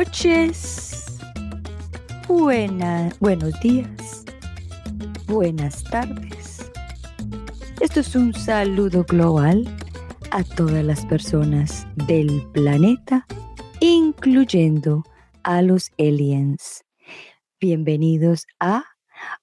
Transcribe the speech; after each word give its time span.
noches, 0.00 1.18
buenos 2.26 3.60
días, 3.60 4.24
buenas 5.26 5.84
tardes. 5.84 6.72
Esto 7.82 8.00
es 8.00 8.16
un 8.16 8.32
saludo 8.32 9.04
global 9.04 9.68
a 10.30 10.42
todas 10.42 10.82
las 10.82 11.04
personas 11.04 11.86
del 12.06 12.48
planeta, 12.54 13.26
incluyendo 13.80 15.04
a 15.42 15.60
los 15.60 15.90
aliens. 15.98 16.82
Bienvenidos 17.60 18.46
a 18.58 18.84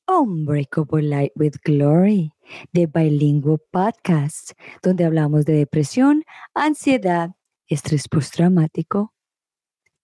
Unbreakable 0.07 1.03
Light 1.03 1.33
with 1.35 1.53
Glory, 1.63 2.31
de 2.73 2.87
Bilingüe 2.87 3.59
Podcast, 3.69 4.53
donde 4.81 5.05
hablamos 5.05 5.45
de 5.45 5.53
depresión, 5.53 6.23
ansiedad, 6.55 7.29
estrés 7.67 8.07
postraumático, 8.07 9.13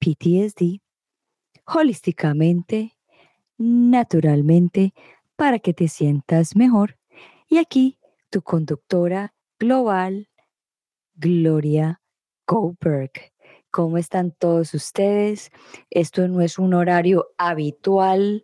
PTSD, 0.04 0.82
holísticamente, 1.66 2.98
naturalmente, 3.58 4.94
para 5.38 5.60
que 5.60 5.74
te 5.74 5.88
sientas 5.88 6.58
mejor. 6.58 6.98
Y 7.48 7.58
aquí 7.58 7.98
tu 8.30 8.42
conductora 8.42 9.34
global, 9.58 10.28
Gloria 11.16 12.02
Goldberg. 12.46 13.12
¿Cómo 13.72 13.98
están 13.98 14.32
todos 14.32 14.74
ustedes? 14.74 15.52
Esto 15.90 16.28
no 16.28 16.42
es 16.42 16.60
un 16.60 16.74
horario 16.74 17.28
habitual, 17.38 18.44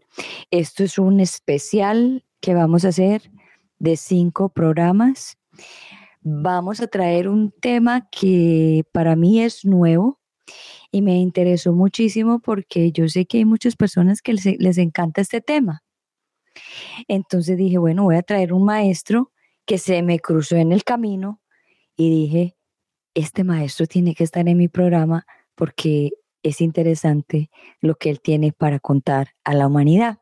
esto 0.51 0.85
es 0.85 0.97
un 0.97 1.19
especial 1.19 2.23
que 2.39 2.53
vamos 2.53 2.85
a 2.85 2.89
hacer 2.89 3.29
de 3.79 3.97
cinco 3.97 4.47
programas. 4.47 5.37
Vamos 6.21 6.79
a 6.79 6.87
traer 6.87 7.27
un 7.27 7.51
tema 7.51 8.07
que 8.09 8.85
para 8.93 9.17
mí 9.17 9.41
es 9.41 9.65
nuevo 9.65 10.18
y 10.91 11.01
me 11.01 11.17
interesó 11.17 11.73
muchísimo 11.73 12.39
porque 12.39 12.91
yo 12.91 13.07
sé 13.07 13.25
que 13.25 13.39
hay 13.39 13.45
muchas 13.45 13.75
personas 13.75 14.21
que 14.21 14.33
les, 14.33 14.45
les 14.45 14.77
encanta 14.77 15.21
este 15.21 15.41
tema. 15.41 15.83
Entonces 17.07 17.57
dije, 17.57 17.77
bueno, 17.77 18.03
voy 18.03 18.15
a 18.15 18.23
traer 18.23 18.53
un 18.53 18.65
maestro 18.65 19.31
que 19.65 19.77
se 19.77 20.01
me 20.01 20.19
cruzó 20.19 20.55
en 20.55 20.71
el 20.71 20.83
camino 20.83 21.41
y 21.95 22.09
dije, 22.09 22.55
este 23.13 23.43
maestro 23.43 23.85
tiene 23.85 24.15
que 24.15 24.23
estar 24.23 24.47
en 24.47 24.57
mi 24.57 24.67
programa 24.67 25.25
porque 25.55 26.11
es 26.43 26.61
interesante 26.61 27.49
lo 27.81 27.95
que 27.95 28.09
él 28.09 28.21
tiene 28.21 28.51
para 28.51 28.79
contar 28.79 29.35
a 29.43 29.53
la 29.53 29.67
humanidad. 29.67 30.19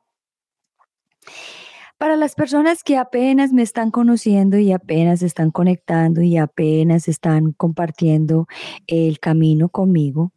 Para 1.98 2.16
las 2.16 2.36
personas 2.36 2.84
que 2.84 2.95
apenas 2.95 3.53
me 3.53 3.64
están 3.64 3.90
conociendo 3.90 4.59
y 4.59 4.72
apenas 4.72 5.23
están 5.23 5.50
conectando 5.50 6.22
y 6.22 6.38
apenas 6.38 7.08
están 7.08 7.54
compartiendo 7.54 8.48
el 8.86 9.20
camino 9.20 9.70
conmigo, 9.70 10.31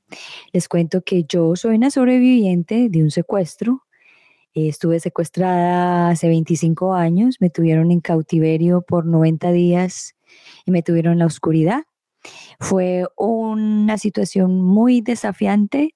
les 0.54 0.68
cuento 0.68 1.02
que 1.02 1.24
yo 1.24 1.54
soy 1.56 1.76
una 1.76 1.90
sobreviviente 1.90 2.88
de 2.88 3.02
un 3.02 3.10
secuestro. 3.10 3.82
Estuve 4.54 5.00
secuestrada 5.00 6.08
hace 6.08 6.28
25 6.28 6.94
años, 6.94 7.36
me 7.40 7.50
tuvieron 7.50 7.90
en 7.90 8.00
cautiverio 8.00 8.80
por 8.80 9.04
90 9.04 9.52
días 9.52 10.16
y 10.64 10.70
me 10.70 10.82
tuvieron 10.82 11.12
en 11.12 11.18
la 11.18 11.26
oscuridad. 11.26 11.82
Fue 12.58 13.06
una 13.18 13.98
situación 13.98 14.62
muy 14.62 15.02
desafiante, 15.02 15.94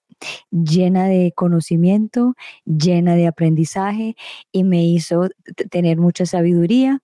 llena 0.50 1.06
de 1.06 1.32
conocimiento, 1.34 2.34
llena 2.64 3.14
de 3.14 3.26
aprendizaje 3.26 4.16
y 4.52 4.64
me 4.64 4.84
hizo 4.84 5.28
tener 5.70 5.98
mucha 5.98 6.26
sabiduría. 6.26 7.00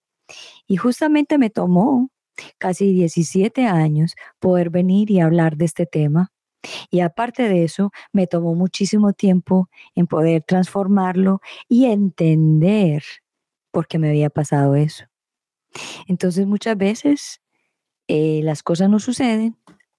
Y 0.67 0.77
justamente 0.77 1.39
me 1.39 1.51
tomó 1.51 2.11
casi 2.59 2.93
17 2.93 3.67
años 3.67 4.15
poder 4.39 4.71
venir 4.71 5.11
y 5.11 5.21
hablar 5.21 5.57
de 5.57 5.65
este 5.65 5.87
tema. 5.87 6.33
Y 6.91 7.01
aparte 7.01 7.48
de 7.48 7.65
eso, 7.65 7.91
me 8.13 8.27
tomó 8.27 8.55
muchísimo 8.55 9.13
tiempo 9.13 9.69
en 9.95 10.07
poder 10.07 10.42
transformarlo 10.42 11.41
y 11.69 11.86
entender 11.86 13.03
por 13.70 13.86
qué 13.86 13.98
me 13.98 14.09
había 14.11 14.30
pasado 14.30 14.75
eso. 14.75 15.07
Entonces 16.07 16.47
muchas 16.47 16.77
veces 16.77 17.41
eh, 18.09 18.41
las 18.42 18.63
cosas 18.63 18.91
no 18.91 18.98
suceden, 18.98 19.57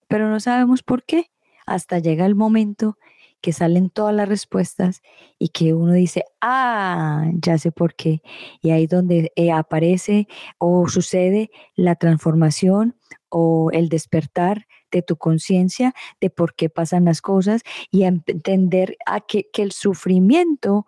pero 0.08 0.30
no 0.30 0.40
sabemos 0.40 0.84
por 0.84 1.04
qué. 1.04 1.32
Hasta 1.66 2.00
llega 2.00 2.26
el 2.26 2.36
momento 2.36 2.98
que 3.42 3.54
salen 3.54 3.90
todas 3.90 4.16
las 4.16 4.30
respuestas 4.30 5.02
y 5.40 5.50
que 5.50 5.74
uno 5.74 5.94
dice, 5.94 6.24
ah, 6.42 7.30
ya 7.34 7.58
sé 7.58 7.72
por 7.72 7.96
qué. 7.96 8.22
Y 8.62 8.72
ahí 8.72 8.88
donde 8.88 9.32
eh, 9.36 9.52
aparece 9.52 10.28
o 10.58 10.88
sucede 10.88 11.50
la 11.76 11.96
transformación 11.96 12.96
o 13.30 13.72
el 13.72 13.90
despertar 13.90 14.68
de 14.92 15.02
tu 15.02 15.18
conciencia 15.18 15.94
de 16.20 16.30
por 16.30 16.54
qué 16.56 16.70
pasan 16.70 17.06
las 17.06 17.22
cosas 17.22 17.62
y 17.90 18.04
entender 18.04 18.98
a 19.06 19.22
que, 19.22 19.50
que 19.52 19.64
el 19.64 19.72
sufrimiento 19.72 20.86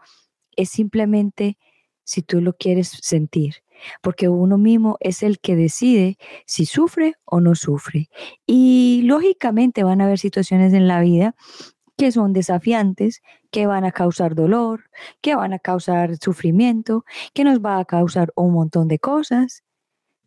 es 0.56 0.69
simplemente 0.69 1.58
si 2.03 2.22
tú 2.22 2.42
lo 2.42 2.53
quieres 2.53 2.90
sentir 3.02 3.63
porque 4.02 4.30
uno 4.30 4.58
mismo 4.58 4.97
es 5.00 5.24
el 5.24 5.40
que 5.40 5.56
decide 5.56 6.18
si 6.46 6.66
sufre 6.66 7.16
o 7.25 7.40
no 7.40 7.56
sufre. 7.56 8.09
Y 8.46 9.02
lógicamente 9.06 9.84
van 9.84 10.02
a 10.02 10.06
haber 10.06 10.19
situaciones 10.19 10.74
en 10.74 10.88
la 10.88 11.02
vida 11.02 11.36
que 11.98 12.12
son 12.12 12.34
desafiantes, 12.34 13.22
que 13.52 13.68
van 13.68 13.86
a 13.86 13.92
causar 13.92 14.36
dolor, 14.36 14.86
que 15.22 15.36
van 15.36 15.54
a 15.54 15.59
causar 15.59 16.18
sufrimiento, 16.18 17.06
que 17.34 17.44
nos 17.44 17.59
va 17.59 17.80
a 17.80 17.86
causar 17.86 18.31
un 18.36 18.54
montón 18.54 18.88
de 18.88 19.00
cosas. 19.00 19.64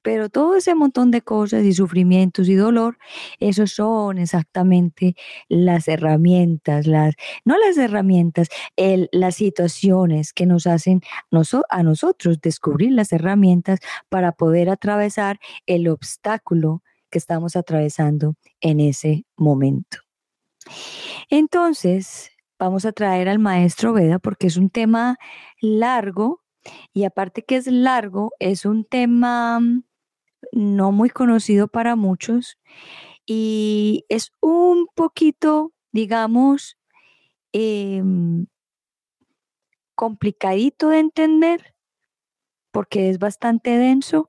Pero 0.03 0.29
todo 0.29 0.55
ese 0.55 0.77
montón 0.77 1.11
de 1.11 1.23
cosas 1.23 1.65
y 1.65 1.73
sufrimientos 1.73 2.49
y 2.49 2.55
dolor, 2.55 2.97
esos 3.41 3.73
son 3.73 4.19
exactamente 4.19 5.17
las 5.49 5.89
herramientas, 5.89 6.87
las, 6.87 7.17
no 7.45 7.57
las 7.59 7.77
herramientas, 7.77 8.49
las 9.11 9.35
situaciones 9.35 10.33
que 10.33 10.47
nos 10.47 10.69
hacen 10.69 11.01
a 11.71 11.83
nosotros 11.83 12.41
descubrir 12.41 12.93
las 12.93 13.13
herramientas 13.13 13.81
para 14.09 14.31
poder 14.31 14.71
atravesar 14.71 15.41
el 15.67 15.89
obstáculo 15.89 16.85
que 17.11 17.19
estamos 17.19 17.57
atravesando 17.57 18.37
en 18.61 18.79
ese 18.79 19.25
momento. 19.37 20.06
Entonces, 21.31 22.31
vamos 22.59 22.85
a 22.85 22.93
traer 22.93 23.29
al 23.29 23.39
maestro 23.39 23.93
Veda 23.93 24.19
porque 24.19 24.47
es 24.47 24.57
un 24.57 24.71
tema 24.71 25.19
largo 25.61 26.43
y 26.93 27.05
aparte 27.05 27.45
que 27.45 27.57
es 27.57 27.67
largo, 27.67 28.33
es 28.41 28.65
un 28.65 28.85
tema 28.85 29.61
no 30.53 30.93
muy 30.93 31.11
conocido 31.11 31.69
para 31.69 31.97
muchos 31.97 32.59
y 33.27 34.05
es 34.09 34.33
un 34.41 34.89
poquito, 34.95 35.73
digamos, 35.93 36.79
em, 37.53 38.47
complicadito 39.97 40.91
de 40.91 40.99
entender 41.01 41.75
porque 42.73 43.11
es 43.11 43.19
bastante 43.19 43.71
denso, 43.79 44.29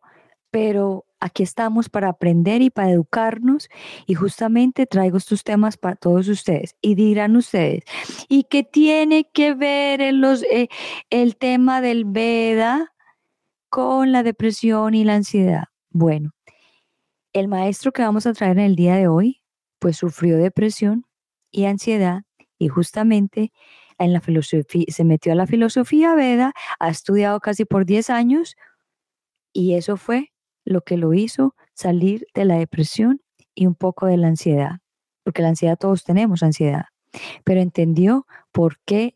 pero 0.52 1.06
aquí 1.20 1.44
estamos 1.44 1.90
para 1.90 2.10
aprender 2.10 2.62
y 2.62 2.70
para 2.70 2.92
educarnos 2.92 3.70
y 4.06 4.14
justamente 4.14 4.86
traigo 4.86 5.18
estos 5.18 5.44
temas 5.44 5.78
para 5.78 5.96
todos 5.96 6.28
ustedes 6.28 6.76
y 6.82 6.96
dirán 6.96 7.36
ustedes, 7.36 7.84
¿y 8.28 8.44
qué 8.44 8.64
tiene 8.64 9.30
que 9.32 9.54
ver 9.54 10.02
eh, 10.02 10.68
el 11.10 11.38
tema 11.38 11.82
del 11.82 12.06
Veda 12.06 12.94
con 13.70 14.12
la 14.12 14.24
depresión 14.24 14.94
y 14.94 15.04
la 15.04 15.16
ansiedad? 15.16 15.66
Bueno, 15.90 16.32
el 17.34 17.48
maestro 17.48 17.92
que 17.92 18.04
vamos 18.04 18.26
a 18.28 18.34
traer 18.34 18.58
en 18.60 18.66
el 18.66 18.76
día 18.76 18.96
de 18.96 19.08
hoy, 19.08 19.42
pues 19.80 19.98
sufrió 19.98 20.38
depresión 20.38 21.06
y 21.52 21.66
ansiedad 21.66 22.24
y 22.60 22.68
justamente 22.68 23.52
en 24.00 24.14
la 24.14 24.22
filosofía, 24.22 24.86
se 24.90 25.04
metió 25.04 25.32
a 25.32 25.36
la 25.36 25.48
filosofía 25.48 26.14
Veda, 26.16 26.54
ha 26.80 26.90
estudiado 26.90 27.40
casi 27.40 27.66
por 27.66 27.86
10 27.86 28.10
años 28.10 28.56
y 29.54 29.74
eso 29.74 29.98
fue 29.98 30.32
lo 30.68 30.82
que 30.82 30.98
lo 30.98 31.14
hizo 31.14 31.56
salir 31.74 32.28
de 32.34 32.46
la 32.46 32.58
depresión 32.58 33.22
y 33.56 33.66
un 33.66 33.76
poco 33.76 34.06
de 34.06 34.18
la 34.18 34.28
ansiedad, 34.28 34.80
porque 35.24 35.42
la 35.42 35.50
ansiedad 35.50 35.78
todos 35.78 36.04
tenemos 36.04 36.44
ansiedad, 36.44 36.86
pero 37.44 37.62
entendió 37.62 38.28
por 38.52 38.78
qué 38.86 39.16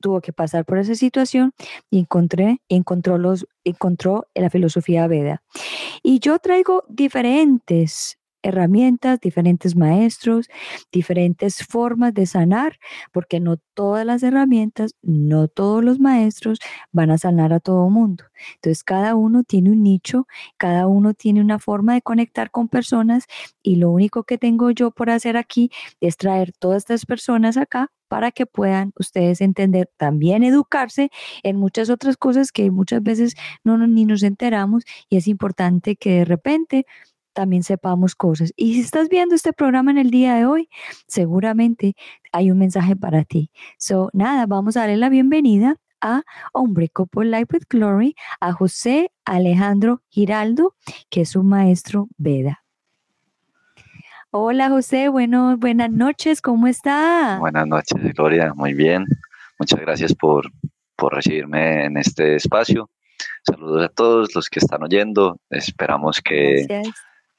tuvo 0.00 0.20
que 0.20 0.32
pasar 0.32 0.64
por 0.64 0.78
esa 0.78 0.94
situación 0.94 1.52
y 1.90 1.98
encontré, 1.98 2.60
encontró, 2.68 3.18
los, 3.18 3.46
encontró 3.64 4.26
la 4.34 4.48
filosofía 4.50 5.06
Veda. 5.06 5.42
Y 6.02 6.20
yo 6.20 6.38
traigo 6.38 6.84
diferentes 6.88 8.18
herramientas, 8.42 9.20
diferentes 9.20 9.76
maestros, 9.76 10.48
diferentes 10.92 11.64
formas 11.66 12.14
de 12.14 12.26
sanar, 12.26 12.78
porque 13.12 13.40
no 13.40 13.56
todas 13.74 14.06
las 14.06 14.22
herramientas, 14.22 14.94
no 15.02 15.48
todos 15.48 15.84
los 15.84 16.00
maestros 16.00 16.58
van 16.92 17.10
a 17.10 17.18
sanar 17.18 17.52
a 17.52 17.60
todo 17.60 17.88
mundo. 17.90 18.24
Entonces, 18.56 18.84
cada 18.84 19.14
uno 19.14 19.44
tiene 19.44 19.70
un 19.70 19.82
nicho, 19.82 20.26
cada 20.56 20.86
uno 20.86 21.14
tiene 21.14 21.40
una 21.40 21.58
forma 21.58 21.94
de 21.94 22.02
conectar 22.02 22.50
con 22.50 22.68
personas 22.68 23.24
y 23.62 23.76
lo 23.76 23.90
único 23.90 24.24
que 24.24 24.38
tengo 24.38 24.70
yo 24.70 24.90
por 24.90 25.10
hacer 25.10 25.36
aquí 25.36 25.70
es 26.00 26.16
traer 26.16 26.52
todas 26.58 26.78
estas 26.78 27.06
personas 27.06 27.56
acá 27.56 27.90
para 28.08 28.32
que 28.32 28.44
puedan 28.44 28.92
ustedes 28.98 29.40
entender, 29.40 29.88
también 29.96 30.42
educarse 30.42 31.10
en 31.44 31.56
muchas 31.56 31.90
otras 31.90 32.16
cosas 32.16 32.50
que 32.50 32.70
muchas 32.72 33.02
veces 33.04 33.34
no, 33.62 33.78
ni 33.86 34.04
nos 34.04 34.24
enteramos 34.24 34.82
y 35.08 35.16
es 35.16 35.28
importante 35.28 35.94
que 35.94 36.10
de 36.18 36.24
repente 36.24 36.86
también 37.32 37.62
sepamos 37.62 38.14
cosas. 38.14 38.52
Y 38.56 38.74
si 38.74 38.80
estás 38.80 39.08
viendo 39.08 39.34
este 39.34 39.52
programa 39.52 39.90
en 39.90 39.98
el 39.98 40.10
día 40.10 40.34
de 40.34 40.46
hoy, 40.46 40.68
seguramente 41.06 41.94
hay 42.32 42.50
un 42.50 42.58
mensaje 42.58 42.96
para 42.96 43.24
ti. 43.24 43.50
So, 43.78 44.10
nada, 44.12 44.46
vamos 44.46 44.76
a 44.76 44.80
darle 44.80 44.96
la 44.96 45.08
bienvenida 45.08 45.76
a 46.00 46.22
Hombre 46.52 46.88
Copo 46.88 47.22
Life 47.22 47.48
with 47.52 47.64
Glory, 47.68 48.14
a 48.40 48.52
José 48.52 49.12
Alejandro 49.24 50.02
Giraldo, 50.08 50.74
que 51.10 51.22
es 51.22 51.36
un 51.36 51.48
maestro 51.48 52.08
Veda. 52.16 52.64
Hola 54.32 54.68
José, 54.68 55.08
bueno, 55.08 55.56
buenas 55.58 55.90
noches, 55.90 56.40
¿cómo 56.40 56.68
está? 56.68 57.38
Buenas 57.40 57.66
noches, 57.66 58.00
Gloria, 58.14 58.54
muy 58.54 58.74
bien. 58.74 59.04
Muchas 59.58 59.80
gracias 59.80 60.14
por, 60.14 60.50
por 60.96 61.14
recibirme 61.14 61.84
en 61.86 61.96
este 61.96 62.36
espacio. 62.36 62.88
Saludos 63.42 63.86
a 63.86 63.88
todos 63.88 64.34
los 64.34 64.48
que 64.48 64.60
están 64.60 64.82
oyendo. 64.84 65.40
Esperamos 65.50 66.20
que, 66.20 66.64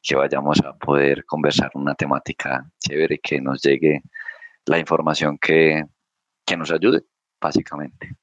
que 0.01 0.15
vayamos 0.15 0.59
a 0.61 0.73
poder 0.73 1.25
conversar 1.25 1.71
una 1.75 1.95
temática 1.95 2.65
chévere, 2.79 3.19
que 3.19 3.39
nos 3.39 3.61
llegue 3.61 4.01
la 4.65 4.79
información 4.79 5.37
que, 5.37 5.83
que 6.45 6.57
nos 6.57 6.71
ayude, 6.71 7.03
básicamente. 7.39 8.15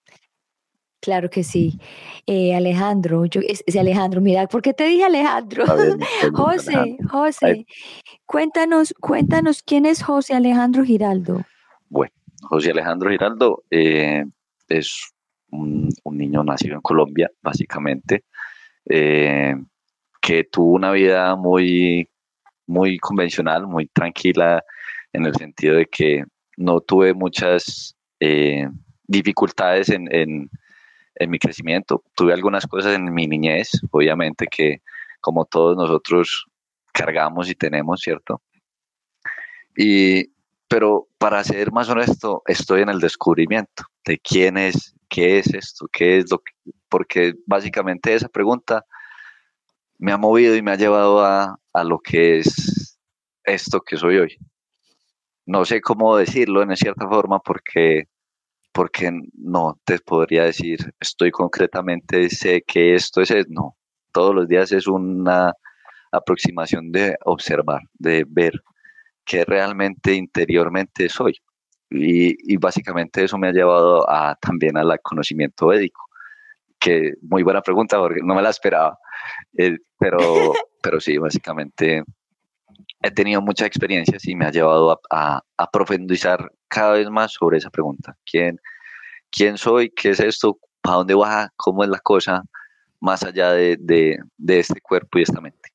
Claro 1.01 1.31
que 1.31 1.45
sí. 1.45 1.79
Eh, 2.27 2.55
Alejandro, 2.55 3.25
yo, 3.27 3.41
es, 3.47 3.63
Alejandro, 3.77 4.21
mira, 4.21 4.49
¿por 4.49 4.63
qué 4.63 4.75
te 4.75 4.85
dije 4.85 5.05
Alejandro? 5.05 5.65
José, 6.35 6.99
José, 7.09 7.67
cuéntanos, 8.27 8.93
cuéntanos 9.01 9.63
quién 9.63 9.87
es 9.87 10.03
José 10.03 10.35
Alejandro 10.35 10.85
Giraldo. 10.85 11.45
Bueno, 11.89 12.13
José 12.43 12.73
Alejandro 12.73 13.11
Giraldo 13.11 13.63
eh, 13.71 14.25
es 14.69 15.13
un, 15.51 15.89
niño 16.11 16.43
nacido 16.43 16.75
en 16.75 16.81
Colombia, 16.81 17.31
básicamente, 17.43 18.25
eh, 18.87 19.55
que 20.29 20.45
tuvo 20.45 20.73
una 20.73 20.93
vida 20.93 21.35
muy, 21.37 22.07
muy 22.67 22.99
convencional, 22.99 23.67
muy 23.67 23.87
tranquila, 23.87 24.63
en 25.15 25.25
el 25.25 25.35
sentido 25.35 25.77
de 25.77 25.87
que 25.87 26.25
no 26.59 26.81
tuve 26.81 27.15
muchas 27.15 27.97
dificultades 29.07 29.89
en 29.89 30.51
en 31.19 31.31
mi 31.31 31.39
crecimiento. 31.39 32.03
Tuve 32.15 32.33
algunas 32.33 32.67
cosas 32.67 32.95
en 32.95 33.13
mi 33.13 33.27
niñez, 33.27 33.71
obviamente, 33.91 34.47
que 34.47 34.83
como 35.21 35.45
todos 35.45 35.77
nosotros 35.77 36.47
cargamos 36.93 37.51
y 37.51 37.55
tenemos, 37.55 38.01
¿cierto? 38.01 38.41
Y, 39.77 40.33
pero 40.69 41.09
para 41.19 41.43
ser 41.45 41.73
más 41.73 41.89
honesto, 41.89 42.43
estoy 42.47 42.83
en 42.83 42.89
el 42.89 43.01
descubrimiento 43.01 43.85
de 44.05 44.19
quién 44.19 44.57
es, 44.57 44.95
qué 45.09 45.39
es 45.39 45.53
esto, 45.55 45.89
qué 45.93 46.19
es 46.19 46.31
lo 46.31 46.39
que, 46.39 46.53
porque 46.89 47.35
básicamente 47.47 48.15
esa 48.15 48.29
pregunta 48.29 48.85
me 49.99 50.13
ha 50.13 50.17
movido 50.17 50.57
y 50.57 50.63
me 50.63 50.73
ha 50.73 50.77
llevado 50.77 51.25
a, 51.25 51.59
a 51.73 51.85
lo 51.85 51.99
que 51.99 52.39
es 52.39 52.99
esto 53.45 53.81
que 53.81 53.97
soy 53.97 54.19
hoy. 54.19 54.37
No 55.47 55.65
sé 55.65 55.81
cómo 55.81 56.17
decirlo 56.17 56.63
en 56.63 56.77
cierta 56.77 57.09
forma 57.09 57.41
porque 57.41 58.09
porque 58.79 59.11
no 59.35 59.77
te 59.85 59.99
podría 59.99 60.45
decir, 60.45 60.79
estoy 61.01 61.33
concretamente, 61.33 62.31
sé 62.31 62.63
que 62.65 62.95
esto 62.95 63.21
es, 63.23 63.33
no, 63.49 63.77
todos 64.13 64.33
los 64.33 64.47
días 64.47 64.71
es 64.71 64.87
una 64.87 65.53
aproximación 66.13 66.93
de 66.93 67.17
observar, 67.25 67.81
de 67.95 68.25
ver 68.29 68.53
qué 69.25 69.45
realmente 69.45 70.15
interiormente 70.15 71.09
soy. 71.09 71.35
Y, 71.91 72.57
básicamente 72.59 73.25
eso 73.25 73.37
me 73.37 73.49
ha 73.49 73.53
llevado 73.53 74.09
a, 74.09 74.37
también 74.41 74.77
al 74.77 74.97
conocimiento 75.03 75.69
védico, 75.69 76.08
que 76.79 77.15
muy 77.23 77.43
buena 77.43 77.63
pregunta 77.63 77.99
porque 77.99 78.21
no 78.23 78.35
me 78.35 78.43
la 78.43 78.51
esperaba, 78.51 78.99
eh, 79.57 79.79
pero, 79.99 80.19
pero 80.83 81.01
sí, 81.01 81.19
básicamente 81.19 82.03
he 83.03 83.11
tenido 83.11 83.41
muchas 83.41 83.67
experiencias 83.67 84.27
y 84.27 84.35
me 84.35 84.47
ha 84.47 84.51
llevado 84.51 85.01
a, 85.11 85.43
profundizar 85.73 86.51
cada 86.69 86.95
vez 86.95 87.09
más 87.11 87.33
sobre 87.33 87.59
esa 87.59 87.71
pregunta. 87.71 88.17
¿Quién, 88.25 88.61
quién 89.31 89.57
soy? 89.59 89.91
¿Qué 89.91 90.11
es 90.11 90.21
esto? 90.21 90.59
¿Para 90.81 90.97
dónde 90.99 91.15
va? 91.15 91.51
¿Cómo 91.57 91.85
es 91.85 91.91
la 91.91 92.01
cosa? 92.01 92.43
Más 93.01 93.23
allá 93.23 93.53
de, 93.53 93.77
de 93.79 94.59
este 94.59 94.81
cuerpo 94.81 95.19
y 95.19 95.23
esta 95.23 95.41
mente. 95.41 95.71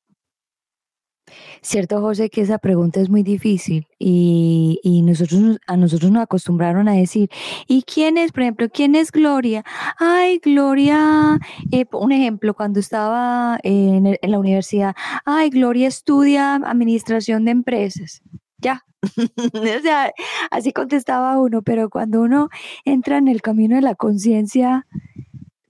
Cierto, 1.64 2.02
José, 2.02 2.28
que 2.28 2.42
esa 2.42 2.58
pregunta 2.58 3.00
es 3.00 3.08
muy 3.08 3.22
difícil 3.22 3.86
y, 3.98 4.80
y, 4.82 5.00
nosotros 5.00 5.58
a 5.66 5.78
nosotros 5.78 6.10
nos 6.10 6.24
acostumbraron 6.24 6.88
a 6.88 6.92
decir, 6.92 7.30
¿y 7.66 7.84
quién 7.84 8.18
es, 8.18 8.32
por 8.32 8.42
ejemplo, 8.42 8.68
quién 8.68 8.94
es 8.94 9.10
Gloria? 9.10 9.64
Ay, 9.98 10.40
Gloria, 10.44 11.38
eh, 11.72 11.86
un 11.92 12.12
ejemplo, 12.12 12.52
cuando 12.52 12.80
estaba 12.80 13.58
en, 13.62 14.18
en 14.20 14.30
la 14.30 14.38
universidad, 14.38 14.94
ay, 15.24 15.48
Gloria 15.48 15.88
estudia 15.88 16.56
administración 16.56 17.46
de 17.46 17.52
empresas. 17.52 18.20
Ya, 18.58 18.84
o 19.54 19.82
sea, 19.82 20.12
así 20.50 20.70
contestaba 20.74 21.40
uno, 21.40 21.62
pero 21.62 21.88
cuando 21.88 22.20
uno 22.20 22.50
entra 22.84 23.16
en 23.16 23.26
el 23.26 23.40
camino 23.40 23.76
de 23.76 23.82
la 23.82 23.94
conciencia, 23.94 24.86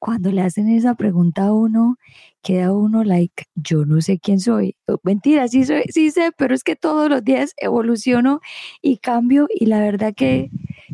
cuando 0.00 0.32
le 0.32 0.42
hacen 0.42 0.68
esa 0.70 0.96
pregunta 0.96 1.44
a 1.44 1.52
uno, 1.52 1.98
queda 2.44 2.72
uno 2.72 3.02
like, 3.02 3.46
yo 3.54 3.86
no 3.86 4.00
sé 4.02 4.18
quién 4.20 4.38
soy. 4.38 4.76
Mentira, 5.02 5.48
sí, 5.48 5.64
soy, 5.64 5.82
sí 5.88 6.10
sé, 6.10 6.30
pero 6.36 6.54
es 6.54 6.62
que 6.62 6.76
todos 6.76 7.08
los 7.08 7.24
días 7.24 7.54
evoluciono 7.56 8.40
y 8.82 8.98
cambio 8.98 9.48
y 9.48 9.66
la 9.66 9.80
verdad 9.80 10.12
que, 10.14 10.50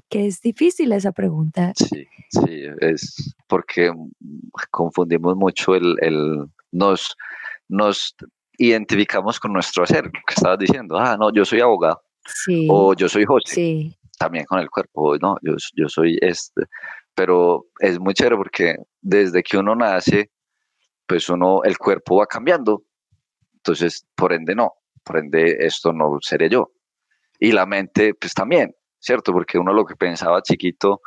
que 0.08 0.26
es 0.26 0.40
difícil 0.40 0.92
esa 0.92 1.10
pregunta. 1.12 1.72
Sí, 1.74 2.06
sí, 2.30 2.62
es 2.80 3.34
porque 3.48 3.92
confundimos 4.70 5.36
mucho 5.36 5.74
el, 5.74 5.96
el 6.00 6.46
nos, 6.70 7.16
nos 7.68 8.14
identificamos 8.56 9.40
con 9.40 9.52
nuestro 9.52 9.82
hacer, 9.82 10.10
que 10.10 10.34
estabas 10.34 10.58
diciendo, 10.58 10.96
ah, 10.96 11.16
no, 11.18 11.32
yo 11.32 11.44
soy 11.44 11.60
abogado, 11.60 12.00
sí, 12.24 12.68
o 12.70 12.94
yo 12.94 13.08
soy 13.08 13.24
José, 13.24 13.54
sí. 13.54 13.98
también 14.18 14.44
con 14.44 14.60
el 14.60 14.70
cuerpo, 14.70 15.16
no, 15.18 15.36
yo, 15.42 15.54
yo 15.74 15.88
soy 15.88 16.16
este, 16.20 16.62
pero 17.14 17.66
es 17.80 17.98
muy 17.98 18.14
chévere 18.14 18.36
porque 18.36 18.76
desde 19.00 19.42
que 19.42 19.58
uno 19.58 19.74
nace, 19.74 20.30
pues 21.10 21.28
uno, 21.28 21.64
el 21.64 21.76
cuerpo 21.76 22.18
va 22.18 22.26
cambiando. 22.26 22.84
Entonces, 23.54 24.06
por 24.14 24.32
ende 24.32 24.54
no, 24.54 24.74
por 25.02 25.16
ende 25.16 25.56
esto 25.58 25.92
no 25.92 26.18
seré 26.20 26.48
yo. 26.48 26.70
Y 27.40 27.50
la 27.50 27.66
mente, 27.66 28.14
pues 28.14 28.32
también, 28.32 28.72
¿cierto? 29.00 29.32
Porque 29.32 29.58
uno 29.58 29.72
lo 29.72 29.84
que 29.84 29.96
pensaba 29.96 30.40
chiquito, 30.40 31.00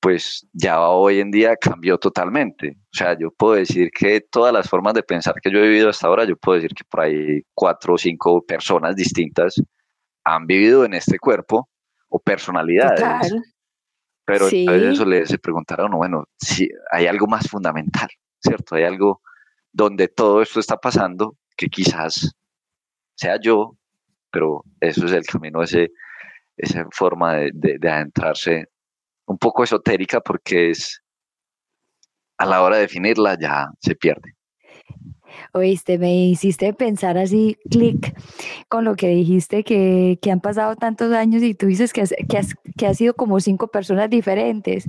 pues 0.00 0.48
ya 0.54 0.80
hoy 0.80 1.20
en 1.20 1.30
día 1.30 1.56
cambió 1.56 1.98
totalmente. 1.98 2.70
O 2.70 2.96
sea, 2.96 3.14
yo 3.18 3.30
puedo 3.30 3.52
decir 3.52 3.90
que 3.90 4.22
todas 4.22 4.50
las 4.50 4.66
formas 4.66 4.94
de 4.94 5.02
pensar 5.02 5.34
que 5.42 5.50
yo 5.50 5.58
he 5.58 5.68
vivido 5.68 5.90
hasta 5.90 6.06
ahora, 6.06 6.24
yo 6.24 6.38
puedo 6.38 6.54
decir 6.54 6.74
que 6.74 6.84
por 6.84 7.00
ahí 7.00 7.42
cuatro 7.52 7.92
o 7.92 7.98
cinco 7.98 8.42
personas 8.42 8.96
distintas 8.96 9.62
han 10.24 10.46
vivido 10.46 10.86
en 10.86 10.94
este 10.94 11.18
cuerpo 11.18 11.68
o 12.08 12.18
personalidades. 12.18 13.30
Pero 14.24 14.48
sí. 14.48 14.64
eso 14.70 15.04
le 15.04 15.26
se 15.26 15.36
preguntará 15.36 15.82
a 15.82 15.86
uno, 15.86 15.98
bueno, 15.98 16.24
si 16.40 16.66
hay 16.90 17.06
algo 17.06 17.26
más 17.26 17.46
fundamental. 17.46 18.08
¿Cierto? 18.42 18.74
Hay 18.74 18.84
algo 18.84 19.22
donde 19.72 20.08
todo 20.08 20.42
esto 20.42 20.60
está 20.60 20.76
pasando 20.76 21.36
que 21.56 21.68
quizás 21.68 22.32
sea 23.14 23.38
yo, 23.40 23.76
pero 24.30 24.64
eso 24.80 25.06
es 25.06 25.12
el 25.12 25.24
camino, 25.24 25.62
ese, 25.62 25.92
esa 26.56 26.86
forma 26.90 27.34
de, 27.34 27.78
de, 27.78 27.90
adentrarse 27.90 28.68
un 29.26 29.38
poco 29.38 29.62
esotérica 29.64 30.20
porque 30.20 30.70
es 30.70 31.02
a 32.38 32.46
la 32.46 32.62
hora 32.62 32.76
de 32.76 32.82
definirla 32.82 33.38
ya 33.38 33.68
se 33.80 33.94
pierde. 33.94 34.34
Oíste, 35.52 35.98
me 35.98 36.26
hiciste 36.26 36.72
pensar 36.72 37.18
así, 37.18 37.56
clic, 37.70 38.14
con 38.68 38.84
lo 38.84 38.94
que 38.94 39.08
dijiste, 39.08 39.64
que, 39.64 40.18
que, 40.20 40.30
han 40.30 40.40
pasado 40.40 40.76
tantos 40.76 41.12
años 41.12 41.42
y 41.42 41.54
tú 41.54 41.66
dices 41.66 41.92
que 41.92 42.02
has, 42.02 42.14
que, 42.28 42.38
has, 42.38 42.54
que 42.76 42.86
has 42.86 42.96
sido 42.96 43.14
como 43.14 43.40
cinco 43.40 43.68
personas 43.68 44.10
diferentes. 44.10 44.86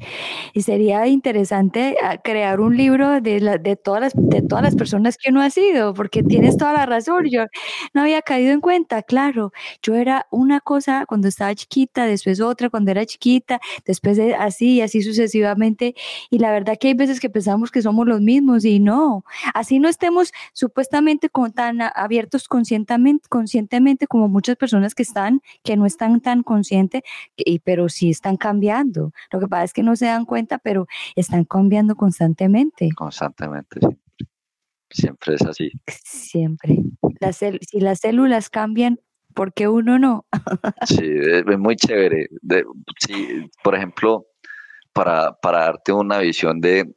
Y 0.54 0.62
sería 0.62 1.08
interesante 1.08 1.98
ah, 2.02 2.18
crear 2.18 2.60
un 2.60 2.78
libro 2.78 3.22
de, 3.22 3.40
la, 3.40 3.58
de, 3.58 3.76
todas 3.76 4.02
las, 4.02 4.14
de 4.16 4.42
todas 4.42 4.64
las 4.64 4.76
personas 4.76 5.18
que 5.18 5.30
uno 5.30 5.42
ha 5.42 5.50
sido, 5.50 5.94
porque 5.94 6.24
tienes 6.24 6.58
toda 6.58 6.74
la 6.74 6.86
razón. 6.86 7.26
Yo 7.30 7.46
no 7.94 8.02
había 8.02 8.22
caído 8.22 8.52
en 8.52 8.62
cuenta, 8.62 9.04
claro, 9.04 9.52
yo 9.82 9.96
era 9.96 10.28
una 10.32 10.60
cosa 10.62 11.06
cuando 11.06 11.28
estaba 11.28 11.54
chiquita, 11.56 12.06
después 12.06 12.42
otra 12.42 12.70
cuando 12.70 12.92
era 12.92 13.06
chiquita, 13.06 13.60
después 13.86 14.20
así 14.40 14.76
y 14.76 14.82
así 14.82 15.02
sucesivamente. 15.02 15.96
Y 16.30 16.40
la 16.40 16.52
verdad 16.52 16.78
que 16.80 16.90
hay 16.90 16.94
veces 16.94 17.20
que 17.20 17.30
pensamos 17.30 17.72
que 17.72 17.82
somos 17.82 18.08
los 18.08 18.22
mismos 18.22 18.66
y 18.66 18.80
no, 18.80 19.26
así 19.54 19.80
no 19.80 19.90
estemos 19.90 20.33
supuestamente 20.54 21.30
con, 21.30 21.52
tan 21.54 21.80
abiertos 21.82 22.48
conscientemente, 22.48 23.28
conscientemente 23.30 24.08
como 24.08 24.28
muchas 24.28 24.56
personas 24.56 24.96
que 24.96 25.04
están, 25.04 25.42
que 25.64 25.78
no 25.78 25.86
están 25.86 26.22
tan 26.22 26.44
conscientes, 26.44 27.02
y, 27.36 27.60
pero 27.60 27.90
sí 27.90 28.10
están 28.10 28.38
cambiando. 28.38 29.12
Lo 29.32 29.40
que 29.40 29.48
pasa 29.48 29.64
es 29.66 29.74
que 29.74 29.84
no 29.84 29.96
se 29.96 30.06
dan 30.06 30.26
cuenta, 30.26 30.58
pero 30.58 30.88
están 31.16 31.46
cambiando 31.46 31.96
constantemente. 31.96 32.90
Constantemente, 32.96 33.80
siempre. 33.80 34.04
Siempre 34.90 35.36
es 35.36 35.42
así. 35.42 35.72
Siempre. 36.04 36.78
si 37.62 37.80
las 37.80 38.00
células 38.00 38.50
cambian, 38.50 39.00
¿por 39.34 39.54
qué 39.54 39.68
uno 39.68 39.98
no? 39.98 40.26
sí, 40.88 41.04
es 41.04 41.60
muy 41.60 41.76
chévere. 41.76 42.28
De, 42.42 42.64
sí, 43.00 43.50
por 43.64 43.76
ejemplo, 43.76 44.28
para, 44.94 45.34
para 45.42 45.60
darte 45.62 45.92
una 45.92 46.20
visión 46.20 46.62
de, 46.62 46.94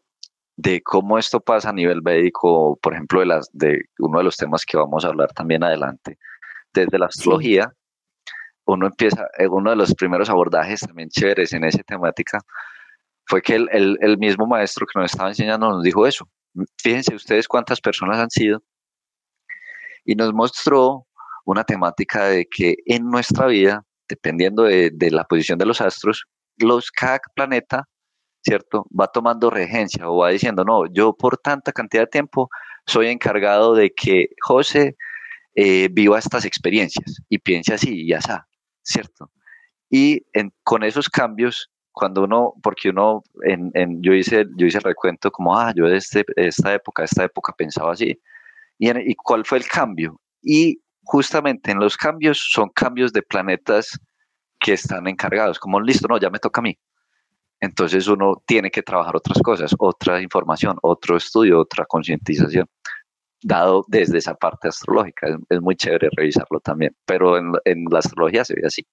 de 0.56 0.82
cómo 0.82 1.18
esto 1.18 1.40
pasa 1.40 1.70
a 1.70 1.72
nivel 1.72 2.02
médico, 2.02 2.78
por 2.82 2.94
ejemplo, 2.94 3.20
de, 3.20 3.26
las, 3.26 3.48
de 3.52 3.82
uno 3.98 4.18
de 4.18 4.24
los 4.24 4.36
temas 4.36 4.64
que 4.64 4.76
vamos 4.76 5.04
a 5.04 5.08
hablar 5.08 5.32
también 5.32 5.62
adelante, 5.62 6.18
desde 6.72 6.98
la 6.98 7.06
astrología, 7.06 7.72
uno 8.66 8.86
empieza, 8.86 9.28
eh, 9.38 9.46
uno 9.48 9.70
de 9.70 9.76
los 9.76 9.94
primeros 9.94 10.28
abordajes 10.28 10.80
también 10.80 11.08
chéveres 11.08 11.52
en 11.52 11.64
esa 11.64 11.82
temática 11.82 12.40
fue 13.26 13.42
que 13.42 13.54
el, 13.54 13.68
el, 13.70 13.96
el 14.00 14.18
mismo 14.18 14.46
maestro 14.46 14.86
que 14.86 14.98
nos 14.98 15.12
estaba 15.12 15.28
enseñando 15.28 15.68
nos 15.68 15.82
dijo 15.82 16.06
eso. 16.06 16.28
Fíjense 16.78 17.14
ustedes 17.14 17.46
cuántas 17.46 17.80
personas 17.80 18.18
han 18.18 18.30
sido 18.30 18.62
y 20.04 20.14
nos 20.14 20.32
mostró 20.32 21.06
una 21.44 21.64
temática 21.64 22.26
de 22.26 22.46
que 22.46 22.76
en 22.86 23.08
nuestra 23.08 23.46
vida, 23.46 23.84
dependiendo 24.08 24.62
de, 24.62 24.90
de 24.92 25.10
la 25.10 25.24
posición 25.24 25.58
de 25.58 25.66
los 25.66 25.80
astros, 25.80 26.24
los, 26.56 26.90
cada 26.90 27.20
planeta 27.34 27.84
¿cierto? 28.46 28.86
Va 28.98 29.08
tomando 29.08 29.50
regencia 29.50 30.08
o 30.08 30.18
va 30.18 30.30
diciendo, 30.30 30.64
no, 30.64 30.86
yo 30.92 31.12
por 31.12 31.36
tanta 31.36 31.72
cantidad 31.72 32.04
de 32.04 32.06
tiempo 32.18 32.48
soy 32.86 33.08
encargado 33.08 33.74
de 33.74 33.90
que 33.90 34.28
José 34.40 34.96
eh, 35.56 35.88
viva 35.90 36.18
estas 36.18 36.44
experiencias 36.44 37.20
y 37.28 37.38
piense 37.38 37.74
así 37.74 38.04
y 38.04 38.12
está, 38.12 38.46
¿cierto? 38.82 39.32
Y 39.90 40.22
con 40.62 40.84
esos 40.84 41.08
cambios, 41.08 41.72
cuando 41.90 42.22
uno, 42.22 42.52
porque 42.62 42.90
uno, 42.90 43.24
en, 43.42 44.00
yo, 44.00 44.12
hice, 44.12 44.46
yo 44.56 44.66
hice 44.66 44.78
el 44.78 44.84
recuento 44.84 45.32
como, 45.32 45.58
ah, 45.58 45.72
yo 45.74 45.86
de 45.86 45.96
este, 45.96 46.24
esta 46.36 46.72
época, 46.74 47.02
esta 47.02 47.24
época 47.24 47.52
pensaba 47.56 47.92
así. 47.92 48.20
Y, 48.78 48.90
¿Y 49.10 49.14
cuál 49.16 49.44
fue 49.44 49.58
el 49.58 49.66
cambio? 49.66 50.20
Y 50.40 50.80
justamente 51.02 51.72
en 51.72 51.80
los 51.80 51.96
cambios 51.96 52.38
son 52.52 52.68
cambios 52.68 53.12
de 53.12 53.22
planetas 53.22 53.98
que 54.60 54.74
están 54.74 55.08
encargados, 55.08 55.58
como 55.58 55.80
listo, 55.80 56.06
no, 56.06 56.18
ya 56.18 56.30
me 56.30 56.38
toca 56.38 56.60
a 56.60 56.62
mí. 56.62 56.78
Entonces 57.60 58.06
uno 58.08 58.42
tiene 58.46 58.70
que 58.70 58.82
trabajar 58.82 59.16
otras 59.16 59.38
cosas, 59.42 59.74
otra 59.78 60.20
información, 60.20 60.76
otro 60.82 61.16
estudio, 61.16 61.60
otra 61.60 61.86
concientización, 61.86 62.66
dado 63.42 63.84
desde 63.88 64.18
esa 64.18 64.34
parte 64.34 64.68
astrológica. 64.68 65.38
Es, 65.48 65.60
muy 65.60 65.76
chévere 65.76 66.08
revisarlo 66.16 66.60
también, 66.60 66.94
pero 67.06 67.38
en, 67.38 67.84
la 67.90 67.98
astrología 67.98 68.44
se 68.44 68.54
ve 68.54 68.62
así. 68.66 68.86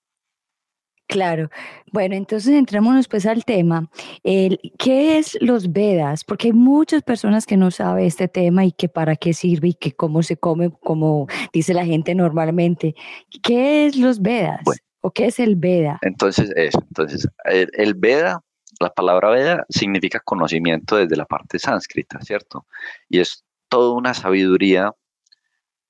Claro. 1.08 1.50
Bueno, 1.92 2.16
entonces 2.16 2.56
entrémonos 2.56 3.08
pues 3.08 3.26
al 3.26 3.44
tema. 3.44 3.90
El, 4.24 4.58
¿Qué 4.80 5.18
es 5.18 5.38
los 5.42 5.72
Vedas? 5.72 6.24
Porque 6.24 6.48
hay 6.48 6.54
muchas 6.54 7.04
personas 7.04 7.46
que 7.46 7.58
no 7.58 7.70
saben 7.72 8.06
este 8.06 8.30
tema 8.30 8.66
y 8.66 8.72
que 8.72 8.88
para 8.88 9.16
qué 9.18 9.34
sirve 9.34 9.70
y 9.70 9.74
que 9.74 9.92
cómo 9.92 10.24
se 10.24 10.38
come, 10.38 10.72
como 10.82 11.28
dice 11.52 11.74
la 11.74 11.86
gente 11.86 12.16
normalmente. 12.16 12.96
¿Qué 13.44 13.86
es 13.86 13.98
los 13.98 14.22
Vedas? 14.22 14.62
¿O 15.02 15.12
qué 15.12 15.26
es 15.26 15.40
el 15.40 15.58
Veda? 15.58 16.00
Entonces, 16.02 16.52
eso. 16.56 16.80
Entonces, 16.88 17.28
el 17.46 17.94
Veda 17.94 18.42
la 18.80 18.94
palabra 18.94 19.30
Veda 19.30 19.66
significa 19.70 20.20
conocimiento 20.20 20.98
desde 20.98 21.16
la 21.16 21.26
parte 21.26 21.60
sánscrita, 21.60 22.20
¿cierto? 22.22 22.66
Y 23.10 23.20
es 23.20 23.44
toda 23.68 23.94
una 23.94 24.14
sabiduría 24.14 24.92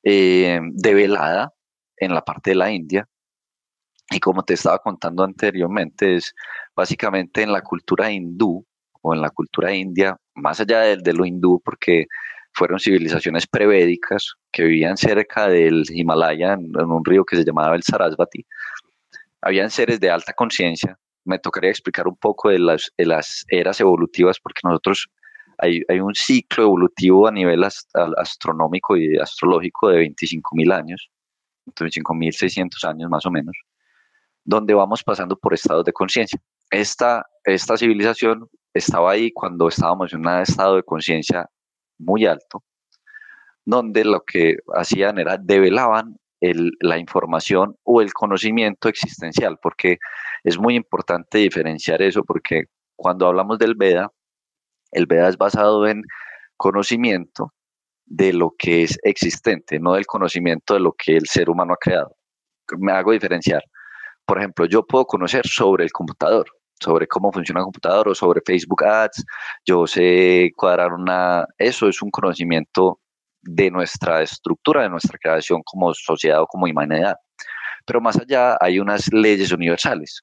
eh, 0.04 0.60
develada 0.72 1.54
en 1.98 2.14
la 2.14 2.24
parte 2.24 2.52
de 2.52 2.56
la 2.56 2.72
India. 2.72 3.08
Y 4.12 4.20
como 4.20 4.44
te 4.44 4.54
estaba 4.54 4.80
contando 4.80 5.24
anteriormente, 5.24 6.16
es 6.16 6.36
básicamente 6.76 7.42
en 7.42 7.52
la 7.52 7.62
cultura 7.62 8.12
hindú 8.12 8.66
o 9.02 9.14
en 9.14 9.22
la 9.22 9.30
cultura 9.30 9.74
india, 9.74 10.18
más 10.34 10.60
allá 10.62 10.80
de, 10.82 11.14
lo 11.14 11.26
hindú, 11.26 11.62
porque 11.64 12.06
fueron 12.54 12.80
civilizaciones 12.80 13.48
prevédicas 13.48 14.36
que 14.52 14.64
vivían 14.64 14.98
cerca 14.98 15.48
del 15.48 15.84
Himalaya, 15.90 16.54
en, 16.54 16.72
en, 16.80 16.92
un 16.92 17.04
río 17.04 17.26
que 17.26 17.36
se 17.36 17.44
llamaba 17.44 17.76
el 17.76 17.84
Sarasvati. 17.84 18.46
Habían 19.42 19.70
seres 19.70 20.00
de 20.00 20.10
alta 20.10 20.32
conciencia 20.34 20.98
me 21.26 21.40
tocaría 21.40 21.70
explicar 21.70 22.08
un 22.08 22.16
poco 22.16 22.50
de 22.50 22.60
las, 22.60 22.92
eras 23.48 23.80
evolutivas, 23.80 24.40
porque 24.40 24.62
nosotros 24.64 25.08
hay, 25.58 25.82
hay, 25.88 26.00
un 26.00 26.14
ciclo 26.16 26.64
evolutivo 26.64 27.28
a 27.28 27.32
nivel 27.32 27.64
astronómico 27.64 28.98
y 28.98 29.18
astrológico 29.18 29.90
de 29.90 30.06
25.000 30.08 30.74
años, 30.74 31.10
25.600 31.68 32.88
años 32.88 33.10
más 33.10 33.26
o 33.26 33.32
menos, 33.32 33.56
donde 34.44 34.74
vamos 34.74 35.04
pasando 35.04 35.38
por 35.38 35.54
estados 35.54 35.86
de 35.86 35.94
conciencia. 35.94 36.40
Esta, 36.70 37.26
esta 37.44 37.78
civilización 37.78 38.50
estaba 38.74 39.12
ahí 39.12 39.32
cuando 39.32 39.68
estábamos 39.68 40.12
en 40.14 40.22
un 40.22 40.42
estado 40.42 40.76
de 40.76 40.84
conciencia 40.84 41.48
muy 42.00 42.26
alto, 42.26 42.64
donde 43.64 44.04
lo 44.04 44.22
que 44.22 44.58
hacían 44.76 45.20
era 45.20 45.38
develaban 45.38 46.18
la 46.82 46.98
información 46.98 47.76
o 47.84 48.02
el 48.02 48.14
conocimiento 48.14 48.90
existencial, 48.90 49.58
porque 49.62 49.98
es 50.44 50.58
muy 50.58 50.76
importante 50.76 51.38
diferenciar 51.38 52.02
eso, 52.02 52.24
porque 52.24 52.64
cuando 52.96 53.28
hablamos 53.28 53.60
del 53.60 53.76
Veda, 53.76 54.12
el 54.92 55.06
Veda 55.06 55.30
es 55.30 55.38
basado 55.38 55.88
en 55.88 56.04
conocimiento 56.58 57.54
de 58.06 58.34
lo 58.34 58.54
que 58.58 58.84
es 58.84 59.00
existente, 59.04 59.80
no 59.80 59.94
del 59.94 60.06
conocimiento 60.06 60.74
de 60.74 60.82
lo 60.82 60.94
que 60.94 61.16
el 61.16 61.26
ser 61.28 61.50
humano 61.50 61.74
ha 61.74 61.78
creado. 61.78 62.16
Me 62.78 62.92
hago 62.92 63.12
diferenciar. 63.12 63.64
Por 64.26 64.38
ejemplo, 64.40 64.66
yo 64.66 64.86
puedo 64.86 65.06
conocer 65.06 65.46
sobre 65.48 65.84
el 65.84 65.92
computador, 65.92 66.48
sobre 66.80 67.08
cómo 67.08 67.32
funciona 67.32 67.62
el 67.62 67.66
computador 67.66 68.10
o 68.10 68.16
sobre 68.16 68.42
Facebook 68.46 68.84
Ads, 68.84 69.26
yo 69.66 69.88
sé 69.88 70.52
cuadrar 70.56 70.94
una, 70.94 71.46
eso 71.58 71.88
es 71.88 72.02
un 72.02 72.12
conocimiento 72.12 73.00
de 73.44 73.70
nuestra 73.70 74.22
estructura, 74.22 74.84
de 74.84 74.90
nuestra 74.90 75.18
creación 75.18 75.62
como 75.64 75.94
sociedad 75.94 76.42
o 76.42 76.48
como 76.48 76.66
humanidad. 76.66 77.16
Pero 77.86 78.02
más 78.02 78.18
allá 78.18 78.58
hay 78.60 78.80
unas 78.80 79.12
leyes 79.12 79.52
universales, 79.52 80.22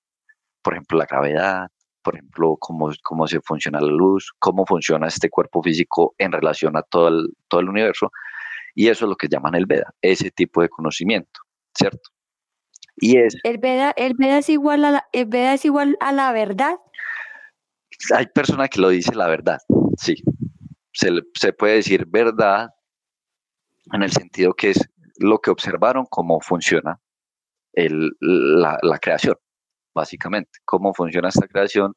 por 0.62 0.75
ejemplo, 0.75 0.99
la 0.99 1.07
gravedad, 1.07 1.69
por 2.03 2.15
ejemplo, 2.17 2.57
cómo, 2.59 2.91
cómo 3.03 3.27
se 3.27 3.41
funciona 3.41 3.81
la 3.81 3.93
luz, 3.93 4.33
cómo 4.39 4.65
funciona 4.65 5.07
este 5.09 5.29
cuerpo 5.29 5.62
físico 5.62 6.15
en 6.19 6.33
relación 6.33 6.77
a 6.77 6.83
todo 6.83 7.09
el, 7.09 7.29
todo 7.49 7.61
el 7.61 7.69
universo. 7.69 8.11
Y 8.75 8.89
eso 8.89 9.05
es 9.05 9.09
lo 9.11 9.17
que 9.17 9.29
llaman 9.29 9.55
el 9.55 9.67
Veda, 9.67 9.93
ese 10.00 10.31
tipo 10.31 10.62
de 10.62 10.69
conocimiento, 10.69 11.41
¿cierto? 11.75 12.11
Y 12.97 13.19
es... 13.19 13.37
¿El 13.43 13.59
Veda, 13.59 13.93
el 13.97 14.15
Veda, 14.15 14.39
es, 14.39 14.49
igual 14.49 14.85
a 14.85 14.91
la, 14.91 15.09
el 15.12 15.27
Veda 15.27 15.55
es 15.55 15.65
igual 15.65 15.97
a 16.00 16.12
la 16.12 16.33
verdad? 16.33 16.77
Hay 18.15 18.27
personas 18.27 18.71
que 18.71 18.81
lo 18.81 18.89
dicen 18.89 19.19
la 19.19 19.29
verdad, 19.29 19.59
sí. 19.99 20.23
Se, 20.93 21.11
se 21.35 21.53
puede 21.53 21.75
decir 21.77 22.07
verdad 22.07 22.71
en 23.92 24.02
el 24.02 24.10
sentido 24.10 24.54
que 24.54 24.70
es 24.70 24.88
lo 25.18 25.38
que 25.38 25.50
observaron, 25.50 26.06
cómo 26.08 26.40
funciona 26.40 27.00
la, 27.72 28.99
creación, 29.00 29.37
básicamente, 29.94 30.50
cómo 30.64 30.92
funciona 30.94 31.28
esta 31.28 31.46
creación 31.46 31.94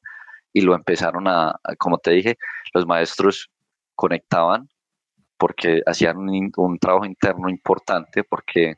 y 0.51 0.61
lo 0.61 0.75
empezaron 0.75 1.27
a, 1.27 1.59
como 1.79 1.97
te 1.97 2.11
dije, 2.11 2.37
los 2.73 2.85
maestros 2.85 3.49
conectaban 3.95 4.69
porque 5.37 5.81
hacían 5.85 6.17
un, 6.17 6.51
un 6.57 6.79
trabajo 6.79 7.05
interno 7.05 7.49
importante 7.49 8.23
porque 8.23 8.75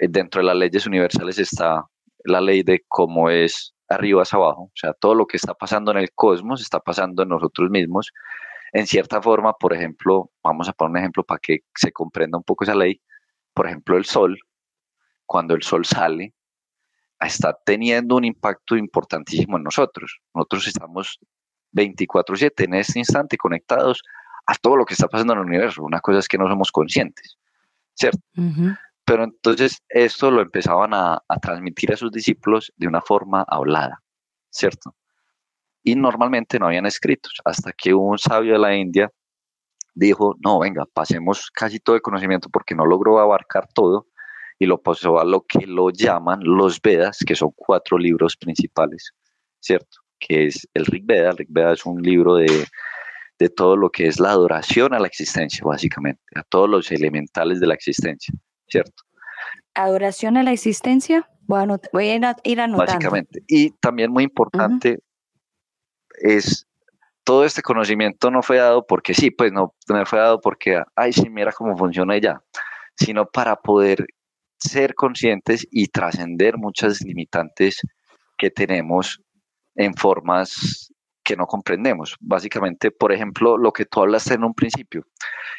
eh, 0.00 0.08
dentro 0.08 0.40
de 0.40 0.46
las 0.46 0.56
leyes 0.56 0.86
universales 0.86 1.38
está 1.38 1.84
la 2.24 2.40
ley 2.40 2.62
de 2.62 2.82
cómo 2.88 3.28
es 3.30 3.74
arriba 3.88 4.22
hacia 4.22 4.38
abajo, 4.38 4.62
o 4.62 4.72
sea, 4.74 4.94
todo 4.94 5.14
lo 5.14 5.26
que 5.26 5.36
está 5.36 5.52
pasando 5.54 5.90
en 5.90 5.98
el 5.98 6.12
cosmos 6.14 6.62
está 6.62 6.80
pasando 6.80 7.22
en 7.22 7.28
nosotros 7.28 7.68
mismos 7.70 8.10
en 8.74 8.88
cierta 8.88 9.22
forma, 9.22 9.52
por 9.52 9.72
ejemplo, 9.72 10.32
vamos 10.42 10.68
a 10.68 10.72
poner 10.72 10.90
un 10.90 10.98
ejemplo 10.98 11.22
para 11.22 11.38
que 11.38 11.60
se 11.76 11.92
comprenda 11.92 12.36
un 12.36 12.42
poco 12.42 12.64
esa 12.64 12.74
ley, 12.74 13.00
por 13.54 13.68
ejemplo, 13.68 13.96
el 13.96 14.04
sol, 14.04 14.36
cuando 15.24 15.54
el 15.54 15.62
sol 15.62 15.84
sale, 15.84 16.34
está 17.20 17.56
teniendo 17.64 18.16
un 18.16 18.24
impacto 18.24 18.76
importantísimo 18.76 19.56
en 19.56 19.62
nosotros. 19.62 20.18
Nosotros 20.34 20.66
estamos 20.66 21.20
24/7 21.70 22.64
en 22.64 22.74
este 22.74 22.98
instante 22.98 23.36
conectados 23.36 24.02
a 24.44 24.56
todo 24.56 24.76
lo 24.76 24.84
que 24.84 24.94
está 24.94 25.06
pasando 25.06 25.34
en 25.34 25.38
el 25.38 25.46
universo. 25.46 25.84
Una 25.84 26.00
cosa 26.00 26.18
es 26.18 26.26
que 26.26 26.36
no 26.36 26.48
somos 26.48 26.72
conscientes, 26.72 27.38
¿cierto? 27.94 28.18
Pero 29.04 29.22
entonces 29.22 29.84
esto 29.88 30.32
lo 30.32 30.42
empezaban 30.42 30.94
a, 30.94 31.22
a, 31.28 31.38
transmitir 31.38 31.92
a 31.92 31.96
sus 31.96 32.10
discípulos 32.10 32.72
de 32.76 32.88
una 32.88 33.00
forma 33.00 33.44
hablada, 33.46 34.02
¿cierto? 34.50 34.96
Y 35.84 35.94
normalmente 35.94 36.58
no 36.58 36.66
habían 36.66 36.86
escritos, 36.86 37.34
hasta 37.44 37.72
que 37.72 37.92
un 37.92 38.18
sabio 38.18 38.54
de 38.54 38.58
la 38.58 38.74
India 38.74 39.12
dijo, 39.94 40.34
no, 40.42 40.58
venga, 40.58 40.86
pasemos 40.92 41.50
casi 41.52 41.78
todo 41.78 41.94
el 41.94 42.02
conocimiento 42.02 42.48
porque 42.48 42.74
no 42.74 42.86
logró 42.86 43.20
abarcar 43.20 43.68
todo 43.72 44.08
y 44.58 44.66
lo 44.66 44.80
pasó 44.80 45.20
a 45.20 45.24
lo 45.24 45.42
que 45.42 45.66
lo 45.66 45.90
llaman 45.90 46.40
los 46.42 46.80
Vedas, 46.80 47.18
que 47.24 47.36
son 47.36 47.52
cuatro 47.54 47.98
libros 47.98 48.36
principales, 48.36 49.12
¿cierto? 49.60 49.98
Que 50.18 50.46
es 50.46 50.66
el 50.72 50.86
Rig 50.86 51.04
Veda, 51.04 51.30
el 51.30 51.36
Rig 51.36 51.48
Veda 51.50 51.74
es 51.74 51.84
un 51.84 52.00
libro 52.00 52.36
de, 52.36 52.66
de 53.38 53.48
todo 53.50 53.76
lo 53.76 53.90
que 53.90 54.06
es 54.06 54.18
la 54.18 54.30
adoración 54.30 54.94
a 54.94 54.98
la 54.98 55.06
existencia, 55.06 55.62
básicamente, 55.64 56.22
a 56.34 56.42
todos 56.44 56.68
los 56.68 56.90
elementales 56.90 57.60
de 57.60 57.66
la 57.66 57.74
existencia, 57.74 58.32
¿cierto? 58.68 59.02
Adoración 59.74 60.38
a 60.38 60.42
la 60.42 60.52
existencia, 60.52 61.28
bueno, 61.42 61.78
voy 61.92 62.08
a 62.08 62.14
ir 62.44 62.60
anotando. 62.60 62.76
Básicamente. 62.76 63.42
Y 63.48 63.70
también 63.72 64.10
muy 64.10 64.24
importante, 64.24 65.00
es 66.20 66.66
todo 67.24 67.44
este 67.44 67.62
conocimiento 67.62 68.30
no 68.30 68.42
fue 68.42 68.58
dado 68.58 68.86
porque 68.86 69.14
sí, 69.14 69.30
pues 69.30 69.52
no 69.52 69.74
me 69.88 70.04
fue 70.04 70.18
dado 70.18 70.40
porque, 70.40 70.82
ay, 70.94 71.12
sí, 71.12 71.30
mira 71.30 71.52
cómo 71.52 71.76
funciona 71.76 72.18
ya, 72.18 72.42
sino 72.96 73.26
para 73.26 73.56
poder 73.56 74.06
ser 74.58 74.94
conscientes 74.94 75.66
y 75.70 75.88
trascender 75.88 76.56
muchas 76.58 77.00
limitantes 77.02 77.80
que 78.36 78.50
tenemos 78.50 79.20
en 79.74 79.94
formas 79.94 80.92
que 81.22 81.36
no 81.36 81.46
comprendemos. 81.46 82.16
Básicamente, 82.20 82.90
por 82.90 83.12
ejemplo, 83.12 83.56
lo 83.56 83.72
que 83.72 83.86
tú 83.86 84.00
hablaste 84.00 84.34
en 84.34 84.44
un 84.44 84.54
principio, 84.54 85.06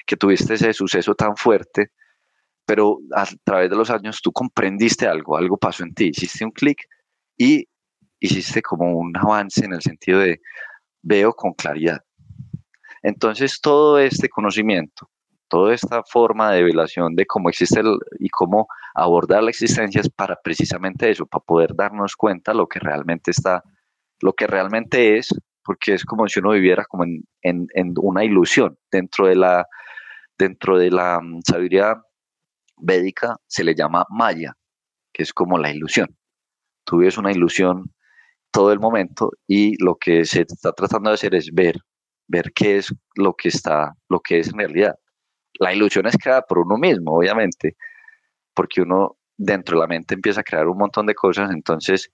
que 0.06 0.16
tuviste 0.16 0.54
ese 0.54 0.72
suceso 0.74 1.16
tan 1.16 1.36
fuerte, 1.36 1.92
pero 2.66 3.00
a 3.16 3.26
través 3.44 3.70
de 3.70 3.76
los 3.76 3.90
años 3.90 4.22
tú 4.22 4.32
comprendiste 4.32 5.08
algo, 5.08 5.38
algo 5.38 5.58
pasó 5.58 5.84
en 5.84 5.94
ti, 5.94 6.10
hiciste 6.10 6.46
un 6.46 6.52
clic 6.52 6.88
y 7.38 7.68
hiciste 8.20 8.62
como 8.62 8.98
un 8.98 9.16
avance 9.18 9.66
en 9.66 9.74
el 9.74 9.82
sentido 9.82 10.20
de 10.20 10.42
veo 11.02 11.34
con 11.34 11.54
claridad. 11.54 12.02
Entonces, 13.04 13.60
todo 13.62 14.00
este 14.00 14.30
conocimiento, 14.30 15.10
toda 15.48 15.74
esta 15.74 16.02
forma 16.04 16.52
de 16.52 16.62
revelación 16.62 17.16
de 17.16 17.26
cómo 17.26 17.50
existe 17.50 17.82
y 18.20 18.30
cómo 18.30 18.68
abordar 18.96 19.44
la 19.44 19.52
existencia 19.52 20.02
es 20.02 20.10
para 20.10 20.36
precisamente 20.42 21.10
eso, 21.10 21.26
para 21.28 21.44
poder 21.44 21.76
darnos 21.76 22.16
cuenta 22.16 22.54
lo 22.54 22.68
que 22.68 22.80
realmente 22.80 23.32
está, 23.32 23.64
lo 24.22 24.34
que 24.34 24.48
realmente 24.48 25.18
es, 25.18 25.30
porque 25.64 25.94
es 25.94 26.06
como 26.06 26.28
si 26.28 26.40
uno 26.40 26.52
viviera 26.52 26.86
como 26.86 27.04
en, 27.04 27.24
en, 27.42 27.94
una 27.98 28.24
ilusión. 28.24 28.78
Dentro 28.92 29.28
de 29.28 29.36
la, 29.36 29.68
dentro 30.38 30.78
de 30.78 30.92
la 30.92 31.20
mm, 31.22 31.42
sabiduría 31.42 32.02
védica 32.78 33.38
se 33.48 33.64
le 33.64 33.76
llama 33.76 34.06
maya, 34.10 34.56
que 35.14 35.24
es 35.24 35.34
como 35.34 35.58
la 35.58 35.72
ilusión. 35.72 36.16
Tú 36.86 36.98
vives 36.98 37.18
una 37.18 37.32
ilusión 37.32 37.92
todo 38.56 38.72
el 38.72 38.80
momento 38.80 39.32
y 39.48 39.76
lo 39.84 39.98
que 39.98 40.24
se 40.24 40.44
está 40.44 40.72
tratando 40.72 41.10
de 41.10 41.16
hacer 41.16 41.36
es 41.36 41.50
ver, 41.54 41.76
ver 42.26 42.54
qué 42.54 42.78
es 42.78 42.96
lo 43.16 43.34
que 43.34 43.50
está, 43.50 43.94
lo 44.08 44.22
que 44.22 44.40
es 44.40 44.48
en 44.48 44.60
realidad. 44.60 44.96
La 45.60 45.74
ilusión 45.74 46.08
es 46.08 46.16
creada 46.16 46.42
por 46.42 46.60
uno 46.60 46.78
mismo, 46.78 47.18
obviamente, 47.18 47.76
porque 48.54 48.82
uno 48.82 49.18
dentro 49.36 49.76
de 49.76 49.82
la 49.82 49.88
mente 49.88 50.14
empieza 50.14 50.40
a 50.40 50.44
crear 50.44 50.68
un 50.70 50.78
montón 50.78 51.06
de 51.06 51.14
cosas, 51.14 51.52
entonces 51.52 52.10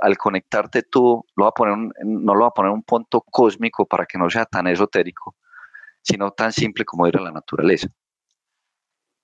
al 0.00 0.16
conectarte 0.16 0.84
tú 0.84 1.22
lo 1.36 1.44
va 1.44 1.50
a 1.50 1.52
poner 1.52 1.76
no 2.02 2.34
lo 2.34 2.40
va 2.40 2.48
a 2.48 2.54
poner 2.54 2.72
un 2.72 2.82
punto 2.82 3.20
cósmico 3.20 3.84
para 3.86 4.06
que 4.06 4.16
no 4.16 4.30
sea 4.30 4.46
tan 4.46 4.68
esotérico, 4.68 5.36
sino 6.00 6.30
tan 6.30 6.50
simple 6.50 6.86
como 6.86 7.06
ir 7.06 7.18
a 7.18 7.20
la 7.20 7.30
naturaleza. 7.30 7.88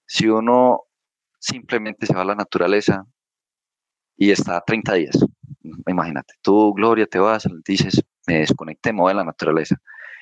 Si 0.07 0.29
uno 0.29 0.83
simplemente 1.39 2.05
se 2.05 2.15
va 2.15 2.21
a 2.21 2.27
la 2.27 2.35
naturaleza 2.35 3.07
y 4.19 4.31
está 4.31 4.61
30 4.61 4.93
días, 4.93 5.19
imagínate, 5.87 6.35
tú, 6.43 6.73
Gloria, 6.75 7.07
te 7.07 7.19
vas, 7.19 7.47
dices, 7.65 8.03
me 8.27 8.41
desconecté, 8.41 8.93
me 8.93 9.01
voy 9.01 9.13
a 9.13 9.17
la 9.17 9.25
naturaleza. 9.25 9.77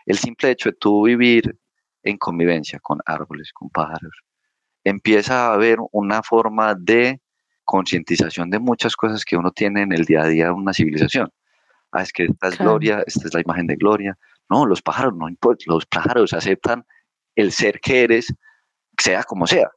El 0.06 0.18
simple 0.18 0.50
hecho 0.50 0.71
de 0.71 0.76
tú 0.76 1.04
vivir 1.04 1.56
en 2.02 2.18
convivencia 2.18 2.78
con 2.80 3.00
árboles, 3.06 3.52
con 3.52 3.71
pájaros, 3.71 4.12
empieza 4.85 5.47
a 5.47 5.54
haber 5.54 5.78
una 5.92 6.23
forma 6.23 6.75
de 6.75 7.21
concientización 7.64 8.50
de 8.50 8.59
muchas 8.59 8.97
cosas 8.97 9.25
que 9.25 9.37
uno 9.37 9.52
tiene 9.52 9.82
en 9.82 9.92
el 9.92 10.04
día 10.04 10.23
a 10.23 10.26
día 10.26 10.47
de 10.47 10.50
una 10.50 10.73
civilización. 10.73 11.30
Ah, 11.92 12.02
es 12.02 12.12
que 12.12 12.25
esta 12.25 12.49
es 12.49 12.59
Gloria, 12.59 13.04
esta 13.06 13.28
es 13.28 13.35
la 13.35 13.40
imagen 13.40 13.66
de 13.66 13.76
Gloria. 13.76 14.18
No, 14.49 14.66
los 14.66 14.82
pájaros 14.82 15.14
no 15.16 15.28
importa, 15.28 15.64
los 15.66 15.87
pájaros 15.87 16.32
aceptan 16.32 16.85
el 17.37 17.52
ser 17.52 17.80
que 17.80 18.02
eres, 18.02 18.35
sea 18.99 19.23
como 19.23 19.47
sea. 19.47 19.71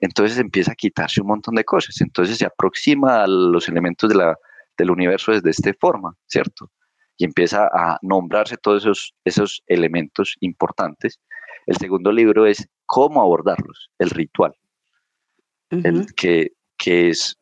Entonces 0.00 0.38
empieza 0.38 0.72
a 0.72 0.74
quitarse 0.74 1.20
un 1.20 1.28
montón 1.28 1.54
de 1.54 1.64
cosas. 1.64 2.00
Entonces 2.00 2.38
se 2.38 2.46
aproxima 2.46 3.22
a 3.22 3.26
los 3.26 3.68
elementos 3.68 4.10
de 4.10 4.16
la, 4.16 4.36
del 4.76 4.90
universo 4.90 5.32
desde 5.32 5.50
esta 5.50 5.72
forma, 5.80 6.14
¿cierto? 6.26 6.70
Y 7.16 7.24
empieza 7.24 7.68
a 7.72 7.98
nombrarse 8.02 8.56
todos 8.56 8.82
esos, 8.82 9.14
esos 9.24 9.62
elementos 9.66 10.36
importantes. 10.40 11.20
El 11.66 11.76
segundo 11.76 12.10
libro 12.10 12.46
es 12.46 12.68
cómo 12.86 13.20
abordarlos, 13.20 13.90
el 13.98 14.10
ritual, 14.10 14.54
el 15.70 16.06
que, 16.14 16.52
que 16.76 17.08
es 17.08 17.38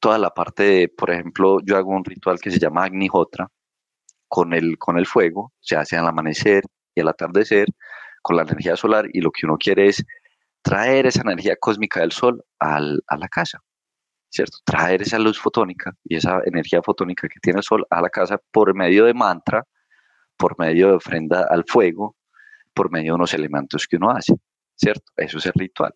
toda 0.00 0.18
la 0.18 0.30
parte 0.30 0.62
de, 0.62 0.88
por 0.88 1.10
ejemplo, 1.10 1.58
yo 1.64 1.76
hago 1.76 1.90
un 1.90 2.04
ritual 2.04 2.40
que 2.40 2.50
se 2.50 2.58
llama 2.58 2.84
Agnihotra, 2.84 3.48
con 4.28 4.52
el, 4.52 4.78
con 4.78 4.98
el 4.98 5.06
fuego, 5.06 5.52
se 5.60 5.76
hace 5.76 5.96
al 5.96 6.06
amanecer 6.06 6.64
y 6.94 7.00
al 7.00 7.08
atardecer, 7.08 7.68
con 8.22 8.36
la 8.36 8.42
energía 8.42 8.76
solar, 8.76 9.06
y 9.12 9.20
lo 9.20 9.30
que 9.30 9.46
uno 9.46 9.56
quiere 9.56 9.86
es 9.86 10.04
traer 10.62 11.06
esa 11.06 11.22
energía 11.22 11.54
cósmica 11.60 12.00
del 12.00 12.12
sol 12.12 12.42
al, 12.58 13.02
a 13.06 13.16
la 13.16 13.28
casa, 13.28 13.60
¿cierto? 14.36 14.58
Traer 14.64 15.02
esa 15.02 15.18
luz 15.18 15.38
fotónica 15.38 15.92
y 16.04 16.16
esa 16.16 16.40
energía 16.44 16.82
fotónica 16.82 17.28
que 17.28 17.40
tiene 17.40 17.58
el 17.58 17.64
sol 17.64 17.86
a 17.90 18.00
la 18.00 18.10
casa 18.10 18.38
por 18.52 18.74
medio 18.74 19.04
de 19.06 19.14
mantra, 19.14 19.64
por 20.36 20.58
medio 20.58 20.88
de 20.88 20.94
ofrenda 20.94 21.46
al 21.50 21.64
fuego, 21.66 22.16
por 22.74 22.90
medio 22.90 23.12
de 23.12 23.16
unos 23.16 23.34
elementos 23.34 23.86
que 23.86 23.96
uno 23.96 24.10
hace. 24.10 24.34
¿cierto? 24.76 25.12
Eso 25.16 25.38
es 25.38 25.46
el 25.46 25.52
ritual. 25.54 25.94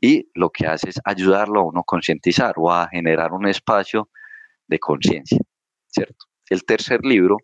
Y 0.00 0.30
lo 0.34 0.50
que 0.50 0.66
hace 0.66 0.90
es 0.90 1.00
ayudarlo 1.04 1.60
a 1.60 1.64
uno 1.64 1.80
a 1.80 1.84
concientizar 1.84 2.54
o 2.56 2.72
a 2.72 2.88
generar 2.88 3.32
un 3.32 3.46
espacio 3.48 4.08
de 4.66 4.78
conciencia, 4.78 5.38
¿cierto? 5.86 6.26
El 6.48 6.64
tercer 6.64 7.00
libro 7.04 7.38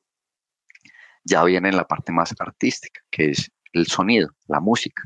ya 1.24 1.42
viene 1.44 1.68
en 1.68 1.76
la 1.76 1.84
parte 1.84 2.12
más 2.12 2.34
artística, 2.38 3.00
que 3.10 3.30
es 3.30 3.50
el 3.72 3.86
sonido, 3.86 4.28
la 4.46 4.60
música 4.60 5.02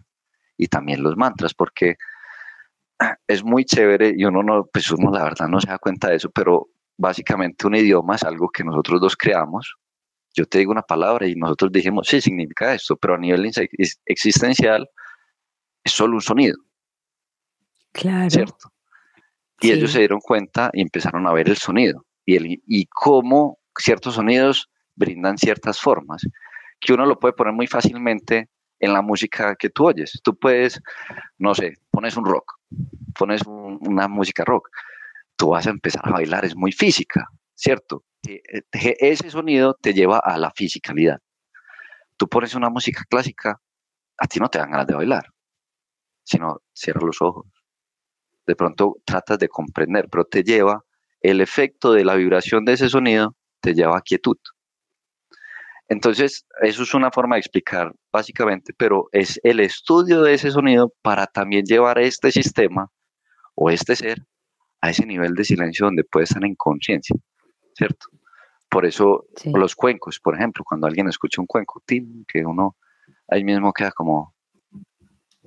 y 0.56 0.68
también 0.68 1.02
los 1.02 1.16
mantras, 1.16 1.54
porque 1.54 1.96
es 3.26 3.44
muy 3.44 3.64
chévere 3.64 4.12
y 4.16 4.24
uno 4.24 4.42
no, 4.42 4.66
pues 4.72 4.90
uno 4.90 5.10
la 5.10 5.24
verdad 5.24 5.48
no 5.48 5.60
se 5.60 5.68
da 5.68 5.78
cuenta 5.78 6.08
de 6.08 6.16
eso, 6.16 6.30
pero 6.30 6.68
básicamente 6.96 7.66
un 7.66 7.74
idioma 7.74 8.16
es 8.16 8.22
algo 8.22 8.50
que 8.50 8.64
nosotros 8.64 9.00
dos 9.00 9.16
creamos. 9.16 9.74
Yo 10.34 10.46
te 10.46 10.58
digo 10.58 10.70
una 10.70 10.82
palabra 10.82 11.26
y 11.26 11.34
nosotros 11.34 11.72
dijimos, 11.72 12.06
sí, 12.06 12.20
significa 12.20 12.74
esto, 12.74 12.96
pero 12.96 13.14
a 13.14 13.18
nivel 13.18 13.50
existencial 14.06 14.88
es 15.82 15.92
solo 15.92 16.14
un 16.14 16.20
sonido. 16.20 16.56
Claro. 17.92 18.30
¿Cierto? 18.30 18.72
Y 19.60 19.72
ellos 19.72 19.92
se 19.92 19.98
dieron 19.98 20.20
cuenta 20.20 20.70
y 20.72 20.82
empezaron 20.82 21.26
a 21.26 21.32
ver 21.32 21.48
el 21.48 21.56
sonido 21.56 22.06
y, 22.24 22.36
el, 22.36 22.62
y 22.66 22.86
cómo 22.86 23.58
ciertos 23.76 24.14
sonidos 24.14 24.70
brindan 24.94 25.36
ciertas 25.36 25.80
formas, 25.80 26.22
que 26.78 26.92
uno 26.92 27.06
lo 27.06 27.18
puede 27.18 27.34
poner 27.34 27.52
muy 27.52 27.66
fácilmente 27.66 28.48
en 28.80 28.92
la 28.92 29.02
música 29.02 29.54
que 29.56 29.70
tú 29.70 29.86
oyes. 29.86 30.18
Tú 30.22 30.36
puedes, 30.36 30.80
no 31.38 31.54
sé, 31.54 31.74
pones 31.90 32.16
un 32.16 32.24
rock, 32.24 32.58
pones 33.16 33.42
una 33.46 34.08
música 34.08 34.44
rock, 34.44 34.68
tú 35.36 35.50
vas 35.50 35.66
a 35.66 35.70
empezar 35.70 36.02
a 36.06 36.12
bailar, 36.12 36.44
es 36.44 36.56
muy 36.56 36.72
física, 36.72 37.28
¿cierto? 37.54 38.04
Eh, 38.26 38.62
ese 38.72 39.30
sonido 39.30 39.76
te 39.80 39.92
lleva 39.92 40.18
a 40.18 40.36
la 40.38 40.50
fisicalidad. 40.50 41.20
Tú 42.16 42.28
pones 42.28 42.54
una 42.54 42.68
música 42.68 43.04
clásica, 43.08 43.60
a 44.18 44.26
ti 44.26 44.40
no 44.40 44.48
te 44.48 44.58
dan 44.58 44.70
ganas 44.70 44.86
de 44.86 44.94
bailar, 44.94 45.24
sino 46.24 46.60
cierra 46.72 47.00
los 47.04 47.22
ojos. 47.22 47.46
De 48.46 48.56
pronto 48.56 48.96
tratas 49.04 49.38
de 49.38 49.48
comprender, 49.48 50.08
pero 50.10 50.24
te 50.24 50.42
lleva 50.42 50.84
el 51.20 51.40
efecto 51.40 51.92
de 51.92 52.04
la 52.04 52.14
vibración 52.14 52.64
de 52.64 52.72
ese 52.72 52.88
sonido, 52.88 53.36
te 53.60 53.74
lleva 53.74 53.98
a 53.98 54.02
quietud. 54.02 54.38
Entonces, 55.90 56.46
eso 56.62 56.84
es 56.84 56.94
una 56.94 57.10
forma 57.10 57.34
de 57.34 57.40
explicar 57.40 57.92
básicamente, 58.12 58.72
pero 58.76 59.08
es 59.10 59.40
el 59.42 59.58
estudio 59.58 60.22
de 60.22 60.34
ese 60.34 60.52
sonido 60.52 60.92
para 61.02 61.26
también 61.26 61.64
llevar 61.66 61.98
este 61.98 62.30
sistema 62.30 62.88
o 63.56 63.70
este 63.70 63.96
ser 63.96 64.18
a 64.80 64.90
ese 64.90 65.04
nivel 65.04 65.34
de 65.34 65.42
silencio 65.42 65.86
donde 65.86 66.04
puede 66.04 66.24
estar 66.24 66.44
en 66.44 66.54
conciencia, 66.54 67.16
¿cierto? 67.74 68.06
Por 68.68 68.86
eso 68.86 69.26
los 69.52 69.74
cuencos, 69.74 70.20
por 70.20 70.36
ejemplo, 70.36 70.62
cuando 70.64 70.86
alguien 70.86 71.08
escucha 71.08 71.40
un 71.40 71.48
cuenco, 71.48 71.82
que 71.84 72.46
uno 72.46 72.76
ahí 73.26 73.42
mismo 73.42 73.72
queda 73.72 73.90
como, 73.90 74.32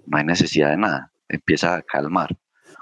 no 0.06 0.18
hay 0.18 0.26
necesidad 0.26 0.72
de 0.72 0.78
nada, 0.78 1.14
empieza 1.30 1.74
a 1.78 1.82
calmar. 1.84 2.38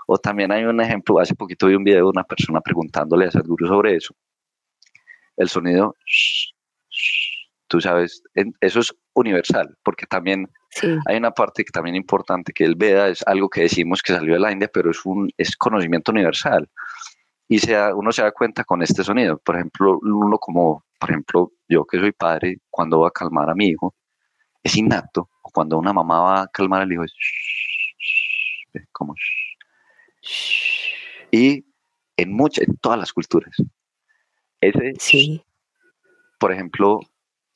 O 0.07 0.17
también 0.17 0.51
hay 0.51 0.63
un 0.63 0.81
ejemplo, 0.81 1.19
hace 1.19 1.35
poquito 1.35 1.67
vi 1.67 1.75
un 1.75 1.83
video 1.83 2.05
de 2.05 2.09
una 2.09 2.23
persona 2.23 2.59
preguntándole 2.59 3.27
a 3.27 3.31
Sadhguru 3.31 3.67
sobre 3.67 3.97
eso. 3.97 4.15
El 5.37 5.47
sonido, 5.47 5.95
tú 7.71 7.79
sabes, 7.79 8.21
eso 8.59 8.81
es 8.81 8.93
universal, 9.13 9.77
porque 9.81 10.05
también 10.05 10.45
hay 11.07 11.15
una 11.15 11.31
parte 11.31 11.63
que 11.63 11.71
también 11.71 11.95
importante, 11.95 12.51
que 12.51 12.65
el 12.65 12.75
Veda 12.75 13.07
es 13.07 13.23
algo 13.25 13.49
que 13.49 13.61
decimos 13.61 14.01
que 14.01 14.11
salió 14.11 14.33
de 14.33 14.41
la 14.41 14.51
India, 14.51 14.69
pero 14.73 14.91
es 14.91 15.05
un 15.05 15.31
es 15.37 15.55
conocimiento 15.55 16.11
universal. 16.11 16.69
Y 17.47 17.59
se 17.59 17.73
uno 17.93 18.11
se 18.11 18.23
da 18.23 18.33
cuenta 18.33 18.65
con 18.65 18.81
este 18.81 19.05
sonido. 19.05 19.37
Por 19.37 19.55
ejemplo, 19.55 19.99
uno 20.01 20.37
como, 20.37 20.83
por 20.99 21.11
ejemplo, 21.11 21.53
yo 21.69 21.85
que 21.85 21.97
soy 21.97 22.11
padre, 22.11 22.57
cuando 22.69 22.97
voy 22.97 23.07
a 23.07 23.11
calmar 23.11 23.49
a 23.49 23.55
mi 23.55 23.69
hijo, 23.69 23.95
es 24.61 24.75
innato. 24.75 25.29
Cuando 25.41 25.77
una 25.77 25.93
mamá 25.93 26.19
va 26.19 26.41
a 26.41 26.47
calmar 26.47 26.81
al 26.81 26.91
hijo, 26.91 27.05
es 27.05 27.13
como 28.91 29.15
y 31.31 31.65
en 32.17 32.33
muchas, 32.33 32.67
en 32.67 32.75
todas 32.77 32.99
las 32.99 33.13
culturas. 33.13 33.55
Ese, 34.59 34.93
sí. 34.99 35.41
por 36.37 36.51
ejemplo, 36.51 36.99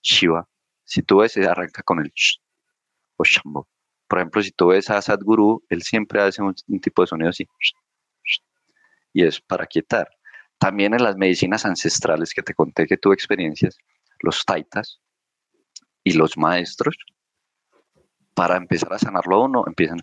Shiva, 0.05 0.47
si 0.83 1.01
tú 1.01 1.17
ves, 1.17 1.35
arranca 1.37 1.81
con 1.83 1.99
el 1.99 2.11
sh 2.13 2.37
o 3.17 3.23
Shambho. 3.23 3.67
Por 4.07 4.19
ejemplo, 4.19 4.41
si 4.43 4.51
tú 4.51 4.67
ves 4.67 4.89
a 4.89 5.01
Sadhguru, 5.01 5.63
él 5.69 5.81
siempre 5.81 6.21
hace 6.21 6.41
un, 6.43 6.53
tipo 6.79 7.01
de 7.01 7.07
sonido 7.07 7.29
así. 7.31 7.47
Y 9.13 9.23
es 9.23 9.41
para 9.41 9.65
quietar. 9.65 10.09
También 10.59 10.93
en 10.93 11.03
las 11.03 11.15
medicinas 11.17 11.65
ancestrales 11.65 12.33
que 12.33 12.43
te 12.43 12.53
conté 12.53 12.85
que 12.85 12.97
tuve 12.97 13.15
experiencias, 13.15 13.77
los 14.21 14.45
taitas, 14.45 15.01
y 16.03 16.13
los 16.13 16.37
maestros, 16.37 16.95
para 18.35 18.57
empezar 18.57 18.93
a 18.93 18.99
sanarlo 18.99 19.37
a 19.37 19.45
uno, 19.45 19.63
empiezan 19.65 19.97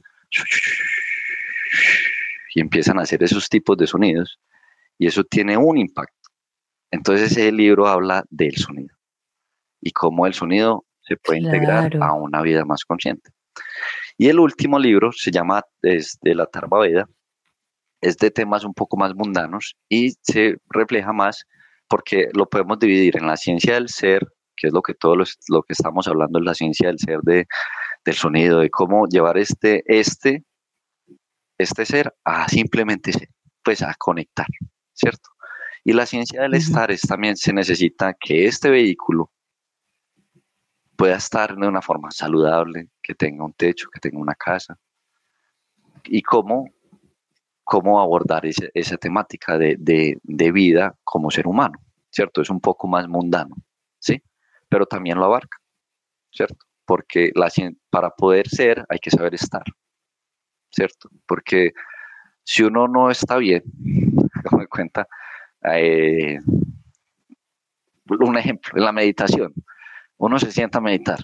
y 2.55 2.61
empiezan 2.61 2.99
a 2.99 3.03
hacer 3.03 3.23
esos 3.23 3.49
tipos 3.49 3.79
de 3.79 3.87
sonidos 3.87 4.41
y 4.99 5.07
eso 5.07 5.23
tiene 5.25 5.57
un 5.57 5.79
impacto. 5.79 6.31
Entonces 6.91 7.33
ese 7.33 7.53
libro 7.53 7.87
habla 7.87 8.25
del 8.31 8.57
sonido, 8.57 8.95
y 9.83 9.91
cómo 9.91 10.27
el 10.27 10.33
sonido 10.33 10.87
se 11.01 11.17
puede 11.17 11.41
integrar 11.41 11.97
a 12.01 12.15
una 12.15 12.41
vida 12.41 12.65
más 12.65 12.85
consciente. 12.85 13.31
Y 14.17 14.29
el 14.29 14.39
último 14.39 14.79
libro 14.79 15.11
se 15.13 15.31
llama 15.31 15.63
es 15.83 16.17
de 16.23 16.35
la 16.35 16.47
Tarva 16.47 16.81
Veda, 16.81 17.07
es 18.01 18.17
de 18.17 18.31
temas 18.31 18.65
un 18.65 18.73
poco 18.73 18.97
más 18.97 19.15
mundanos 19.15 19.75
y 19.89 20.13
se 20.23 20.57
refleja 20.71 21.13
más 21.13 21.45
porque 21.89 22.29
lo 22.35 22.49
podemos 22.49 22.79
dividir 22.79 23.17
en 23.17 23.27
la 23.27 23.37
ciencia 23.37 23.75
del 23.75 23.89
ser, 23.89 24.27
que 24.57 24.69
es 24.69 24.73
lo 24.73 24.81
que 24.81 24.95
todos 24.95 25.37
lo 25.49 25.63
que 25.63 25.73
estamos 25.73 26.09
hablando 26.09 26.39
es 26.39 26.45
la 26.45 26.55
ciencia 26.55 26.89
del 26.89 26.99
ser 26.99 27.21
de, 27.23 27.47
del 28.05 28.15
sonido, 28.15 28.61
de 28.61 28.71
cómo 28.71 29.07
llevar 29.09 29.37
este, 29.39 29.83
este, 29.87 30.45
este 31.59 31.85
ser 31.85 32.15
a 32.25 32.49
simplemente 32.49 33.13
ser, 33.13 33.29
pues 33.63 33.83
a 33.83 33.95
conectar, 33.99 34.47
¿cierto? 34.95 35.31
Y 35.85 35.93
la 35.93 36.07
ciencia 36.07 36.43
del 36.43 36.55
estar 36.55 36.91
es 36.93 37.03
también 37.03 37.37
se 37.37 37.53
necesita 37.53 38.15
que 38.19 38.47
este 38.47 38.71
vehículo 38.71 39.33
pueda 40.97 41.17
estar 41.17 41.57
de 41.57 41.67
una 41.67 41.83
forma 41.83 42.11
saludable, 42.11 42.89
que 43.03 43.15
tenga 43.15 43.45
un 43.45 43.53
techo, 43.55 43.89
que 43.93 44.01
tenga 44.01 44.19
una 44.19 44.35
casa. 44.35 44.79
Y 46.05 46.23
cómo, 46.23 46.69
cómo 47.65 48.01
abordar 48.01 48.45
esa 48.45 48.97
temática 48.97 49.59
de, 49.59 49.77
de, 49.79 50.53
vida 50.53 50.97
como 51.05 51.31
ser 51.31 51.47
humano, 51.47 51.79
¿cierto? 52.11 52.43
Es 52.43 52.51
un 52.51 52.61
poco 52.61 52.87
más 52.89 53.09
mundano, 53.09 53.57
¿sí? 53.99 54.23
Pero 54.69 54.87
también 54.87 55.19
lo 55.19 55.25
abarca, 55.25 55.59
¿cierto? 56.31 56.67
Porque 56.85 57.31
la, 57.35 57.51
para 57.91 58.11
poder 58.11 58.49
ser 58.49 58.85
hay 58.89 58.99
que 58.99 59.11
saber 59.11 59.35
estar, 59.35 59.65
¿cierto? 60.71 61.09
Porque 61.27 61.73
si 62.43 62.65
uno 62.65 62.89
no 62.89 63.11
está 63.11 63.37
bien, 63.37 63.63
como 64.51 64.67
cuenta, 64.67 65.07
eh, 65.73 66.39
un 68.09 68.37
ejemplo, 68.37 68.73
en 68.77 68.85
la 68.85 68.93
meditación, 68.93 69.55
uno 70.23 70.39
se 70.39 70.53
sienta 70.53 70.79
a 70.79 70.81
meditar 70.81 71.19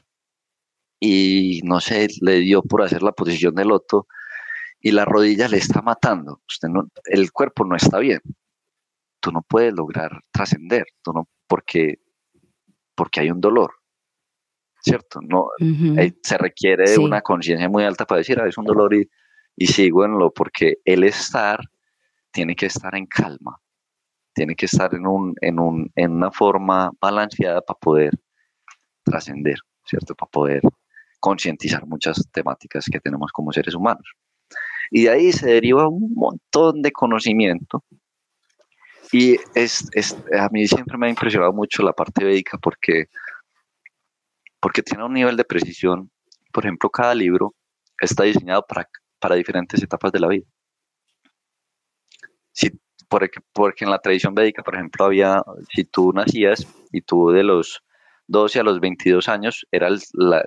y 1.00 1.60
no 1.62 1.78
sé, 1.80 2.08
le 2.20 2.40
dio 2.40 2.62
por 2.62 2.82
hacer 2.82 3.02
la 3.02 3.12
posición 3.12 3.54
del 3.54 3.68
loto 3.68 4.08
y 4.80 4.90
la 4.90 5.04
rodilla 5.04 5.46
le 5.46 5.58
está 5.58 5.82
matando. 5.82 6.42
Usted 6.48 6.68
no, 6.68 6.88
el 7.04 7.30
cuerpo 7.30 7.64
no 7.64 7.76
está 7.76 7.98
bien. 8.00 8.20
Tú 9.20 9.30
no 9.30 9.42
puedes 9.42 9.72
lograr 9.72 10.10
trascender, 10.32 10.84
tú 11.02 11.12
no, 11.12 11.28
porque, 11.46 12.00
porque 12.96 13.20
hay 13.20 13.30
un 13.30 13.40
dolor, 13.40 13.72
¿cierto? 14.82 15.20
No, 15.22 15.46
se 16.22 16.38
requiere 16.38 16.90
de 16.90 16.98
una 16.98 17.20
conciencia 17.20 17.68
muy 17.68 17.84
alta 17.84 18.04
para 18.04 18.18
decir, 18.18 18.40
ah, 18.40 18.48
es 18.48 18.58
un 18.58 18.64
dolor 18.64 18.94
y, 18.94 19.08
y 19.56 19.66
sigo 19.68 20.04
en 20.04 20.18
lo, 20.18 20.32
porque 20.32 20.78
el 20.84 21.04
estar 21.04 21.60
tiene 22.32 22.56
que 22.56 22.66
estar 22.66 22.96
en 22.96 23.06
calma, 23.06 23.60
tiene 24.34 24.56
que 24.56 24.66
estar 24.66 24.92
en, 24.94 25.06
un, 25.06 25.34
en, 25.40 25.60
un, 25.60 25.90
en 25.94 26.12
una 26.12 26.32
forma 26.32 26.90
balanceada 27.00 27.60
para 27.60 27.78
poder 27.78 28.12
trascender, 29.08 29.58
¿cierto? 29.84 30.14
Para 30.14 30.30
poder 30.30 30.62
concientizar 31.20 31.86
muchas 31.86 32.28
temáticas 32.32 32.86
que 32.90 33.00
tenemos 33.00 33.32
como 33.32 33.52
seres 33.52 33.74
humanos. 33.74 34.06
Y 34.90 35.04
de 35.04 35.10
ahí 35.10 35.32
se 35.32 35.46
deriva 35.46 35.88
un 35.88 36.12
montón 36.14 36.82
de 36.82 36.92
conocimiento. 36.92 37.84
Y 39.12 39.36
es, 39.54 39.90
a 40.38 40.48
mí 40.50 40.66
siempre 40.66 40.98
me 40.98 41.06
ha 41.06 41.10
impresionado 41.10 41.52
mucho 41.52 41.82
la 41.82 41.92
parte 41.92 42.24
védica 42.24 42.58
porque, 42.58 43.06
porque 44.60 44.82
tiene 44.82 45.04
un 45.04 45.14
nivel 45.14 45.36
de 45.36 45.44
precisión. 45.44 46.10
Por 46.52 46.64
ejemplo, 46.64 46.90
cada 46.90 47.14
libro 47.14 47.54
está 48.00 48.24
diseñado 48.24 48.64
para, 48.66 48.88
para 49.18 49.34
diferentes 49.34 49.82
etapas 49.82 50.12
de 50.12 50.20
la 50.20 50.28
vida. 50.28 50.46
Si, 52.52 52.70
porque, 53.08 53.40
porque 53.52 53.84
en 53.84 53.90
la 53.90 53.98
tradición 53.98 54.34
védica, 54.34 54.62
por 54.62 54.74
ejemplo, 54.74 55.06
había, 55.06 55.42
si 55.74 55.84
tú 55.84 56.12
nacías 56.12 56.66
y 56.92 57.00
tú 57.00 57.30
de 57.30 57.44
los 57.44 57.82
12 58.28 58.60
a 58.60 58.62
los 58.62 58.80
22 58.80 59.28
años 59.28 59.66
era 59.72 59.88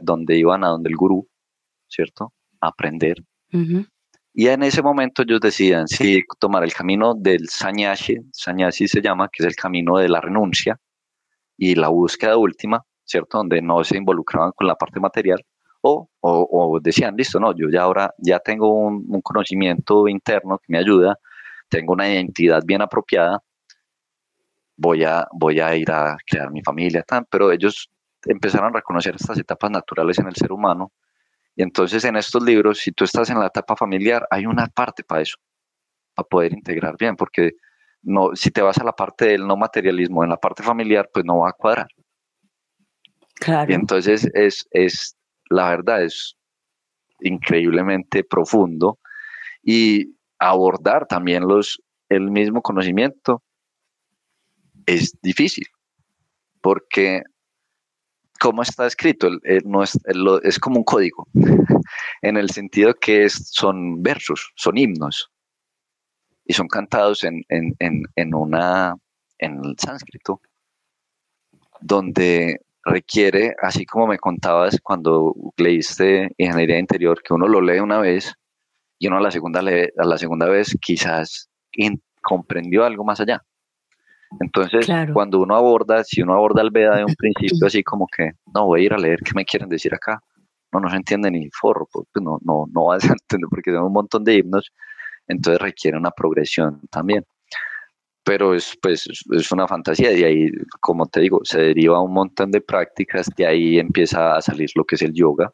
donde 0.02 0.38
iban 0.38 0.64
a 0.64 0.70
donde 0.70 0.90
el 0.90 0.96
gurú, 0.96 1.28
¿cierto? 1.88 2.34
A 2.62 2.70
aprender. 2.70 3.18
Y 4.34 4.48
en 4.48 4.64
ese 4.64 4.82
momento 4.82 5.24
ellos 5.24 5.42
decían 5.42 5.88
si 5.88 6.24
tomar 6.40 6.64
el 6.64 6.74
camino 6.74 7.14
del 7.16 7.50
sannyasi, 7.50 8.18
sannyasi 8.32 8.88
se 8.88 9.02
llama, 9.02 9.28
que 9.30 9.44
es 9.44 9.48
el 9.48 9.56
camino 9.56 9.98
de 9.98 10.08
la 10.08 10.22
renuncia 10.22 10.80
y 11.58 11.76
la 11.76 11.90
búsqueda 11.90 12.38
última, 12.38 12.82
¿cierto? 13.04 13.40
Donde 13.40 13.62
no 13.62 13.84
se 13.84 13.98
involucraban 13.98 14.52
con 14.56 14.68
la 14.68 14.76
parte 14.76 15.00
material, 15.00 15.44
o, 15.82 16.08
o, 16.22 16.80
decían, 16.80 17.16
listo, 17.18 17.40
no, 17.40 17.56
yo 17.56 17.68
ya 17.72 17.82
ahora 17.82 18.14
ya 18.20 18.40
tengo 18.40 18.72
un, 18.72 19.04
un, 19.08 19.22
conocimiento 19.22 20.08
interno 20.08 20.60
que 20.60 20.66
me 20.68 20.78
ayuda, 20.78 21.18
tengo 21.70 21.94
una 21.94 22.08
identidad 22.08 22.62
bien 22.64 22.84
apropiada, 22.84 23.40
voy 24.82 25.04
a, 25.04 25.28
voy 25.32 25.60
a 25.60 25.76
ir 25.76 25.92
a 25.92 26.18
crear 26.26 26.52
mi 26.52 26.62
familia, 26.64 27.04
tan, 27.04 27.26
pero 27.26 27.52
ellos 27.52 27.88
empezaron 28.26 28.70
a 28.70 28.78
reconocer 28.78 29.16
estas 29.16 29.38
etapas 29.38 29.70
naturales 29.70 30.18
en 30.18 30.28
el 30.28 30.36
ser 30.36 30.52
humano. 30.52 30.92
Y 31.56 31.62
entonces 31.62 32.04
en 32.04 32.16
estos 32.16 32.42
libros, 32.44 32.80
si 32.80 32.92
tú 32.92 33.04
estás 33.04 33.30
en 33.30 33.40
la 33.40 33.48
etapa 33.48 33.76
familiar, 33.76 34.26
hay 34.32 34.48
una 34.48 34.66
parte 34.68 35.04
para 35.04 35.22
eso, 35.22 35.38
para 36.16 36.28
poder 36.28 36.54
integrar 36.54 36.96
bien, 36.98 37.16
porque 37.16 37.52
no, 38.02 38.32
si 38.34 38.50
te 38.50 38.64
vas 38.64 38.80
a 38.80 38.84
la 38.84 38.94
parte 38.94 39.26
del 39.26 39.46
no 39.46 39.56
materialismo, 39.56 40.24
en 40.24 40.32
la 40.32 40.38
parte 40.38 40.64
familiar, 40.64 41.08
pues 41.14 41.26
no 41.26 41.40
va 41.40 41.50
a 41.50 41.54
cuadrar. 41.54 41.88
Claro. 43.36 43.72
Y 43.72 43.76
entonces 43.76 44.28
es, 44.34 44.68
es, 44.72 45.16
la 45.50 45.70
verdad, 45.70 46.04
es 46.04 46.36
increíblemente 47.20 48.24
profundo 48.24 48.98
y 49.62 50.16
abordar 50.40 51.06
también 51.06 51.48
los, 51.48 51.80
el 52.10 52.32
mismo 52.32 52.64
conocimiento 52.64 53.44
es 54.86 55.18
difícil, 55.22 55.66
porque 56.62 57.24
como 58.40 58.64
está 58.64 58.88
escrito, 58.88 59.30
no 59.66 59.84
es, 59.84 60.00
es, 60.44 60.60
como 60.60 60.78
un 60.78 60.84
código, 60.84 61.28
en 62.24 62.38
el 62.38 62.50
sentido 62.50 62.94
que 62.96 63.26
es, 63.26 63.50
son 63.52 64.02
versos, 64.02 64.52
son 64.56 64.78
himnos, 64.78 65.30
y 66.46 66.54
son 66.54 66.68
cantados 66.68 67.24
en, 67.24 67.44
en, 67.50 67.76
en, 68.16 68.36
una, 68.36 68.96
en 69.38 69.64
el 69.64 69.76
sánscrito, 69.78 70.42
donde 71.80 72.60
requiere, 72.84 73.54
así 73.62 73.86
como 73.86 74.08
me 74.08 74.18
contabas 74.18 74.80
cuando 74.82 75.36
leíste 75.58 76.32
Ingeniería 76.38 76.80
Interior, 76.80 77.22
que 77.22 77.34
uno 77.34 77.48
lo 77.48 77.62
lee 77.62 77.80
una 77.80 78.00
vez 78.00 78.34
y 78.98 79.08
uno 79.08 79.18
a 79.18 79.22
la 79.22 79.32
segunda, 79.32 79.60
a 79.60 80.06
la 80.06 80.18
segunda 80.18 80.48
vez 80.48 80.76
quizás 80.82 81.50
comprendió 82.22 82.84
algo 82.86 83.04
más 83.04 83.20
allá. 83.20 83.44
Entonces, 84.40 84.88
cuando 85.14 85.40
uno 85.40 85.56
aborda, 85.56 86.04
si 86.04 86.22
uno 86.22 86.34
aborda 86.34 86.62
el 86.62 86.72
Veda 86.72 86.98
de 86.98 87.04
un 87.04 87.16
principio 87.16 87.68
así 87.68 87.84
como 87.84 88.08
que, 88.08 88.32
no, 88.54 88.66
voy 88.66 88.82
a 88.82 88.86
ir 88.86 88.94
a 88.94 88.98
leer 88.98 89.20
qué 89.20 89.32
me 89.36 89.46
quieren 89.46 89.68
decir 89.68 89.94
acá, 89.94 90.22
no, 90.72 90.80
no 90.80 90.90
se 90.90 90.96
entiende 90.96 91.30
ni 91.30 91.50
forro, 91.52 91.88
pues, 91.92 92.08
pues 92.14 92.24
no, 92.24 92.40
no, 92.44 92.66
no 92.72 92.86
vas 92.86 93.04
a 93.04 93.08
entender 93.14 93.50
porque 93.50 93.72
son 93.72 93.84
un 93.84 93.94
montón 93.94 94.24
de 94.24 94.36
himnos, 94.36 94.72
entonces 95.28 95.62
requiere 95.62 95.98
una 95.98 96.12
progresión 96.12 96.82
también. 96.90 97.26
Pero 98.24 98.54
es, 98.54 98.78
pues, 98.82 99.08
es 99.32 99.52
una 99.52 99.68
fantasía, 99.68 100.14
y 100.14 100.24
ahí, 100.24 100.52
como 100.80 101.08
te 101.08 101.22
digo, 101.22 101.42
se 101.44 101.60
deriva 101.60 102.02
un 102.02 102.14
montón 102.14 102.52
de 102.52 102.62
prácticas, 102.62 103.28
de 103.36 103.48
ahí 103.48 103.80
empieza 103.80 104.36
a 104.36 104.42
salir 104.42 104.70
lo 104.76 104.86
que 104.86 104.96
es 104.96 105.02
el 105.02 105.14
yoga, 105.14 105.52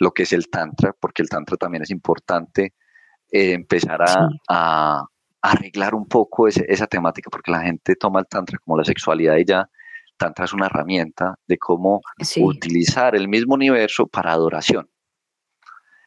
lo 0.00 0.10
que 0.10 0.24
es 0.24 0.32
el 0.32 0.48
tantra, 0.50 0.94
porque 1.00 1.22
el 1.22 1.28
tantra 1.28 1.56
también 1.56 1.82
es 1.82 1.90
importante 1.90 2.74
eh, 3.30 3.52
empezar 3.52 4.00
a 4.48 5.04
arreglar 5.42 5.94
un 5.94 6.06
poco 6.06 6.48
esa 6.48 6.86
temática, 6.86 7.30
porque 7.30 7.50
la 7.50 7.62
gente 7.62 7.96
toma 7.96 8.20
el 8.20 8.26
tantra 8.26 8.58
como 8.58 8.76
la 8.76 8.84
sexualidad 8.84 9.36
y 9.36 9.44
ya 9.44 9.68
tantra 10.16 10.44
es 10.44 10.52
una 10.52 10.66
herramienta 10.66 11.36
de 11.46 11.58
cómo 11.58 12.00
utilizar 12.40 13.14
el 13.14 13.28
mismo 13.28 13.54
universo 13.54 14.06
para 14.06 14.32
adoración. 14.32 14.90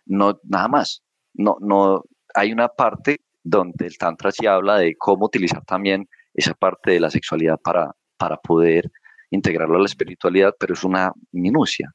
No, 0.06 0.40
nada 0.44 0.68
más. 0.68 1.02
No, 1.34 1.58
no, 1.62 2.04
hay 2.36 2.52
una 2.52 2.68
parte 2.68 3.22
donde 3.42 3.88
el 3.88 3.98
tantra 3.98 4.32
sí 4.32 4.46
habla 4.46 4.78
de 4.78 4.96
cómo 4.98 5.26
utilizar 5.26 5.64
también 5.64 6.10
esa 6.34 6.54
parte 6.54 6.92
de 6.92 7.00
la 7.00 7.10
sexualidad 7.10 7.58
para, 7.64 7.92
para 8.18 8.38
poder 8.38 8.92
integrarlo 9.30 9.78
a 9.78 9.80
la 9.80 9.86
espiritualidad, 9.86 10.54
pero 10.60 10.74
es 10.74 10.84
una 10.84 11.14
minucia. 11.32 11.90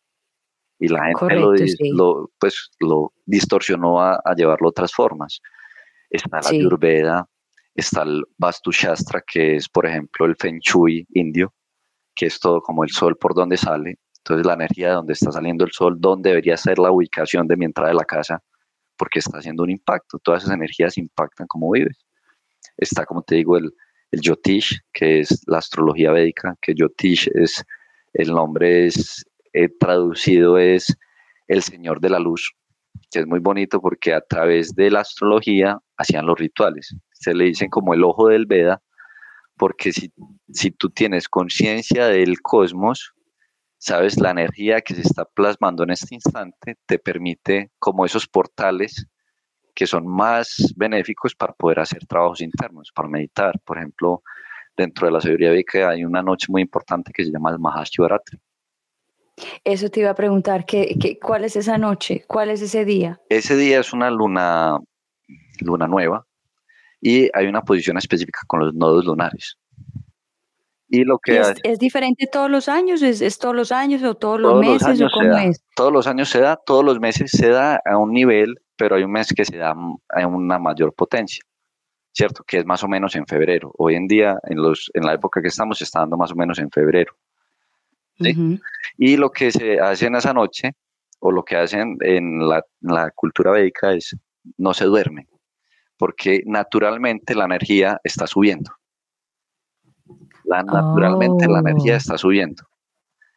Y 0.78 0.88
la 0.88 1.04
gente 1.06 1.38
lo, 1.92 2.30
pues, 2.38 2.70
lo 2.80 3.12
distorsionó 3.26 4.00
a, 4.00 4.20
a 4.24 4.34
llevarlo 4.34 4.68
a 4.68 4.70
otras 4.70 4.92
formas 4.92 5.40
está 6.10 6.40
la 6.42 6.48
Ayurveda, 6.48 7.28
está 7.74 8.02
el 8.02 8.24
Vastu 8.38 8.70
Shastra, 8.70 9.22
que 9.26 9.56
es, 9.56 9.68
por 9.68 9.86
ejemplo, 9.86 10.26
el 10.26 10.36
Feng 10.36 10.58
Shui 10.60 11.06
indio, 11.14 11.52
que 12.14 12.26
es 12.26 12.40
todo 12.40 12.60
como 12.60 12.84
el 12.84 12.90
sol 12.90 13.16
por 13.16 13.34
donde 13.34 13.56
sale. 13.56 13.98
Entonces, 14.18 14.46
la 14.46 14.54
energía 14.54 14.88
de 14.88 14.94
donde 14.94 15.12
está 15.12 15.32
saliendo 15.32 15.64
el 15.64 15.72
sol, 15.72 15.96
dónde 15.98 16.30
debería 16.30 16.56
ser 16.56 16.78
la 16.78 16.90
ubicación 16.90 17.46
de 17.46 17.56
mi 17.56 17.64
entrada 17.64 17.90
de 17.90 17.96
la 17.96 18.04
casa, 18.04 18.42
porque 18.96 19.20
está 19.20 19.38
haciendo 19.38 19.62
un 19.62 19.70
impacto. 19.70 20.18
Todas 20.18 20.42
esas 20.42 20.54
energías 20.54 20.98
impactan 20.98 21.46
cómo 21.46 21.70
vives. 21.70 21.98
Está, 22.76 23.04
como 23.04 23.22
te 23.22 23.36
digo, 23.36 23.56
el, 23.56 23.72
el 24.10 24.20
Yotish, 24.20 24.80
que 24.92 25.20
es 25.20 25.42
la 25.46 25.58
astrología 25.58 26.10
védica, 26.12 26.56
que 26.60 26.74
Yotish 26.74 27.30
es, 27.34 27.62
el 28.14 28.28
nombre 28.28 28.86
es 28.86 29.24
eh, 29.58 29.70
traducido 29.80 30.58
es 30.58 30.94
el 31.48 31.62
Señor 31.62 31.98
de 32.00 32.10
la 32.10 32.18
Luz, 32.18 32.52
que 33.10 33.20
es 33.20 33.26
muy 33.26 33.38
bonito 33.38 33.80
porque 33.80 34.12
a 34.12 34.20
través 34.20 34.74
de 34.74 34.90
la 34.90 35.00
astrología 35.00 35.78
hacían 35.96 36.26
los 36.26 36.38
rituales. 36.38 36.94
Se 37.12 37.34
le 37.34 37.44
dicen 37.44 37.68
como 37.70 37.94
el 37.94 38.04
ojo 38.04 38.28
del 38.28 38.46
Veda, 38.46 38.82
porque 39.56 39.92
si, 39.92 40.12
si 40.52 40.70
tú 40.70 40.90
tienes 40.90 41.28
conciencia 41.28 42.06
del 42.08 42.40
cosmos, 42.40 43.14
¿sabes? 43.78 44.20
La 44.20 44.30
energía 44.30 44.80
que 44.80 44.94
se 44.94 45.02
está 45.02 45.24
plasmando 45.24 45.84
en 45.84 45.90
este 45.90 46.14
instante 46.14 46.76
te 46.86 46.98
permite 46.98 47.70
como 47.78 48.04
esos 48.04 48.26
portales 48.26 49.06
que 49.74 49.86
son 49.86 50.06
más 50.06 50.72
benéficos 50.76 51.34
para 51.34 51.52
poder 51.52 51.80
hacer 51.80 52.06
trabajos 52.06 52.40
internos, 52.40 52.90
para 52.94 53.08
meditar. 53.08 53.60
Por 53.64 53.76
ejemplo, 53.76 54.22
dentro 54.74 55.06
de 55.06 55.12
la 55.12 55.20
sabiduría 55.20 55.50
védica 55.50 55.90
hay 55.90 56.04
una 56.04 56.22
noche 56.22 56.46
muy 56.48 56.62
importante 56.62 57.12
que 57.12 57.24
se 57.24 57.30
llama 57.30 57.50
el 57.50 57.58
Mahashivratri. 57.58 58.40
Eso 59.64 59.90
te 59.90 60.00
iba 60.00 60.10
a 60.10 60.14
preguntar, 60.14 60.64
¿qué, 60.64 60.96
qué, 60.98 61.18
cuál 61.18 61.44
es 61.44 61.56
esa 61.56 61.76
noche? 61.76 62.24
¿Cuál 62.26 62.48
es 62.48 62.62
ese 62.62 62.86
día? 62.86 63.20
Ese 63.28 63.54
día 63.54 63.80
es 63.80 63.92
una 63.92 64.10
luna, 64.10 64.78
luna 65.60 65.86
nueva 65.86 66.26
y 67.00 67.28
hay 67.34 67.46
una 67.46 67.62
posición 67.62 67.98
específica 67.98 68.40
con 68.46 68.60
los 68.60 68.74
nodos 68.74 69.04
lunares. 69.04 69.58
Y 70.88 71.04
lo 71.04 71.18
que 71.18 71.40
es, 71.64 71.78
diferente 71.78 72.28
todos 72.30 72.50
los 72.50 72.68
años? 72.68 73.02
¿Es, 73.02 73.38
todos 73.38 73.56
los 73.56 73.72
años 73.72 74.02
o 74.04 74.14
todos 74.14 74.40
los 74.40 74.60
meses? 74.60 75.00
o 75.00 75.08
cómo 75.12 75.36
es? 75.36 75.64
Todos 75.74 75.92
los 75.92 76.06
años 76.06 76.28
se 76.28 76.40
da, 76.40 76.56
todos 76.56 76.84
los 76.84 77.00
meses 77.00 77.30
se 77.32 77.48
da 77.48 77.80
a 77.84 77.96
un 77.98 78.12
nivel, 78.12 78.54
pero 78.76 78.94
hay 78.94 79.02
un 79.02 79.10
mes 79.10 79.32
que 79.34 79.44
se 79.44 79.56
da 79.56 79.74
a 80.10 80.26
una 80.26 80.58
mayor 80.60 80.94
potencia, 80.94 81.42
¿cierto? 82.12 82.44
Que 82.46 82.58
es 82.58 82.66
más 82.66 82.84
o 82.84 82.88
menos 82.88 83.16
en 83.16 83.26
febrero. 83.26 83.72
Hoy 83.78 83.96
en 83.96 84.06
día, 84.06 84.38
en, 84.44 84.62
los, 84.62 84.90
en 84.94 85.04
la 85.04 85.14
época 85.14 85.42
que 85.42 85.48
estamos, 85.48 85.78
se 85.78 85.84
está 85.84 86.00
dando 86.00 86.16
más 86.16 86.30
o 86.30 86.36
menos 86.36 86.58
en 86.60 86.70
febrero. 86.70 87.14
Y 88.96 89.16
lo 89.16 89.30
que 89.30 89.50
se 89.50 89.80
hace 89.80 90.06
en 90.06 90.14
esa 90.14 90.32
noche, 90.32 90.76
o 91.18 91.32
lo 91.32 91.44
que 91.44 91.56
hacen 91.56 91.96
en 92.00 92.48
la, 92.48 92.64
en 92.82 92.94
la 92.94 93.10
cultura 93.10 93.50
védica 93.50 93.92
es 93.92 94.16
no 94.56 94.72
se 94.72 94.84
duerme, 94.84 95.26
porque 95.96 96.42
naturalmente 96.46 97.34
la 97.34 97.44
energía 97.44 98.00
está 98.04 98.26
subiendo 98.26 98.72
la, 100.46 100.62
naturalmente 100.62 101.46
la 101.48 101.58
energía 101.58 101.94
oh. 101.94 101.96
está 101.96 102.16
subiendo. 102.18 102.62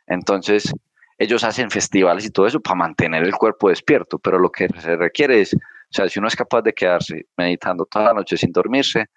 Entonces, 0.08 0.74
ellos 1.18 1.44
hacen 1.44 1.70
festivales 1.70 2.26
y 2.26 2.30
todo 2.30 2.48
eso 2.48 2.60
para 2.60 2.76
mantener 2.76 3.24
el 3.24 3.36
cuerpo 3.36 3.70
despierto, 3.70 4.18
pero 4.20 4.40
lo 4.40 4.52
que 4.52 4.68
se 4.80 4.96
requiere 4.96 5.42
es, 5.42 5.54
o 5.54 5.58
sea, 5.92 6.08
si 6.08 6.20
uno 6.20 6.28
es 6.28 6.36
capaz 6.36 6.62
de 6.62 6.74
quedarse 6.74 7.28
meditando 7.38 7.86
toda 7.86 8.06
la 8.06 8.14
noche 8.14 8.38
sin 8.38 8.52
dormirse, 8.52 9.08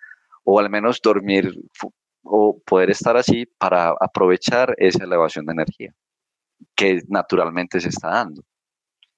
o 0.45 0.59
al 0.59 0.69
menos 0.71 1.01
dormir 1.01 1.55
o 2.25 2.59
poder 2.65 2.91
estar 2.91 3.17
así 3.17 3.47
para 3.59 3.95
aprovechar 4.01 4.75
esa 4.79 5.05
elevación 5.05 5.47
de 5.47 5.53
energía 5.53 5.95
que 6.75 7.03
naturalmente 7.09 7.81
se 7.81 7.89
está 7.89 8.09
dando, 8.09 8.43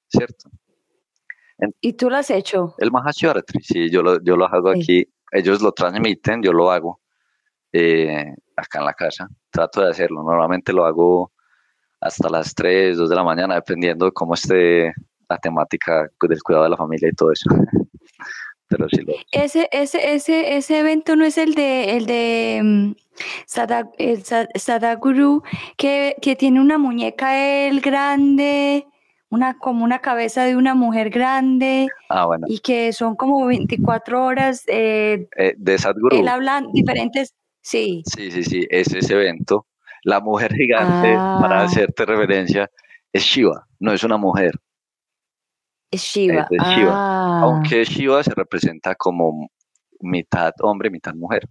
¿cierto? 0.09 0.51
¿Y 1.81 1.93
tú 1.95 2.11
lo 2.11 2.17
has 2.17 2.31
hecho? 2.31 2.75
El 2.79 2.91
Mahashivratri, 2.91 3.63
sí, 3.63 3.91
yo 3.91 4.03
lo, 4.03 4.23
yo 4.23 4.37
lo 4.37 4.47
hago 4.47 4.71
aquí, 4.71 5.07
ellos 5.31 5.63
lo 5.63 5.73
transmiten, 5.73 6.43
yo 6.43 6.53
lo 6.53 6.71
hago, 6.71 7.01
eh, 7.73 8.35
acá 8.57 8.79
en 8.81 8.85
la 8.85 8.95
casa. 8.95 9.29
Trato 9.51 9.83
de 9.83 9.91
hacerlo. 9.91 10.23
Normalmente 10.23 10.73
lo 10.73 10.85
hago 10.85 11.33
hasta 12.01 12.29
las 12.29 12.55
3, 12.55 12.97
2 12.97 13.09
de 13.09 13.17
la 13.17 13.25
mañana, 13.25 13.55
dependiendo 13.55 14.07
de 14.07 14.13
cómo 14.13 14.35
esté 14.35 14.93
la 15.29 15.39
temática 15.39 16.09
del 16.21 16.43
cuidado 16.43 16.65
de 16.65 16.71
la 16.71 16.77
familia 16.77 17.09
y 17.09 17.15
todo 17.15 17.33
eso. 17.33 17.49
Pero 18.69 18.89
sí 18.89 19.03
lo... 19.03 19.13
Ese, 19.31 19.69
ese, 19.73 20.15
ese, 20.15 20.57
ese 20.57 20.79
evento 20.79 21.17
no 21.17 21.25
es 21.25 21.39
el 21.39 21.55
de 21.55 21.97
el 21.97 22.07
de 22.07 22.61
um, 22.63 22.95
Sadaguru, 24.57 25.43
que, 25.77 26.17
que 26.21 26.37
tiene 26.37 26.61
una 26.61 26.79
muñeca 26.79 27.39
él 27.39 27.81
grande, 27.81 28.87
una, 29.35 29.59
como 29.59 29.85
una 29.85 30.01
cabeza 30.01 30.45
de 30.45 30.57
una 30.57 30.75
mujer 30.75 31.11
grande. 31.11 31.89
Ah, 32.09 32.27
bueno. 32.27 32.47
Y 32.49 32.61
que 32.61 32.93
son 32.93 33.17
como 33.17 33.47
24 33.47 34.25
horas. 34.25 34.65
Eh, 34.67 35.29
eh, 35.37 35.55
de 35.57 35.79
Sadhguru. 35.79 36.17
Él 36.17 36.29
habla 36.29 36.63
diferentes 36.73 37.35
Sí. 37.65 38.03
Sí, 38.05 38.31
sí, 38.31 38.45
sí, 38.45 38.67
es 38.69 38.93
ese 38.95 39.15
evento. 39.15 39.67
La 40.03 40.21
mujer 40.21 40.53
gigante, 40.53 41.15
para 41.15 41.61
ah. 41.61 41.65
hacerte 41.65 42.05
referencia, 42.05 42.71
es 43.11 43.23
Shiva, 43.23 43.67
no 43.81 43.93
es 43.93 44.05
una 44.05 44.19
mujer. 44.19 44.53
Es 45.91 46.03
Shiva. 46.03 46.47
Es 46.51 46.63
Shiva. 46.63 46.93
Ah. 46.93 47.41
Aunque 47.45 47.85
Shiva 47.85 48.23
se 48.23 48.35
representa 48.35 48.95
como 48.95 49.49
mitad 50.01 50.53
hombre, 50.61 50.91
mitad 50.91 51.15
mujer. 51.15 51.49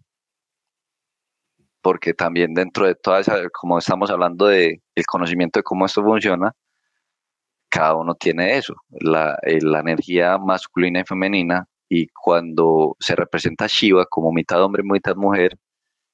Porque 1.82 2.14
también 2.14 2.54
dentro 2.54 2.86
de 2.86 2.94
toda 2.94 3.20
esa, 3.20 3.50
como 3.50 3.80
estamos 3.80 4.12
hablando 4.12 4.46
de 4.46 4.84
el 4.94 5.06
conocimiento 5.08 5.60
de 5.60 5.64
cómo 5.64 5.88
esto 5.88 6.04
funciona, 6.04 6.52
cada 7.74 7.96
uno 7.96 8.14
tiene 8.14 8.56
eso, 8.56 8.76
la, 8.92 9.36
eh, 9.42 9.58
la 9.60 9.80
energía 9.80 10.38
masculina 10.38 11.00
y 11.00 11.06
femenina, 11.06 11.68
y 11.90 12.06
cuando 12.10 12.96
se 13.00 13.16
representa 13.16 13.66
Shiva 13.68 14.06
como 14.06 14.32
mitad 14.32 14.62
hombre, 14.62 14.84
mitad 14.84 15.16
mujer, 15.16 15.58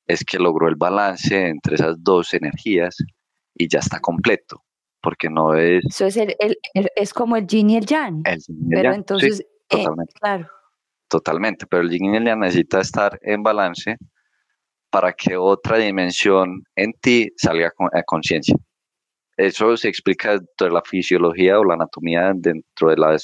es 0.08 0.24
que 0.24 0.39
logró 0.39 0.69
el 0.69 0.78
balance 0.78 1.50
entre 1.50 1.76
esas 1.76 2.02
dos 2.02 2.34
energías 2.34 2.95
y 3.56 3.67
ya 3.67 3.80
está 3.80 4.00
completo, 4.00 4.63
porque 5.02 5.30
no 5.30 5.54
es... 5.54 5.84
Eso 5.86 6.06
es, 6.06 6.15
el, 6.15 6.58
es 6.74 7.13
como 7.13 7.36
el 7.36 7.45
yin 7.45 7.72
y 7.72 7.76
el 7.76 7.86
yang. 7.86 8.24
pero 8.69 8.93
entonces, 8.93 9.41
eh, 9.41 9.45
totalmente. 9.67 10.13
claro. 10.13 10.48
Totalmente, 11.10 11.67
pero 11.67 11.84
el 11.84 11.89
yin 11.89 12.13
y 12.13 12.17
el 12.17 12.24
yang 12.24 12.39
necesita 12.39 12.80
estar 12.80 13.19
en 13.22 13.43
balance 13.43 13.98
para 14.89 15.12
que 15.12 15.36
otra 15.36 15.78
dimensión 15.78 16.63
en 16.78 16.93
ti 16.93 17.28
salga 17.36 17.74
a 17.91 18.04
conciencia. 18.04 18.56
Eso 19.39 19.78
se 19.78 19.88
explica 19.88 20.32
dentro 20.32 20.67
de 20.67 20.73
la 20.73 20.82
fisiología 20.82 21.58
o 21.58 21.63
la 21.63 21.75
anatomía 21.75 22.34
dentro 22.36 22.89
de 22.89 22.97
la, 22.97 23.15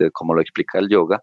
de 0.00 0.10
como 0.10 0.34
lo 0.34 0.40
explica 0.40 0.80
el 0.80 0.88
yoga, 0.88 1.22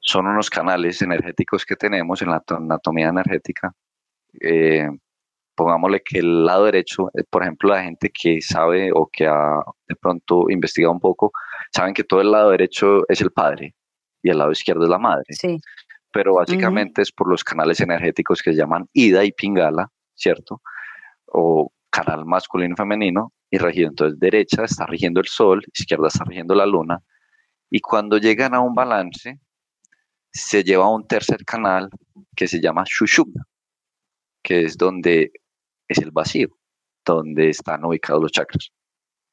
son 0.00 0.26
unos 0.26 0.48
canales 0.48 1.02
energéticos 1.02 1.66
que 1.66 1.76
tenemos 1.76 2.22
en 2.22 2.30
la 2.30 2.42
anatomía 2.46 3.08
energética. 3.08 3.70
Eh, 4.40 4.88
pongámosle 5.54 6.00
que 6.02 6.20
el 6.20 6.46
lado 6.46 6.64
derecho, 6.64 7.10
eh, 7.12 7.22
por 7.28 7.42
ejemplo, 7.42 7.68
la 7.68 7.82
gente 7.82 8.10
que 8.10 8.40
sabe 8.40 8.90
o 8.94 9.10
que 9.12 9.26
ha 9.26 9.60
de 9.86 9.94
pronto 9.94 10.48
investigado 10.48 10.94
un 10.94 11.00
poco, 11.00 11.32
saben 11.70 11.92
que 11.92 12.04
todo 12.04 12.22
el 12.22 12.32
lado 12.32 12.48
derecho 12.48 13.06
es 13.10 13.20
el 13.20 13.30
padre 13.30 13.74
y 14.22 14.30
el 14.30 14.38
lado 14.38 14.52
izquierdo 14.52 14.84
es 14.84 14.88
la 14.88 14.98
madre. 14.98 15.26
Sí. 15.28 15.60
Pero 16.14 16.36
básicamente 16.36 17.02
es 17.02 17.12
por 17.12 17.28
los 17.28 17.44
canales 17.44 17.78
energéticos 17.80 18.40
que 18.40 18.52
se 18.52 18.56
llaman 18.56 18.88
Ida 18.94 19.22
y 19.22 19.32
Pingala, 19.32 19.90
¿cierto? 20.14 20.62
O 21.26 21.70
canal 21.92 22.24
masculino 22.24 22.74
y 22.74 22.76
femenino, 22.76 23.32
y 23.50 23.58
regido. 23.58 23.88
Entonces, 23.90 24.18
derecha 24.18 24.64
está 24.64 24.86
rigiendo 24.86 25.20
el 25.20 25.26
sol, 25.26 25.62
izquierda 25.72 26.08
está 26.08 26.24
rigiendo 26.24 26.54
la 26.54 26.66
luna, 26.66 26.98
y 27.70 27.80
cuando 27.80 28.18
llegan 28.18 28.54
a 28.54 28.60
un 28.60 28.74
balance, 28.74 29.38
se 30.32 30.64
lleva 30.64 30.86
a 30.86 30.90
un 30.90 31.06
tercer 31.06 31.44
canal 31.44 31.90
que 32.34 32.48
se 32.48 32.60
llama 32.60 32.84
Shushumna, 32.86 33.44
que 34.42 34.64
es 34.64 34.76
donde 34.76 35.30
es 35.88 35.98
el 35.98 36.10
vacío, 36.10 36.48
donde 37.04 37.50
están 37.50 37.84
ubicados 37.84 38.22
los 38.22 38.32
chakras, 38.32 38.72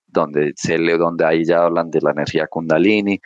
donde, 0.08 0.54
se 0.56 0.78
donde 0.78 1.26
ahí 1.26 1.46
ya 1.46 1.64
hablan 1.64 1.90
de 1.90 2.02
la 2.02 2.12
energía 2.12 2.48
kundalini 2.48 3.20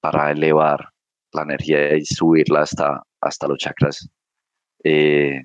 para 0.00 0.30
elevar 0.30 0.88
la 1.32 1.42
energía 1.42 1.96
y 1.96 2.04
subirla 2.04 2.62
hasta, 2.62 3.02
hasta 3.20 3.48
los 3.48 3.58
chakras 3.58 4.08
eh, 4.84 5.42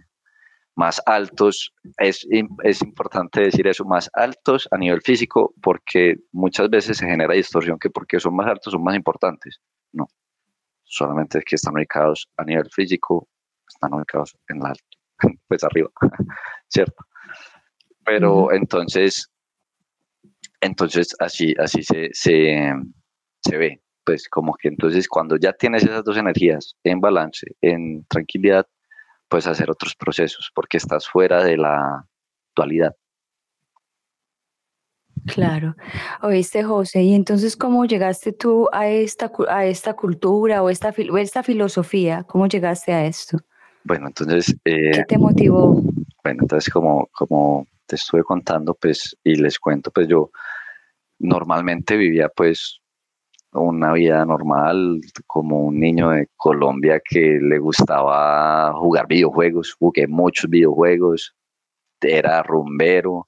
más 0.76 1.02
altos. 1.06 1.74
Es, 1.98 2.26
es 2.64 2.82
importante 2.82 3.42
decir 3.42 3.68
eso, 3.68 3.86
más 3.86 4.10
altos 4.14 4.68
a 4.72 4.78
nivel 4.78 5.02
físico, 5.02 5.54
porque 5.62 6.16
muchas 6.32 6.70
veces 6.70 6.98
se 6.98 7.06
genera 7.06 7.34
distorsión 7.34 7.78
que 7.80 7.90
porque 7.90 8.20
son 8.20 8.36
más 8.36 8.48
altos 8.48 8.74
son 8.74 8.84
más 8.84 8.96
importantes. 8.96 9.60
No, 9.92 10.08
solamente 10.84 11.42
que 11.46 11.56
están 11.56 11.76
ubicados 11.76 12.28
a 12.38 12.44
nivel 12.44 12.70
físico, 12.72 13.28
están 13.68 13.94
ubicados 13.94 14.36
en 14.50 14.60
la 14.60 14.70
alto, 14.70 14.84
pues 15.48 15.64
arriba, 15.64 15.90
¿cierto? 16.68 17.06
Pero 18.06 18.52
entonces, 18.52 19.30
entonces 20.62 21.16
así, 21.20 21.54
así 21.58 21.84
se, 21.84 22.10
se, 22.12 23.58
ve, 23.58 23.82
pues 24.04 24.28
como 24.28 24.54
que 24.56 24.68
entonces 24.68 25.08
cuando 25.08 25.38
ya 25.38 25.54
tienes 25.54 25.84
esas 25.84 26.04
dos 26.04 26.18
energías 26.18 26.76
en 26.84 27.00
balance, 27.00 27.48
en 27.62 28.06
tranquilidad, 28.08 28.68
puedes 29.34 29.48
hacer 29.48 29.72
otros 29.72 29.96
procesos 29.96 30.52
porque 30.54 30.78
estás 30.78 31.08
fuera 31.08 31.44
de 31.44 31.58
la 31.58 32.06
dualidad. 32.56 32.96
Claro. 35.26 35.76
Oíste, 36.22 36.62
José, 36.62 37.02
y 37.02 37.16
entonces, 37.16 37.58
¿cómo 37.58 37.86
llegaste 37.86 38.34
tú 38.34 38.70
a 38.72 38.88
esta, 38.88 39.32
a 39.50 39.66
esta 39.66 39.96
cultura 39.96 40.62
o 40.62 40.70
esta, 40.70 40.94
esta 41.18 41.42
filosofía? 41.42 42.24
¿Cómo 42.28 42.46
llegaste 42.46 42.94
a 42.94 43.08
esto? 43.08 43.40
Bueno, 43.84 44.06
entonces... 44.06 44.56
Eh, 44.66 44.92
¿Qué 44.92 45.04
te 45.08 45.18
motivó? 45.18 45.82
Bueno, 46.24 46.44
entonces, 46.44 46.72
como, 46.72 47.08
como 47.08 47.66
te 47.88 47.96
estuve 47.96 48.22
contando, 48.24 48.76
pues, 48.76 49.18
y 49.24 49.34
les 49.34 49.58
cuento, 49.58 49.90
pues 49.90 50.08
yo 50.08 50.30
normalmente 51.18 51.98
vivía, 51.98 52.30
pues, 52.30 52.83
una 53.54 53.94
vida 53.94 54.26
normal, 54.26 55.02
como 55.28 55.62
un 55.62 55.80
niño 55.80 56.10
de 56.10 56.28
Colombia 56.36 57.02
que 57.04 57.40
le 57.42 57.60
gustaba 57.60 58.74
jugar 58.74 59.08
videojuegos, 59.08 59.74
jugué 59.74 60.08
muchos 60.08 60.50
videojuegos, 60.50 61.36
era 62.02 62.44
rumbero, 62.44 63.28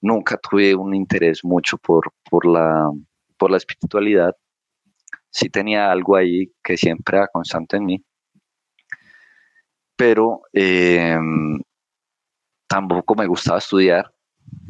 nunca 0.00 0.36
tuve 0.36 0.74
un 0.74 0.94
interés 0.94 1.44
mucho 1.44 1.78
por, 1.78 2.12
por, 2.28 2.46
la, 2.46 2.90
por 3.36 3.50
la 3.50 3.56
espiritualidad. 3.56 4.36
Sí 5.30 5.48
tenía 5.48 5.90
algo 5.90 6.16
ahí 6.16 6.52
que 6.62 6.76
siempre 6.76 7.16
era 7.16 7.26
constante 7.28 7.78
en 7.78 7.84
mí, 7.86 8.04
pero 9.96 10.42
em, 10.52 11.60
tampoco 12.66 13.14
me 13.14 13.26
gustaba 13.26 13.58
estudiar, 13.58 14.12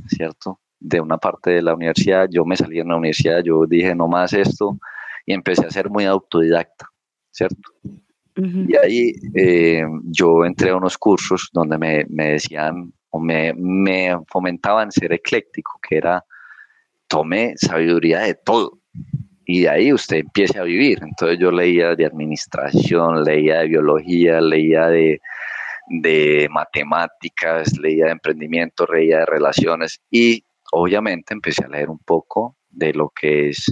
¿cierto? 0.07 0.62
De 0.83 1.01
una 1.01 1.19
parte 1.19 1.51
de 1.51 1.63
la 1.63 1.75
universidad, 1.75 2.29
yo 2.31 2.45
me 2.45 2.57
salí 2.57 2.81
en 2.81 2.89
la 2.89 2.97
universidad, 2.97 3.43
yo 3.43 3.67
dije 3.67 3.95
no 3.95 4.09
más 4.09 4.33
esto 4.33 4.79
y 5.25 5.33
empecé 5.33 5.67
a 5.67 5.71
ser 5.71 5.89
muy 5.89 6.05
autodidacta, 6.05 6.87
¿cierto? 7.31 7.73
Y 8.35 8.75
ahí 8.77 9.13
eh, 9.35 9.85
yo 10.05 10.47
entré 10.47 10.71
a 10.71 10.77
unos 10.77 10.97
cursos 10.97 11.51
donde 11.53 11.77
me, 11.77 12.07
me 12.09 12.33
decían 12.33 12.93
o 13.11 13.21
me, 13.21 13.53
me, 13.55 14.17
fomentaban 14.27 14.91
ser 14.91 15.13
ecléctico, 15.13 15.79
que 15.87 15.99
era 15.99 16.25
tome 17.09 17.53
sabiduría 17.57 18.21
de 18.21 18.35
todo 18.35 18.79
y 19.45 19.63
de 19.63 19.69
ahí 19.69 19.93
usted 19.93 20.19
empiece 20.19 20.59
a 20.59 20.63
vivir. 20.63 20.99
Entonces 21.03 21.39
yo 21.39 21.51
leía 21.51 21.95
de 21.95 22.07
administración, 22.07 23.23
leía 23.23 23.59
de 23.59 23.69
biología, 23.69 24.41
leía 24.41 24.87
de, 24.87 25.21
de 25.89 26.49
matemáticas, 26.51 27.77
leía 27.79 28.07
de 28.07 28.13
emprendimiento, 28.13 28.87
leía 28.87 29.19
de 29.19 29.27
relaciones 29.27 30.01
y 30.11 30.43
obviamente 30.73 31.35
empecé 31.35 31.65
a 31.65 31.69
leer 31.69 31.91
un 31.91 31.99
poco 31.99 32.57
de 32.71 32.93
lo 32.93 33.11
que 33.11 33.51
es 33.51 33.71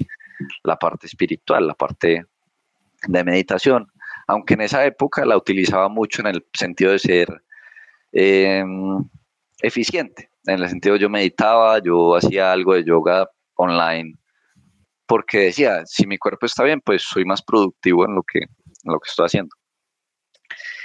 la 0.63 0.77
parte 0.77 1.07
espiritual, 1.07 1.67
la 1.67 1.75
parte 1.75 2.25
de 3.07 3.25
meditación, 3.25 3.87
aunque 4.27 4.55
en 4.55 4.63
esa 4.63 4.85
época 4.85 5.25
la 5.25 5.37
utilizaba 5.37 5.89
mucho 5.89 6.21
en 6.21 6.29
el 6.29 6.47
sentido 6.53 6.93
de 6.93 6.99
ser 6.99 7.43
em, 8.13 9.03
eficiente, 9.63 10.31
en 10.47 10.63
el 10.63 10.69
sentido 10.69 10.97
yo 10.97 11.09
meditaba, 11.09 11.81
yo 11.83 12.17
hacía 12.17 12.53
algo 12.53 12.75
de 12.75 12.85
yoga 12.85 13.29
online, 13.55 14.15
porque 15.07 15.39
decía, 15.39 15.85
si 15.87 16.07
mi 16.07 16.19
cuerpo 16.19 16.47
está 16.47 16.65
bien, 16.65 16.81
pues 16.81 17.03
soy 17.03 17.25
más 17.25 17.43
productivo 17.43 18.05
en 18.07 18.15
lo 18.15 18.23
que, 18.23 18.41
lo 18.85 19.01
que 19.01 19.09
estoy 19.09 19.27
haciendo. 19.27 19.57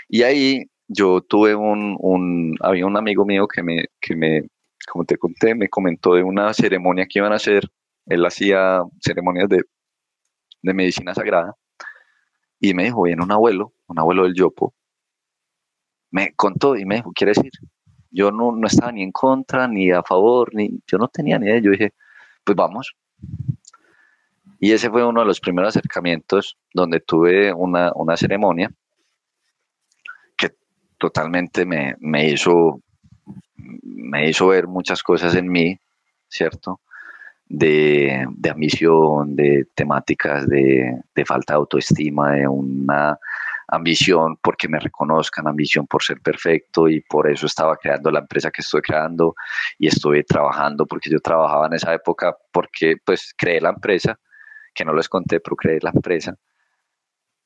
Y 0.07 0.23
ahí 0.23 0.63
yo 0.87 1.21
tuve 1.21 1.55
un, 1.55 1.95
un, 1.99 2.55
había 2.61 2.85
un 2.85 2.97
amigo 2.97 3.25
mío 3.25 3.47
que 3.47 3.63
me, 3.63 3.85
que 3.99 4.15
me, 4.15 4.43
como 4.85 5.05
te 5.05 5.17
conté, 5.17 5.55
me 5.55 5.69
comentó 5.69 6.13
de 6.15 6.23
una 6.23 6.53
ceremonia 6.53 7.05
que 7.07 7.19
iban 7.19 7.33
a 7.33 7.35
hacer 7.35 7.69
él 8.05 8.25
hacía 8.25 8.83
ceremonias 9.01 9.49
de, 9.49 9.63
medicina 10.61 11.13
sagrada 11.13 11.53
y 12.59 12.73
me 12.73 12.85
dijo, 12.85 13.03
viene 13.03 13.23
un 13.23 13.31
abuelo, 13.31 13.73
un 13.87 13.99
abuelo 13.99 14.23
del 14.23 14.33
Yopo, 14.33 14.73
me 16.09 16.33
contó 16.33 16.75
y 16.75 16.85
me 16.85 16.95
dijo, 16.95 17.11
¿quieres 17.13 17.37
ir? 17.37 17.51
Yo 18.09 18.31
no, 18.31 18.51
no 18.51 18.65
estaba 18.65 18.91
ni 18.91 19.03
en 19.03 19.11
contra, 19.11 19.67
ni 19.67 19.91
a 19.91 20.01
favor, 20.01 20.55
ni 20.55 20.81
yo 20.87 20.97
no 20.97 21.07
tenía 21.07 21.37
ni 21.37 21.47
idea. 21.47 21.59
Yo 21.59 21.71
dije, 21.71 21.93
pues 22.43 22.55
vamos. 22.55 22.95
Y 24.59 24.71
ese 24.71 24.89
fue 24.89 25.05
uno 25.05 25.19
de 25.19 25.27
los 25.27 25.39
primeros 25.39 25.75
acercamientos 25.75 26.57
donde 26.73 27.01
tuve 27.01 27.53
una, 27.53 27.91
ceremonia 28.15 28.71
que 30.37 30.51
totalmente 30.97 31.65
me, 31.65 31.95
me, 31.99 32.29
hizo, 32.29 32.81
me 33.55 34.29
hizo 34.29 34.47
ver 34.47 34.67
muchas 34.67 35.03
cosas 35.03 35.35
en 35.35 35.49
mí, 35.49 35.79
¿cierto? 36.27 36.81
de, 37.47 38.27
ambición, 38.49 39.35
de 39.35 39.67
temáticas 39.75 40.47
de, 40.47 41.03
falta 41.25 41.53
de 41.53 41.57
autoestima, 41.57 42.33
de 42.33 42.47
una 42.47 43.17
ambición 43.67 44.37
porque 44.41 44.67
me 44.67 44.79
reconozcan, 44.79 45.47
ambición 45.47 45.87
por 45.87 46.03
ser 46.03 46.21
perfecto 46.21 46.87
y 46.87 47.01
por 47.01 47.29
eso 47.29 47.47
estaba 47.47 47.75
creando 47.77 48.11
la 48.11 48.19
empresa 48.19 48.51
que 48.51 48.61
estoy 48.61 48.81
creando 48.81 49.35
y 49.79 49.87
estuve 49.87 50.23
trabajando 50.23 50.85
porque 50.85 51.09
yo 51.09 51.19
trabajaba 51.19 51.67
en 51.67 51.73
esa 51.73 51.93
época 51.93 52.35
porque 52.51 52.97
pues 53.03 53.33
creé 53.35 53.61
la 53.61 53.69
empresa, 53.69 54.19
que 54.73 54.85
no 54.85 54.93
les 54.93 55.09
conté, 55.09 55.39
pero 55.39 55.55
creé 55.55 55.79
la 55.81 55.91
empresa 55.93 56.35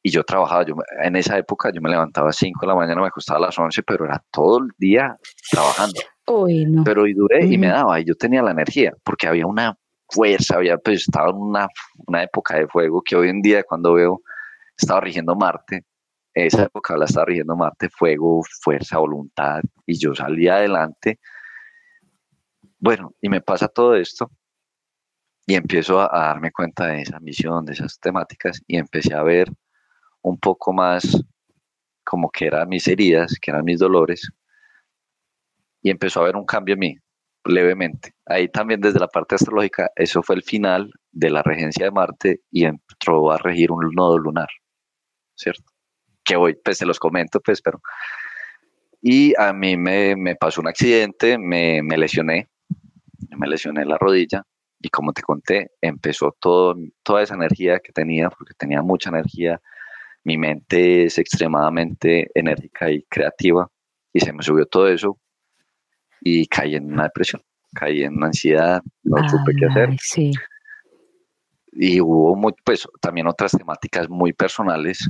y 0.01 0.11
yo 0.11 0.23
trabajaba, 0.23 0.65
yo 0.65 0.75
en 1.03 1.15
esa 1.15 1.37
época 1.37 1.71
yo 1.73 1.81
me 1.81 1.89
levantaba 1.89 2.29
a 2.29 2.33
5 2.33 2.59
de 2.61 2.67
la 2.67 2.75
mañana, 2.75 3.01
me 3.01 3.07
acostaba 3.07 3.37
a 3.37 3.41
las 3.47 3.59
11, 3.59 3.83
pero 3.83 4.05
era 4.05 4.23
todo 4.31 4.59
el 4.59 4.69
día 4.77 5.17
trabajando. 5.51 5.99
Pero 6.85 7.07
y 7.07 7.13
duré 7.13 7.45
y 7.45 7.57
me 7.57 7.67
daba, 7.67 7.99
y 7.99 8.05
yo 8.05 8.15
tenía 8.15 8.41
la 8.41 8.51
energía, 8.51 8.93
porque 9.03 9.27
había 9.27 9.45
una 9.45 9.75
fuerza, 10.07 10.55
había 10.55 10.77
pues 10.77 11.01
estaba 11.01 11.29
en 11.29 11.35
una, 11.35 11.67
una 12.07 12.23
época 12.23 12.57
de 12.57 12.67
fuego 12.67 13.01
que 13.03 13.15
hoy 13.15 13.29
en 13.29 13.41
día 13.41 13.63
cuando 13.63 13.93
veo, 13.93 14.21
estaba 14.77 15.01
rigiendo 15.01 15.35
Marte, 15.35 15.83
esa 16.33 16.63
época 16.63 16.95
la 16.95 17.05
estaba 17.05 17.25
rigiendo 17.25 17.55
Marte, 17.55 17.89
fuego, 17.89 18.41
fuerza, 18.61 18.99
voluntad, 18.99 19.61
y 19.85 19.99
yo 19.99 20.15
salí 20.15 20.47
adelante. 20.47 21.19
Bueno, 22.79 23.13
y 23.21 23.27
me 23.27 23.41
pasa 23.41 23.67
todo 23.67 23.95
esto, 23.95 24.31
y 25.45 25.55
empiezo 25.55 25.99
a, 25.99 26.07
darme 26.07 26.51
cuenta 26.51 26.85
de 26.87 27.01
esa 27.01 27.19
misión, 27.19 27.65
de 27.65 27.73
esas 27.73 27.99
temáticas, 27.99 28.61
y 28.67 28.77
empecé 28.77 29.15
a 29.15 29.23
ver 29.23 29.51
un 30.21 30.37
poco 30.37 30.73
más 30.73 31.21
como 32.03 32.29
que 32.29 32.47
eran 32.47 32.67
mis 32.67 32.87
heridas, 32.87 33.37
que 33.39 33.51
eran 33.51 33.63
mis 33.63 33.79
dolores, 33.79 34.31
y 35.81 35.89
empezó 35.91 36.19
a 36.19 36.23
haber 36.23 36.35
un 36.35 36.45
cambio 36.45 36.73
en 36.73 36.79
mí 36.79 36.97
levemente. 37.45 38.13
Ahí 38.25 38.49
también 38.49 38.81
desde 38.81 38.99
la 38.99 39.07
parte 39.07 39.35
astrológica, 39.35 39.91
eso 39.95 40.21
fue 40.23 40.35
el 40.35 40.43
final 40.43 40.91
de 41.11 41.29
la 41.29 41.43
regencia 41.43 41.85
de 41.85 41.91
Marte 41.91 42.41
y 42.51 42.65
entró 42.65 43.31
a 43.31 43.37
regir 43.37 43.71
un 43.71 43.89
nodo 43.93 44.17
lunar, 44.17 44.49
¿cierto? 45.35 45.71
Que 46.23 46.35
hoy 46.35 46.55
pues 46.63 46.77
se 46.77 46.85
los 46.85 46.99
comento, 46.99 47.39
pues, 47.39 47.61
pero... 47.61 47.81
Y 49.01 49.33
a 49.39 49.53
mí 49.53 49.77
me, 49.77 50.35
pasó 50.35 50.59
un 50.59 50.67
accidente, 50.67 51.37
me, 51.37 51.81
me, 51.81 51.97
lesioné, 51.97 52.49
me 53.37 53.47
lesioné 53.47 53.85
la 53.85 53.97
rodilla 53.97 54.43
y 54.81 54.89
como 54.89 55.13
te 55.13 55.21
conté, 55.21 55.71
empezó 55.79 56.35
todo, 56.37 56.75
toda 57.03 57.23
esa 57.23 57.35
energía 57.35 57.79
que 57.79 57.93
tenía, 57.93 58.29
porque 58.29 58.53
tenía 58.57 58.81
mucha 58.81 59.09
energía, 59.09 59.61
mi 60.29 60.37
mente 60.37 61.05
es 61.05 61.17
extremadamente 61.17 62.29
enérgica 62.35 62.91
y 62.91 63.01
creativa 63.09 63.67
y 64.13 64.19
se 64.19 64.31
me 64.31 64.43
subió 64.43 64.67
todo 64.67 64.87
eso 64.87 65.17
y 66.21 66.45
caí 66.45 66.75
en 66.75 66.93
una 66.93 67.05
depresión, 67.05 67.41
caí 67.73 68.03
en 68.03 68.15
una 68.15 68.27
ansiedad, 68.27 68.79
no 69.01 69.27
supe 69.27 69.53
qué 69.57 69.65
hacer. 69.65 69.89
Sí. 69.99 70.31
Y 71.71 71.99
hubo 71.99 72.35
muy, 72.35 72.53
pues, 72.63 72.87
también 73.01 73.25
otras 73.25 73.53
temáticas 73.53 74.07
muy 74.07 74.31
personales 74.31 75.09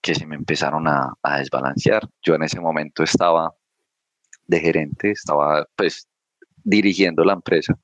que 0.00 0.14
se 0.14 0.26
me 0.26 0.34
empezaron 0.34 0.88
a, 0.88 1.12
a 1.22 1.38
desbalancear. 1.38 2.08
Yo 2.22 2.34
en 2.34 2.44
ese 2.44 2.58
momento 2.58 3.02
estaba 3.02 3.52
de 4.46 4.60
gerente, 4.60 5.10
estaba 5.10 5.66
pues 5.76 6.08
dirigiendo 6.62 7.22
la 7.22 7.34
empresa 7.34 7.78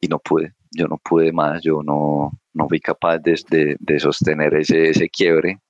y 0.00 0.08
no 0.08 0.18
pude, 0.18 0.54
yo 0.72 0.88
no 0.88 0.98
pude 0.98 1.32
más, 1.32 1.62
yo 1.62 1.80
no, 1.84 2.32
no 2.58 2.68
fui 2.68 2.80
capaz 2.80 3.18
de, 3.18 3.76
de, 3.78 4.00
sostener 4.00 4.54
ese, 4.54 4.90
ese 4.90 5.08
quiebre 5.08 5.60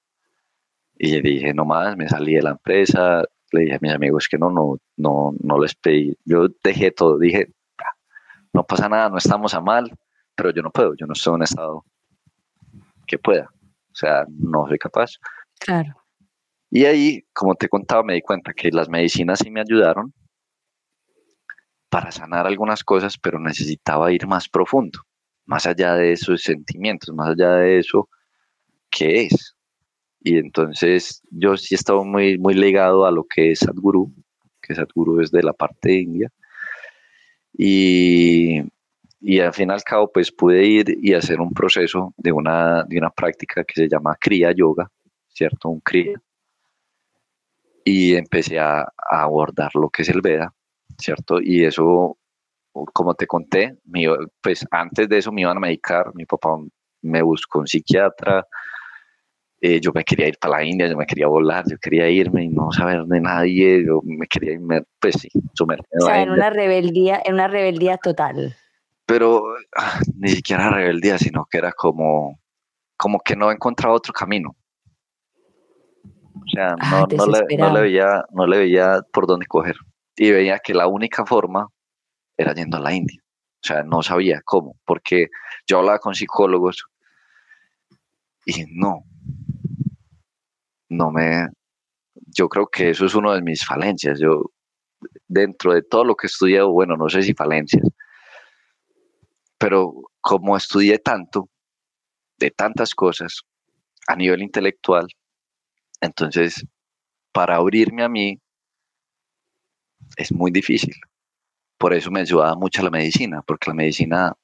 y 0.98 1.20
dije 1.20 1.53
no 1.55 1.64
más, 1.64 1.96
me 1.96 2.09
salí 2.09 2.35
de 2.35 2.42
la 2.42 2.51
empresa, 2.51 3.22
le 3.53 3.61
dije 3.61 3.74
a 3.74 3.79
mis 3.81 3.92
amigos 3.92 4.27
que 4.29 4.38
no, 4.38 4.51
no, 4.51 4.79
no, 4.96 5.33
no 5.40 5.59
les 5.61 5.74
pedí. 5.74 6.16
Yo 6.24 6.48
dejé 6.64 6.90
todo, 6.90 7.18
dije, 7.18 7.53
no 8.53 8.64
pasa 8.64 8.88
nada, 8.88 9.09
no 9.09 9.18
estamos 9.18 9.55
a 9.55 9.61
mal, 9.61 9.90
pero 10.35 10.51
yo 10.51 10.62
no 10.62 10.70
puedo, 10.70 10.94
yo 10.96 11.07
no 11.07 11.12
estoy 11.12 11.33
en 11.33 11.35
un 11.37 11.42
estado 11.42 11.85
que 13.07 13.18
pueda. 13.18 13.51
O 13.92 13.94
sea, 13.94 14.24
no 14.29 14.66
soy 14.66 14.79
capaz. 14.79 15.12
Claro. 15.61 15.94
Y 16.70 16.85
ahí, 16.85 17.24
como 17.33 17.55
te 17.55 17.68
contaba, 17.68 18.03
me 18.03 18.14
di 18.14 18.22
cuenta 18.22 18.53
que 18.53 18.70
las 18.70 18.88
medicinas 18.88 19.38
sí 19.38 19.51
me 19.51 19.61
ayudaron 19.61 20.12
para 21.88 22.11
sanar 22.11 22.46
algunas 22.46 22.85
cosas, 22.85 23.16
pero 23.16 23.38
necesitaba 23.38 24.12
ir 24.12 24.27
más 24.27 24.48
profundo, 24.48 25.01
más 25.49 25.67
allá 25.67 25.95
de 25.95 26.13
esos 26.13 26.43
sentimientos, 26.43 27.13
más 27.15 27.31
allá 27.31 27.55
de 27.55 27.79
eso, 27.79 28.09
¿qué 28.91 29.23
es? 29.23 29.57
Y 30.21 30.37
entonces 30.37 31.23
yo 31.31 31.57
sí 31.57 31.75
estaba 31.75 32.05
muy, 32.05 32.37
muy 32.37 32.53
ligado 32.53 33.07
a 33.07 33.11
lo 33.11 33.25
que 33.25 33.53
es 33.53 33.61
Sadhguru, 33.61 34.13
que 34.61 34.75
Sadhguru 34.75 35.23
es 35.23 35.31
de 35.31 35.43
la 35.43 35.55
parte 35.55 35.89
de 35.89 36.01
India. 36.01 36.33
Y, 37.57 38.61
y 39.23 39.41
al 39.41 39.55
fin 39.55 39.71
y 39.71 39.73
al 39.73 39.83
cabo, 39.83 40.13
pues 40.13 40.31
pude 40.31 40.67
ir 40.67 40.99
y 41.01 41.15
hacer 41.15 41.41
un 41.41 41.55
proceso 41.55 42.13
de 42.19 42.31
una, 42.31 42.85
de 42.85 42.99
una 42.99 43.11
práctica 43.11 43.65
que 43.65 43.75
se 43.75 43.89
llama 43.89 44.19
Kriya 44.21 44.53
Yoga, 44.53 44.91
¿cierto? 45.29 45.71
Un 45.71 45.81
Kriya. 45.81 46.21
Y 47.85 48.15
empecé 48.17 48.59
a, 48.59 48.81
a 48.81 49.23
abordar 49.23 49.71
lo 49.77 49.89
que 49.89 50.03
es 50.03 50.11
el 50.11 50.21
Veda, 50.21 50.53
¿cierto? 50.99 51.41
Y 51.41 51.65
eso, 51.65 52.18
como 52.93 53.14
te 53.14 53.26
conté, 53.26 53.76
pues 54.41 54.66
antes 54.70 55.09
de 55.09 55.18
eso 55.18 55.33
me 55.33 55.43
iban 55.43 55.57
a 55.57 55.61
medicar, 55.61 56.14
mi 56.14 56.24
papá 56.24 56.57
me 57.03 57.22
buscó 57.22 57.61
un 57.61 57.66
psiquiatra, 57.66 58.47
eh, 59.61 59.81
yo 59.81 59.91
me 59.93 60.05
quería 60.05 60.29
ir 60.29 60.39
para 60.39 60.59
la 60.59 60.64
India, 60.64 60.87
yo 60.87 60.97
me 60.97 61.07
quería 61.07 61.26
volar, 61.26 61.64
yo 61.68 61.76
quería 61.79 62.09
irme 62.09 62.45
y 62.45 62.49
no 62.49 62.70
saber 62.70 63.05
de 63.05 63.20
nadie, 63.20 63.85
yo 63.85 64.01
me 64.05 64.26
quería 64.29 64.53
irme, 64.53 64.83
pues 65.01 65.16
sí, 65.16 65.29
sumergir. 65.55 65.85
O 66.01 66.07
sea, 66.07 66.22
en 66.22 66.31
una 66.31 66.51
rebeldía, 66.51 67.20
en 67.24 67.35
una 67.35 67.49
rebeldía 67.49 67.97
total. 67.97 68.55
Pero 69.05 69.43
ah, 69.76 69.99
ni 70.16 70.29
siquiera 70.29 70.70
rebeldía, 70.70 71.18
sino 71.18 71.47
que 71.51 71.59
era 71.59 71.72
como, 71.72 72.39
como 72.97 73.18
que 73.18 73.35
no 73.35 73.51
encontraba 73.51 73.95
otro 73.95 74.12
camino. 74.12 74.55
O 76.05 76.51
sea, 76.55 76.76
ah, 76.79 77.07
no, 77.11 77.16
no, 77.16 77.26
le, 77.26 77.57
no, 77.57 77.72
le, 77.72 77.81
veía, 77.81 78.24
no 78.31 78.47
le 78.47 78.59
veía 78.59 79.01
por 79.12 79.26
dónde 79.26 79.47
coger. 79.47 79.76
Y 80.16 80.31
veía 80.31 80.61
que 80.61 80.72
la 80.72 80.87
única 80.87 81.26
forma 81.26 81.66
era 82.39 82.55
yendo 82.55 82.78
a 82.78 82.80
la 82.80 82.95
India. 82.95 83.20
O 83.62 83.66
sea, 83.66 83.82
no 83.82 84.03
sabía 84.03 84.41
cómo, 84.45 84.78
porque 84.86 85.28
yo 85.66 85.78
hablaba 85.78 85.99
con 85.99 86.14
psicólogos 86.14 86.84
y 88.47 88.64
no, 88.70 89.05
no 90.89 91.11
me, 91.11 91.49
yo 92.14 92.49
creo 92.49 92.68
que 92.68 92.91
eso 92.91 93.05
es 93.05 93.14
uno 93.14 93.34
de 93.34 93.43
mis 93.43 93.66
falencias. 93.66 94.20
Yo, 94.20 94.45
dentro 95.26 95.74
de 95.74 95.82
todo 95.82 96.05
lo 96.05 96.14
que 96.14 96.26
he 96.26 96.30
estudiado, 96.30 96.72
bueno, 96.72 96.97
no 96.97 97.09
sé 97.09 97.22
si 97.22 97.34
falencias, 97.34 97.84
pero 99.59 99.93
como 100.20 100.57
estudié 100.57 100.99
tanto 100.99 101.51
de 102.39 102.53
tantas 102.53 102.95
cosas 102.95 103.43
a 104.07 104.14
nivel 104.14 104.43
intelectual, 104.43 105.09
entonces 106.01 106.64
para 107.32 107.57
abrirme 107.57 108.05
a 108.05 108.09
mí 108.09 108.41
es 110.16 110.32
muy 110.32 110.51
difícil. 110.51 110.95
Por 111.79 111.95
eso 111.95 112.11
me 112.11 112.20
ayudaba 112.20 112.55
mucho 112.57 112.83
la 112.83 112.91
medicina, 112.91 113.43
porque 113.47 113.70
la 113.70 113.74
medicina, 113.74 114.35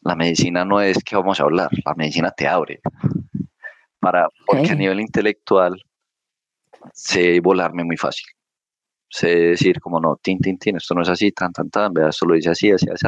la 0.00 0.16
medicina 0.16 0.64
no 0.64 0.80
es 0.80 1.02
que 1.04 1.16
vamos 1.16 1.38
a 1.40 1.44
hablar, 1.44 1.70
la 1.84 1.94
medicina 1.94 2.30
te 2.32 2.48
abre. 2.48 2.80
Para, 4.00 4.28
porque 4.46 4.72
a 4.72 4.74
nivel 4.74 5.00
intelectual 5.00 5.80
sé 6.92 7.38
volarme 7.40 7.84
muy 7.84 7.96
fácil. 7.96 8.26
Sé 9.08 9.28
decir 9.28 9.80
como 9.80 10.00
no, 10.00 10.16
tin, 10.16 10.40
tin, 10.40 10.58
tin, 10.58 10.76
esto 10.76 10.94
no 10.94 11.02
es 11.02 11.08
así, 11.08 11.30
tan, 11.30 11.52
tan, 11.52 11.70
tan, 11.70 11.92
vea, 11.92 12.08
esto 12.08 12.26
lo 12.26 12.34
dice 12.34 12.50
así, 12.50 12.72
así, 12.72 12.86
así. 12.90 13.06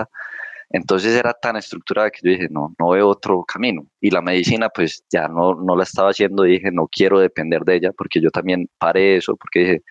Entonces 0.71 1.17
era 1.17 1.33
tan 1.33 1.57
estructurada 1.57 2.11
que 2.11 2.21
yo 2.23 2.31
dije, 2.31 2.49
no, 2.51 2.75
no 2.79 2.91
veo 2.91 3.09
otro 3.09 3.45
camino. 3.45 3.87
Y 4.01 4.11
la 4.11 4.21
medicina, 4.21 4.69
pues 4.69 5.05
ya 5.11 5.29
no, 5.29 5.55
no 5.55 5.77
la 5.77 5.85
estaba 5.85 6.11
haciendo, 6.11 6.43
dije, 6.43 6.71
no 6.73 6.89
quiero 6.89 7.19
depender 7.21 7.63
de 7.63 7.77
ella, 7.77 7.93
porque 7.93 8.21
yo 8.21 8.31
también 8.31 8.69
paré 8.79 9.17
eso, 9.17 9.37
porque 9.37 9.61
dije, 9.61 9.83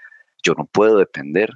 yo 0.44 0.54
no 0.56 0.66
puedo 0.66 0.98
depender, 0.98 1.50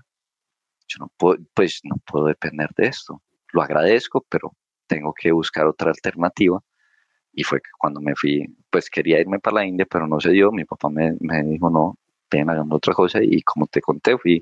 yo 0.87 0.97
no 0.99 1.11
puedo, 1.17 1.37
pues 1.53 1.81
no 1.83 1.97
puedo 2.05 2.25
depender 2.25 2.69
de 2.77 2.87
esto. 2.87 3.21
Lo 3.53 3.61
agradezco, 3.61 4.25
pero 4.29 4.53
tengo 4.87 5.13
que 5.13 5.31
buscar 5.31 5.65
otra 5.67 5.89
alternativa. 5.89 6.61
Y 7.33 7.43
fue 7.43 7.59
que 7.59 7.69
cuando 7.77 8.01
me 8.01 8.15
fui, 8.15 8.45
pues 8.69 8.89
quería 8.89 9.19
irme 9.19 9.39
para 9.39 9.55
la 9.57 9.65
India, 9.65 9.85
pero 9.89 10.07
no 10.07 10.19
se 10.19 10.31
dio. 10.31 10.51
Mi 10.51 10.65
papá 10.65 10.89
me, 10.89 11.15
me 11.19 11.43
dijo, 11.43 11.69
no, 11.69 11.97
ven, 12.31 12.49
hagamos 12.49 12.77
otra 12.77 12.93
cosa. 12.93 13.19
Y 13.21 13.41
como 13.41 13.67
te 13.67 13.81
conté, 13.81 14.17
fui 14.17 14.41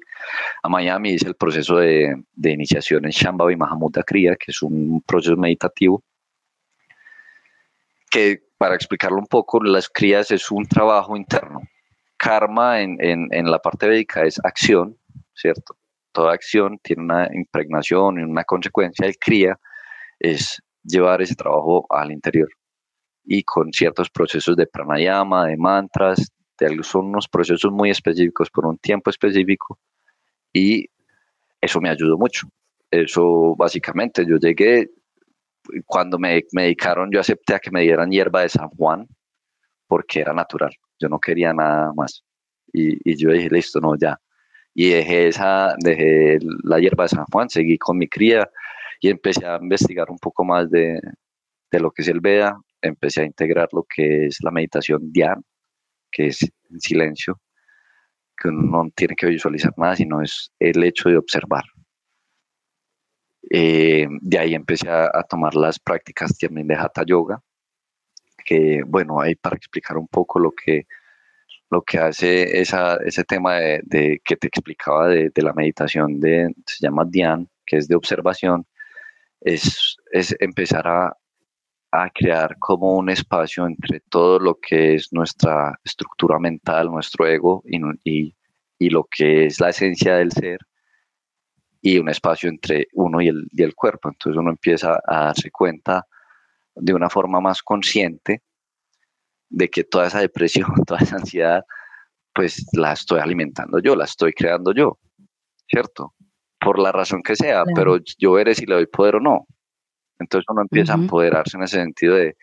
a 0.64 0.70
Miami, 0.70 1.12
hice 1.12 1.28
el 1.28 1.36
proceso 1.36 1.78
de, 1.78 2.24
de 2.34 2.52
iniciación 2.52 3.06
en 3.06 3.12
Shambhavi 3.12 3.56
Mahamudra 3.58 4.04
Kriya, 4.04 4.36
que 4.36 4.52
es 4.52 4.62
un 4.62 5.02
proceso 5.06 5.36
meditativo 5.36 6.04
que 8.10 8.42
para 8.58 8.76
explicarlo 8.76 9.18
un 9.18 9.28
poco, 9.28 9.62
las 9.62 9.90
crías 9.90 10.32
es 10.32 10.50
un 10.50 10.66
trabajo 10.66 11.18
interno 11.18 11.60
karma 12.18 12.82
en, 12.82 12.98
en, 13.00 13.52
la 13.52 13.60
parte 13.60 13.88
védica 13.88 14.24
es 14.24 14.40
acción, 14.44 14.98
¿cierto? 15.34 15.76
Toda 16.16 16.34
acción 16.34 16.80
tiene 16.82 17.04
una 17.04 17.30
impregnación 17.34 18.20
y 18.20 18.24
una 18.24 18.44
consecuencia. 18.44 19.06
El 19.06 19.18
cría 19.18 19.60
es 20.20 20.62
llevar 20.84 21.22
ese 21.22 21.36
trabajo 21.36 21.86
al 21.90 22.12
interior 22.12 22.48
y 23.26 23.44
con 23.44 23.74
ciertos 23.74 24.10
procesos 24.10 24.56
de 24.56 24.66
pranayama, 24.66 25.48
de 25.48 25.58
mantras, 25.58 26.32
de, 26.58 26.80
son 26.84 27.08
unos 27.08 27.28
procesos 27.28 27.72
muy 27.72 27.90
específicos 27.90 28.50
por 28.50 28.66
un 28.66 28.78
tiempo 28.78 29.10
específico 29.10 29.78
y 30.54 30.86
eso 31.60 31.82
me 31.82 31.90
ayudó 31.90 32.18
mucho. 32.18 32.48
Eso 32.90 33.56
básicamente, 33.58 34.26
yo 34.26 34.38
llegué, 34.38 34.90
cuando 35.86 36.18
me, 36.18 36.44
me 36.54 36.64
dedicaron, 36.64 37.10
yo 37.12 37.20
acepté 37.20 37.56
a 37.56 37.60
que 37.60 37.72
me 37.72 37.82
dieran 37.82 38.12
hierba 38.12 38.42
de 38.42 38.50
San 38.50 38.70
Juan 38.70 39.08
porque 39.88 40.22
era 40.22 40.34
natural 40.34 40.72
yo 41.00 41.10
no 41.10 41.20
quería 41.20 41.54
nada 41.54 41.92
más. 41.94 42.24
Y 42.74 43.16
yo 43.18 43.32
dije, 43.32 43.50
listo, 43.50 43.80
no, 43.80 43.96
ya. 43.98 44.20
Y 44.76 44.90
dejé, 44.90 45.30
esa, 45.30 45.74
dejé 45.80 46.38
la 46.64 46.80
hierba 46.80 47.06
de 47.06 47.10
San 47.10 47.26
Juan, 47.32 47.50
seguí 47.50 47.78
con 47.78 47.98
mi 47.98 48.08
cría 48.08 48.50
y 49.00 49.10
empecé 49.10 49.46
a 49.46 49.58
investigar 49.62 50.12
un 50.12 50.20
poco 50.20 50.44
más 50.44 50.70
de, 50.70 51.00
de 51.72 51.80
lo 51.80 51.92
que 51.92 52.02
es 52.02 52.10
el 52.10 52.20
Veda, 52.20 52.60
empecé 52.82 53.22
a 53.22 53.26
integrar 53.26 53.70
lo 53.72 53.84
que 53.84 54.28
es 54.28 54.38
la 54.42 54.52
meditación 54.52 55.12
Dhyan, 55.12 55.44
que 56.12 56.28
es 56.28 56.42
en 56.70 56.80
silencio, 56.82 57.40
que 58.38 58.50
uno 58.50 58.84
no 58.84 58.90
tiene 58.96 59.16
que 59.16 59.28
visualizar 59.28 59.74
nada, 59.78 59.96
sino 59.96 60.22
es 60.22 60.52
el 60.60 60.84
hecho 60.84 61.10
de 61.10 61.18
observar. 61.18 61.64
Eh, 63.50 64.08
de 64.22 64.40
ahí 64.40 64.56
empecé 64.56 64.90
a, 64.90 65.06
a, 65.06 65.24
tomar 65.24 65.56
las 65.56 65.80
prácticas 65.80 66.38
también 66.38 66.68
de 66.68 66.76
Hatha 66.76 67.04
Yoga, 67.06 67.40
que, 68.44 68.82
bueno, 68.86 69.22
ahí 69.22 69.36
para 69.36 69.56
explicar 69.56 69.98
un 69.98 70.08
poco 70.08 70.40
lo 70.40 70.52
que, 70.52 70.86
lo 71.70 71.82
que 71.82 71.98
hace 71.98 72.60
esa, 72.60 72.98
ese 72.98 73.24
tema 73.24 73.56
de, 73.56 74.22
que 74.24 74.36
te 74.36 74.48
explicaba 74.48 75.08
de, 75.08 75.32
la 75.38 75.54
meditación, 75.54 76.20
de, 76.20 76.54
se 76.66 76.86
llama 76.86 77.06
Dhyan, 77.06 77.50
que 77.66 77.78
es 77.78 77.88
de 77.88 77.96
observación, 77.96 78.66
es, 79.42 79.98
es 80.12 80.36
empezar 80.40 80.88
a, 80.88 81.18
a 81.92 82.10
crear 82.10 82.58
como 82.60 82.96
un 82.98 83.10
espacio 83.10 83.66
entre 83.66 84.02
todo 84.10 84.40
lo 84.40 84.56
que 84.56 84.96
es 84.96 85.12
nuestra 85.12 85.80
estructura 85.84 86.40
mental, 86.40 86.90
nuestro 86.90 87.28
ego 87.28 87.64
y, 87.66 87.80
y, 88.04 88.36
y, 88.78 88.90
lo 88.90 89.08
que 89.10 89.46
es 89.46 89.60
la 89.60 89.70
esencia 89.70 90.16
del 90.18 90.32
ser 90.32 90.60
y 91.82 92.00
un 92.00 92.10
espacio 92.10 92.50
entre 92.50 92.88
uno 92.94 93.22
y 93.22 93.28
el, 93.28 93.48
y 93.52 93.64
el 93.64 93.76
cuerpo. 93.76 94.10
Entonces 94.10 94.40
uno 94.40 94.50
empieza 94.50 95.00
a 95.06 95.26
darse 95.26 95.52
cuenta 95.52 96.06
de 96.76 96.94
una 96.94 97.10
forma 97.10 97.40
más 97.40 97.62
consciente 97.62 98.42
de 99.50 99.70
que 99.70 99.84
toda 99.84 100.08
esa 100.08 100.20
depresión, 100.20 100.68
toda 100.88 101.00
esa 101.00 101.18
ansiedad, 101.18 101.64
pues 102.34 102.66
la 102.74 102.94
estoy 102.94 103.20
alimentando 103.20 103.80
yo, 103.80 103.96
la 103.96 104.06
estoy 104.06 104.34
creando 104.34 104.74
yo, 104.74 105.00
¿cierto? 105.70 106.14
Por 106.60 106.80
la 106.80 106.92
razón 106.92 107.22
que 107.24 107.36
sea, 107.36 107.64
pero 107.76 107.98
yo 108.18 108.34
veré 108.34 108.56
si 108.56 108.66
le 108.66 108.76
doy 108.76 108.88
poder 108.88 109.18
o 109.18 109.20
no. 109.20 109.48
Entonces 110.20 110.46
uno 110.50 110.62
empieza 110.62 110.94
a 110.94 110.98
empoderarse 110.98 111.58
en 111.58 111.64
ese 111.64 111.78
sentido 111.78 112.16
de, 112.16 112.36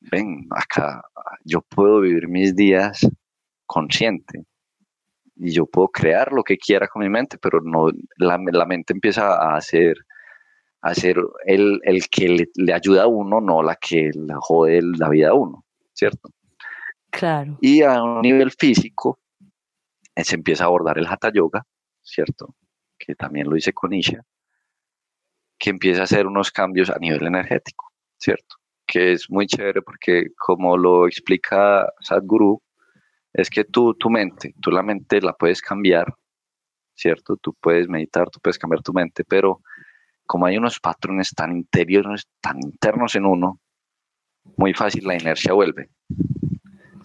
ven, 0.00 0.46
acá 0.50 1.02
yo 1.44 1.62
puedo 1.62 2.00
vivir 2.00 2.28
mis 2.28 2.54
días 2.54 3.08
consciente 3.66 4.44
y 5.36 5.52
yo 5.52 5.66
puedo 5.66 5.88
crear 5.88 6.32
lo 6.32 6.42
que 6.42 6.58
quiera 6.58 6.88
con 6.88 7.02
mi 7.02 7.08
mente, 7.08 7.38
pero 7.38 7.60
no 7.60 7.90
la, 8.16 8.38
la 8.52 8.66
mente 8.66 8.92
empieza 8.92 9.34
a 9.34 9.56
hacer 9.56 9.96
a 10.80 10.94
ser 10.94 11.16
el, 11.44 11.80
el 11.82 12.08
que 12.08 12.48
le, 12.54 12.72
ayuda 12.72 13.04
a 13.04 13.06
uno, 13.06 13.40
no 13.40 13.62
la 13.62 13.76
que 13.76 14.10
le 14.14 14.34
jode 14.38 14.80
la 14.82 15.08
vida 15.08 15.30
a 15.30 15.34
uno, 15.34 15.64
¿cierto? 15.98 16.30
Claro. 17.10 17.58
Y 17.60 17.82
a 17.82 18.02
un 18.02 18.22
nivel 18.22 18.52
físico, 18.52 19.18
eh, 20.14 20.24
se 20.24 20.36
empieza 20.36 20.64
a 20.64 20.66
abordar 20.68 20.98
el 20.98 21.06
Hatha 21.06 21.32
Yoga, 21.32 21.64
¿cierto? 22.02 22.54
Que 22.96 23.14
también 23.16 23.48
lo 23.48 23.56
hice 23.56 23.72
con 23.72 23.92
Isha, 23.92 24.22
que 25.58 25.70
empieza 25.70 26.02
a 26.02 26.04
hacer 26.04 26.26
unos 26.26 26.52
cambios 26.52 26.90
a 26.90 26.98
nivel 26.98 27.26
energético, 27.26 27.92
¿cierto? 28.16 28.56
Que 28.86 29.12
es 29.12 29.28
muy 29.28 29.46
chévere 29.46 29.82
porque 29.82 30.28
como 30.38 30.76
lo 30.76 31.08
explica 31.08 31.92
Sadhguru, 32.00 32.62
es 33.32 33.50
que 33.50 33.64
tú, 33.64 33.94
tu 33.94 34.08
mente, 34.08 34.54
tú 34.60 34.70
la 34.70 34.82
mente 34.82 35.20
la 35.20 35.32
puedes 35.32 35.60
cambiar, 35.60 36.14
¿cierto? 36.94 37.36
Tú 37.36 37.54
puedes 37.60 37.88
meditar, 37.88 38.30
tú 38.30 38.38
puedes 38.40 38.58
cambiar 38.58 38.82
tu 38.82 38.92
mente, 38.92 39.24
pero 39.24 39.62
como 40.26 40.46
hay 40.46 40.58
unos 40.58 40.78
patrones 40.78 41.30
tan 41.34 41.52
interiores, 41.52 42.28
tan 42.40 42.58
internos 42.62 43.14
en 43.16 43.26
uno, 43.26 43.60
muy 44.56 44.74
fácil 44.74 45.04
la 45.04 45.14
inercia 45.14 45.52
vuelve. 45.52 45.90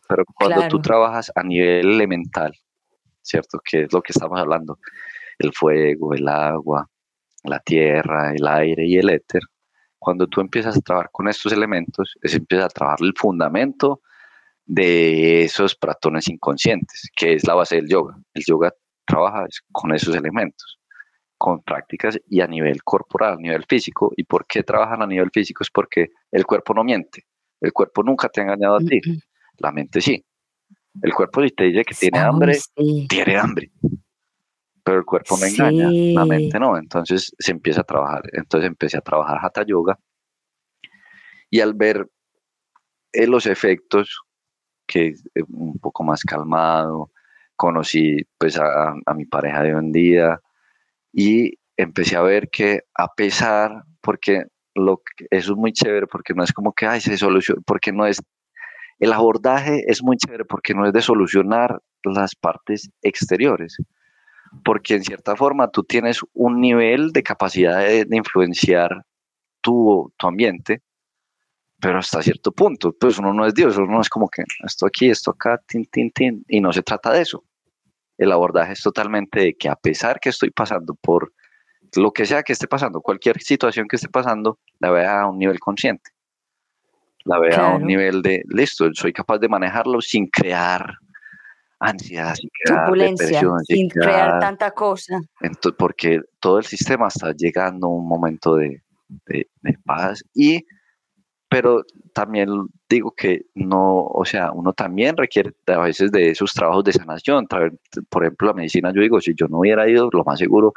Pero 0.07 0.25
cuando 0.33 0.67
tú 0.67 0.79
trabajas 0.79 1.31
a 1.35 1.43
nivel 1.43 1.91
elemental, 1.91 2.53
¿cierto? 3.21 3.59
Que 3.63 3.83
es 3.83 3.93
lo 3.93 4.01
que 4.01 4.11
estamos 4.13 4.39
hablando, 4.39 4.79
el 5.39 5.53
fuego, 5.53 6.13
el 6.13 6.27
agua, 6.27 6.87
la 7.43 7.59
tierra, 7.59 8.33
el 8.33 8.47
aire 8.47 8.85
y 8.85 8.97
el 8.97 9.09
éter, 9.09 9.41
cuando 9.97 10.27
tú 10.27 10.41
empiezas 10.41 10.77
a 10.77 10.81
trabajar 10.81 11.09
con 11.11 11.27
estos 11.27 11.53
elementos, 11.53 12.15
es 12.21 12.35
empieza 12.35 12.65
a 12.65 12.69
trabajar 12.69 12.99
el 13.01 13.13
fundamento 13.15 14.01
de 14.65 15.43
esos 15.43 15.75
patrones 15.75 16.27
inconscientes, 16.27 17.09
que 17.15 17.33
es 17.33 17.47
la 17.47 17.53
base 17.53 17.77
del 17.77 17.87
yoga. 17.87 18.17
El 18.33 18.43
yoga 18.45 18.73
trabaja 19.05 19.45
con 19.71 19.93
esos 19.93 20.15
elementos 20.15 20.79
con 21.43 21.61
prácticas 21.61 22.17
y 22.29 22.39
a 22.39 22.47
nivel 22.47 22.83
corporal, 22.83 23.33
a 23.33 23.35
nivel 23.35 23.65
físico. 23.67 24.13
¿Y 24.15 24.23
por 24.23 24.47
qué 24.47 24.63
trabajan 24.63 25.01
a 25.01 25.07
nivel 25.07 25.29
físico? 25.29 25.61
Es 25.61 25.69
porque 25.69 26.11
el 26.31 26.45
cuerpo 26.45 26.73
no 26.73 26.85
miente. 26.85 27.25
El 27.63 27.71
cuerpo 27.71 28.03
nunca 28.03 28.27
te 28.27 28.41
ha 28.41 28.43
engañado 28.43 28.75
a 28.75 28.79
ti. 28.79 28.99
La 29.57 29.71
mente 29.71 30.01
sí. 30.01 30.23
El 31.01 31.13
cuerpo 31.13 31.41
si 31.41 31.49
te 31.49 31.63
dice 31.63 31.85
que 31.85 31.95
tiene 31.95 32.19
hambre, 32.19 32.57
tiene 33.07 33.37
hambre. 33.37 33.71
Pero 34.83 34.97
el 34.97 35.05
cuerpo 35.05 35.37
no 35.37 35.45
engaña, 35.45 35.89
la 35.89 36.25
mente 36.25 36.59
no. 36.59 36.77
Entonces 36.77 37.33
se 37.39 37.51
empieza 37.51 37.81
a 37.81 37.85
trabajar. 37.85 38.23
Entonces 38.33 38.67
empecé 38.67 38.97
a 38.97 39.01
trabajar 39.01 39.39
Hatha 39.41 39.65
Yoga. 39.65 39.97
Y 41.49 41.61
al 41.61 41.73
ver 41.73 42.05
eh, 43.13 43.27
los 43.27 43.45
efectos, 43.45 44.21
que 44.85 45.07
eh, 45.07 45.43
un 45.47 45.79
poco 45.79 46.03
más 46.03 46.21
calmado, 46.23 47.11
conocí 47.55 48.17
pues 48.37 48.59
a, 48.59 48.93
a 49.05 49.13
mi 49.13 49.25
pareja 49.25 49.63
de 49.63 49.73
un 49.73 49.91
día, 49.93 50.41
y 51.13 51.53
empecé 51.77 52.17
a 52.17 52.21
ver 52.23 52.49
que 52.49 52.81
a 52.93 53.13
pesar, 53.13 53.83
porque 54.01 54.47
lo 54.75 55.01
eso 55.29 55.53
es 55.53 55.57
muy 55.57 55.71
chévere, 55.71 56.07
porque 56.07 56.33
no 56.33 56.43
es 56.43 56.51
como 56.51 56.73
que, 56.73 56.85
ay, 56.85 57.01
se 57.01 57.17
soluciona, 57.17 57.61
porque 57.65 57.91
no 57.91 58.05
es, 58.05 58.21
el 58.99 59.13
abordaje 59.13 59.83
es 59.87 60.03
muy 60.03 60.17
chévere 60.17 60.45
porque 60.45 60.73
no 60.73 60.85
es 60.85 60.93
de 60.93 61.01
solucionar 61.01 61.79
las 62.03 62.35
partes 62.35 62.89
exteriores, 63.01 63.77
porque 64.63 64.95
en 64.95 65.03
cierta 65.03 65.35
forma 65.35 65.69
tú 65.69 65.83
tienes 65.83 66.19
un 66.33 66.59
nivel 66.59 67.11
de 67.11 67.23
capacidad 67.23 67.79
de, 67.79 68.07
influenciar 68.11 69.03
tu, 69.61 70.13
tu 70.17 70.27
ambiente, 70.27 70.81
pero 71.79 71.99
hasta 71.99 72.21
cierto 72.21 72.51
punto, 72.51 72.95
pues 72.97 73.19
uno 73.19 73.33
no 73.33 73.45
es 73.45 73.53
Dios, 73.53 73.77
uno 73.77 73.99
es 73.99 74.09
como 74.09 74.29
que 74.29 74.43
esto 74.65 74.85
aquí, 74.85 75.09
esto 75.09 75.31
acá, 75.31 75.61
tin, 75.67 75.85
tin, 75.85 76.11
tin, 76.11 76.45
y 76.47 76.61
no 76.61 76.71
se 76.71 76.81
trata 76.81 77.11
de 77.11 77.21
eso. 77.21 77.43
El 78.17 78.31
abordaje 78.31 78.73
es 78.73 78.81
totalmente 78.81 79.39
de 79.41 79.53
que 79.55 79.67
a 79.67 79.75
pesar 79.75 80.19
que 80.19 80.29
estoy 80.29 80.51
pasando 80.51 80.95
por 80.95 81.33
lo 81.95 82.11
que 82.11 82.25
sea 82.25 82.43
que 82.43 82.53
esté 82.53 82.67
pasando, 82.67 83.01
cualquier 83.01 83.41
situación 83.41 83.87
que 83.87 83.95
esté 83.95 84.09
pasando, 84.09 84.59
la 84.79 84.91
vea 84.91 85.21
a 85.21 85.29
un 85.29 85.37
nivel 85.37 85.59
consciente. 85.59 86.11
La 87.25 87.39
vea 87.39 87.71
a 87.71 87.75
un 87.75 87.85
nivel 87.85 88.21
de, 88.21 88.43
listo, 88.49 88.89
soy 88.93 89.13
capaz 89.13 89.37
de 89.39 89.47
manejarlo 89.47 90.01
sin 90.01 90.27
crear 90.27 90.97
ansiedad, 91.79 92.35
sin 92.35 92.49
crear 92.63 92.91
depresión, 92.91 93.59
sin, 93.65 93.89
crear, 93.89 94.39
tanta 94.39 94.71
cosa. 94.71 95.21
Entonces, 95.41 95.75
porque 95.77 96.21
todo 96.39 96.59
el 96.59 96.65
sistema 96.65 97.07
está 97.07 97.33
llegando 97.33 97.87
a 97.87 97.91
un 97.91 98.07
momento 98.07 98.55
de, 98.55 98.81
de, 99.25 99.47
de 99.61 99.77
paz 99.85 100.23
y 100.33 100.65
pero 101.53 101.83
también 102.15 102.49
digo 102.89 103.13
que 103.15 103.45
no, 103.53 104.07
o 104.07 104.25
sea, 104.25 104.51
uno 104.51 104.73
también 104.73 105.15
requiere 105.15 105.51
a 105.67 105.77
veces 105.77 106.11
de 106.11 106.31
esos 106.31 106.51
trabajos 106.51 106.83
de 106.83 106.93
sanación. 106.93 107.45
Por 108.09 108.23
ejemplo, 108.23 108.47
la 108.47 108.55
medicina, 108.55 108.91
yo 108.91 109.01
digo, 109.01 109.21
si 109.21 109.35
yo 109.35 109.47
no 109.47 109.59
hubiera 109.59 109.87
ido, 109.87 110.09
lo 110.11 110.23
más 110.23 110.39
seguro, 110.39 110.73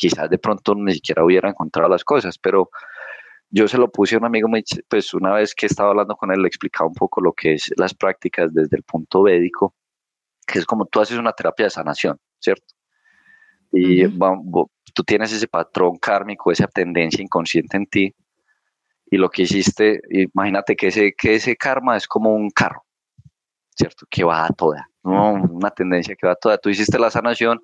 quizás 0.00 0.30
de 0.30 0.38
pronto 0.38 0.74
ni 0.74 0.94
siquiera 0.94 1.22
hubiera 1.22 1.50
encontrado 1.50 1.90
las 1.90 2.04
cosas, 2.04 2.38
pero 2.38 2.70
yo 3.50 3.68
se 3.68 3.76
lo 3.76 3.90
puse 3.90 4.14
a 4.14 4.18
un 4.18 4.24
amigo, 4.24 4.48
pues 4.88 5.12
una 5.12 5.34
vez 5.34 5.54
que 5.54 5.66
estaba 5.66 5.90
hablando 5.90 6.16
con 6.16 6.32
él, 6.32 6.40
le 6.40 6.48
explicaba 6.48 6.88
un 6.88 6.94
poco 6.94 7.20
lo 7.20 7.34
que 7.34 7.54
es 7.54 7.70
las 7.76 7.92
prácticas 7.92 8.54
desde 8.54 8.78
el 8.78 8.82
punto 8.82 9.22
védico, 9.24 9.74
que 10.46 10.58
es 10.58 10.64
como 10.64 10.86
tú 10.86 11.00
haces 11.00 11.18
una 11.18 11.32
terapia 11.32 11.66
de 11.66 11.70
sanación, 11.70 12.18
¿cierto? 12.38 12.74
Y 13.72 14.08
tú 14.94 15.04
tienes 15.04 15.32
ese 15.32 15.46
patrón 15.46 15.98
kármico, 15.98 16.50
esa 16.50 16.66
tendencia 16.66 17.22
inconsciente 17.22 17.76
en 17.76 17.86
ti, 17.86 18.14
y 19.10 19.18
lo 19.18 19.28
que 19.28 19.42
hiciste, 19.42 20.00
imagínate 20.08 20.76
que 20.76 20.86
ese, 20.86 21.12
que 21.12 21.34
ese 21.34 21.56
karma 21.56 21.96
es 21.96 22.06
como 22.06 22.32
un 22.34 22.48
carro, 22.50 22.84
¿cierto? 23.76 24.06
Que 24.08 24.24
va 24.24 24.46
a 24.46 24.48
toda, 24.48 24.88
una 25.02 25.70
tendencia 25.70 26.14
que 26.16 26.26
va 26.26 26.32
a 26.32 26.36
toda. 26.36 26.56
Tú 26.56 26.70
hiciste 26.70 26.98
la 26.98 27.10
sanación, 27.10 27.60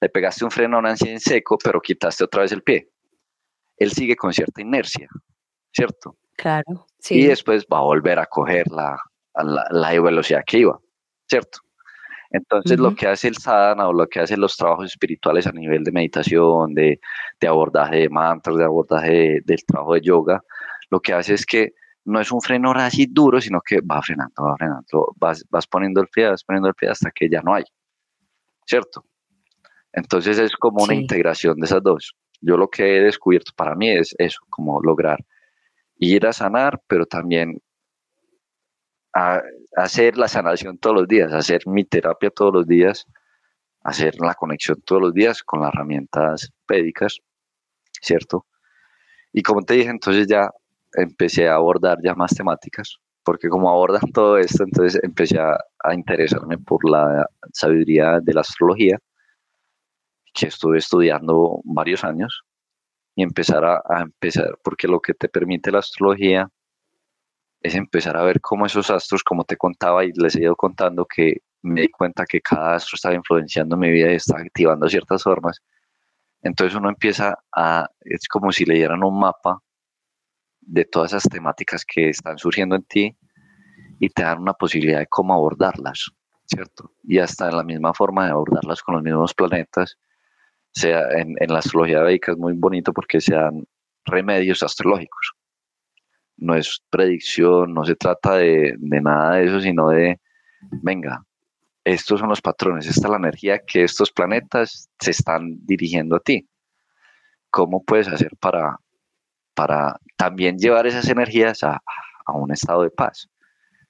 le 0.00 0.08
pegaste 0.08 0.44
un 0.44 0.50
freno 0.50 0.76
a 0.76 0.80
una 0.80 0.94
en 0.94 1.20
seco, 1.20 1.58
pero 1.62 1.80
quitaste 1.80 2.24
otra 2.24 2.42
vez 2.42 2.52
el 2.52 2.62
pie. 2.62 2.90
Él 3.76 3.92
sigue 3.92 4.16
con 4.16 4.32
cierta 4.32 4.60
inercia, 4.60 5.08
¿cierto? 5.72 6.16
Claro, 6.36 6.86
sí. 6.98 7.20
Y 7.20 7.26
después 7.26 7.66
va 7.72 7.78
a 7.78 7.82
volver 7.82 8.18
a 8.18 8.26
coger 8.26 8.66
la, 8.68 8.98
la, 9.70 10.00
velocidad 10.00 10.42
que 10.46 10.58
iba, 10.58 10.78
¿cierto? 11.28 11.60
Entonces, 12.30 12.78
lo 12.78 12.94
que 12.94 13.08
hace 13.08 13.28
el 13.28 13.36
sadhana 13.36 13.88
o 13.88 13.92
lo 13.92 14.06
que 14.06 14.20
hacen 14.20 14.40
los 14.40 14.56
trabajos 14.56 14.86
espirituales 14.86 15.46
a 15.46 15.52
nivel 15.52 15.82
de 15.82 15.90
meditación, 15.90 16.74
de, 16.74 17.00
de 17.40 17.48
abordaje 17.48 17.96
de 17.96 18.08
mantras, 18.08 18.56
de 18.56 18.64
abordaje 18.64 19.40
del 19.44 19.64
trabajo 19.64 19.94
de 19.94 20.00
yoga, 20.00 20.44
lo 20.90 21.00
que 21.00 21.12
hace 21.12 21.34
es 21.34 21.44
que 21.44 21.74
no 22.04 22.20
es 22.20 22.30
un 22.30 22.40
freno 22.40 22.72
así 22.72 23.06
duro, 23.06 23.40
sino 23.40 23.60
que 23.60 23.80
va 23.80 24.00
frenando, 24.02 24.44
va 24.44 24.56
frenando, 24.56 25.12
vas, 25.16 25.44
vas 25.50 25.66
poniendo 25.66 26.00
el 26.00 26.08
pie, 26.08 26.28
vas 26.28 26.44
poniendo 26.44 26.68
el 26.68 26.74
pie 26.74 26.88
hasta 26.88 27.10
que 27.10 27.28
ya 27.28 27.42
no 27.42 27.54
hay, 27.54 27.64
¿cierto? 28.64 29.04
Entonces 29.92 30.38
es 30.38 30.52
como 30.56 30.84
una 30.84 30.94
integración 30.94 31.58
de 31.58 31.66
esas 31.66 31.82
dos. 31.82 32.14
Yo 32.40 32.56
lo 32.56 32.68
que 32.68 32.98
he 32.98 33.00
descubierto 33.02 33.52
para 33.56 33.74
mí 33.74 33.90
es 33.90 34.14
eso, 34.18 34.40
como 34.48 34.80
lograr 34.82 35.18
ir 35.96 36.26
a 36.26 36.32
sanar, 36.32 36.80
pero 36.86 37.04
también 37.06 37.60
a, 39.14 39.42
hacer 39.76 40.16
la 40.16 40.28
sanación 40.28 40.78
todos 40.78 40.96
los 40.96 41.08
días, 41.08 41.32
hacer 41.32 41.66
mi 41.66 41.84
terapia 41.84 42.30
todos 42.30 42.52
los 42.52 42.66
días, 42.66 43.06
hacer 43.82 44.14
la 44.20 44.34
conexión 44.34 44.80
todos 44.84 45.02
los 45.02 45.14
días 45.14 45.42
con 45.42 45.60
las 45.60 45.72
herramientas 45.72 46.50
pédicas, 46.66 47.18
¿cierto? 48.00 48.46
Y 49.32 49.42
como 49.42 49.62
te 49.62 49.74
dije, 49.74 49.90
entonces 49.90 50.26
ya 50.26 50.50
empecé 50.94 51.48
a 51.48 51.54
abordar 51.54 51.98
ya 52.02 52.14
más 52.14 52.34
temáticas, 52.34 52.96
porque 53.22 53.48
como 53.48 53.70
abordan 53.70 54.10
todo 54.12 54.38
esto, 54.38 54.64
entonces 54.64 55.00
empecé 55.02 55.38
a, 55.38 55.56
interesarme 55.94 56.58
por 56.58 56.88
la 56.88 57.26
sabiduría 57.52 58.20
de 58.20 58.34
la 58.34 58.40
astrología, 58.42 58.98
que 60.32 60.46
estuve 60.46 60.78
estudiando 60.78 61.60
varios 61.64 62.04
años, 62.04 62.44
y 63.14 63.22
empezar 63.22 63.64
a, 63.64 63.82
empezar, 64.00 64.58
porque 64.62 64.88
lo 64.88 65.00
que 65.00 65.14
te 65.14 65.28
permite 65.28 65.70
la 65.70 65.80
astrología 65.80 66.48
es 67.60 67.74
empezar 67.74 68.16
a 68.16 68.22
ver 68.22 68.40
cómo 68.40 68.66
esos 68.66 68.90
astros, 68.90 69.22
como 69.22 69.44
te 69.44 69.56
contaba 69.56 70.04
y 70.04 70.12
les 70.12 70.36
he 70.36 70.42
ido 70.42 70.56
contando, 70.56 71.04
que 71.04 71.42
me 71.62 71.82
di 71.82 71.88
cuenta 71.88 72.24
que 72.24 72.40
cada 72.40 72.76
astro 72.76 72.96
estaba 72.96 73.14
influenciando 73.14 73.76
mi 73.76 73.90
vida 73.90 74.10
y 74.12 74.16
estaba 74.16 74.40
activando 74.40 74.88
ciertas 74.88 75.22
formas. 75.22 75.60
Entonces 76.42 76.74
uno 76.74 76.88
empieza 76.88 77.36
a, 77.54 77.86
es 78.00 78.26
como 78.28 78.50
si 78.52 78.64
le 78.64 78.88
un 78.88 79.20
mapa 79.20 79.60
de 80.60 80.84
todas 80.86 81.12
esas 81.12 81.24
temáticas 81.24 81.84
que 81.84 82.08
están 82.08 82.38
surgiendo 82.38 82.76
en 82.76 82.84
ti 82.84 83.16
y 83.98 84.08
te 84.08 84.22
dan 84.22 84.38
una 84.38 84.54
posibilidad 84.54 85.00
de 85.00 85.06
cómo 85.06 85.34
abordarlas, 85.34 86.10
¿cierto? 86.46 86.94
Y 87.02 87.18
hasta 87.18 87.50
en 87.50 87.56
la 87.58 87.64
misma 87.64 87.92
forma 87.92 88.24
de 88.24 88.30
abordarlas 88.30 88.80
con 88.80 88.94
los 88.94 89.04
mismos 89.04 89.34
planetas, 89.34 89.98
sea 90.72 91.02
en, 91.12 91.34
en 91.38 91.52
la 91.52 91.58
astrología 91.58 92.02
védica 92.02 92.32
es 92.32 92.38
muy 92.38 92.52
bonito 92.54 92.92
porque 92.92 93.20
se 93.20 93.34
dan 93.34 93.64
remedios 94.04 94.62
astrológicos. 94.62 95.32
No 96.36 96.54
es 96.54 96.82
predicción, 96.90 97.74
no 97.74 97.84
se 97.84 97.96
trata 97.96 98.36
de, 98.36 98.74
de 98.78 99.00
nada 99.00 99.36
de 99.36 99.44
eso, 99.44 99.60
sino 99.60 99.90
de, 99.90 100.18
venga, 100.82 101.22
estos 101.84 102.20
son 102.20 102.28
los 102.28 102.40
patrones, 102.40 102.86
esta 102.86 103.06
es 103.06 103.10
la 103.10 103.16
energía 103.16 103.58
que 103.58 103.84
estos 103.84 104.10
planetas 104.10 104.88
se 104.98 105.10
están 105.10 105.58
dirigiendo 105.66 106.16
a 106.16 106.20
ti. 106.20 106.48
¿Cómo 107.50 107.82
puedes 107.82 108.08
hacer 108.08 108.30
para, 108.38 108.78
para 109.54 109.98
también 110.16 110.58
llevar 110.58 110.86
esas 110.86 111.08
energías 111.08 111.62
a, 111.64 111.82
un 112.32 112.52
estado 112.52 112.84
de 112.84 112.90
paz. 112.90 113.28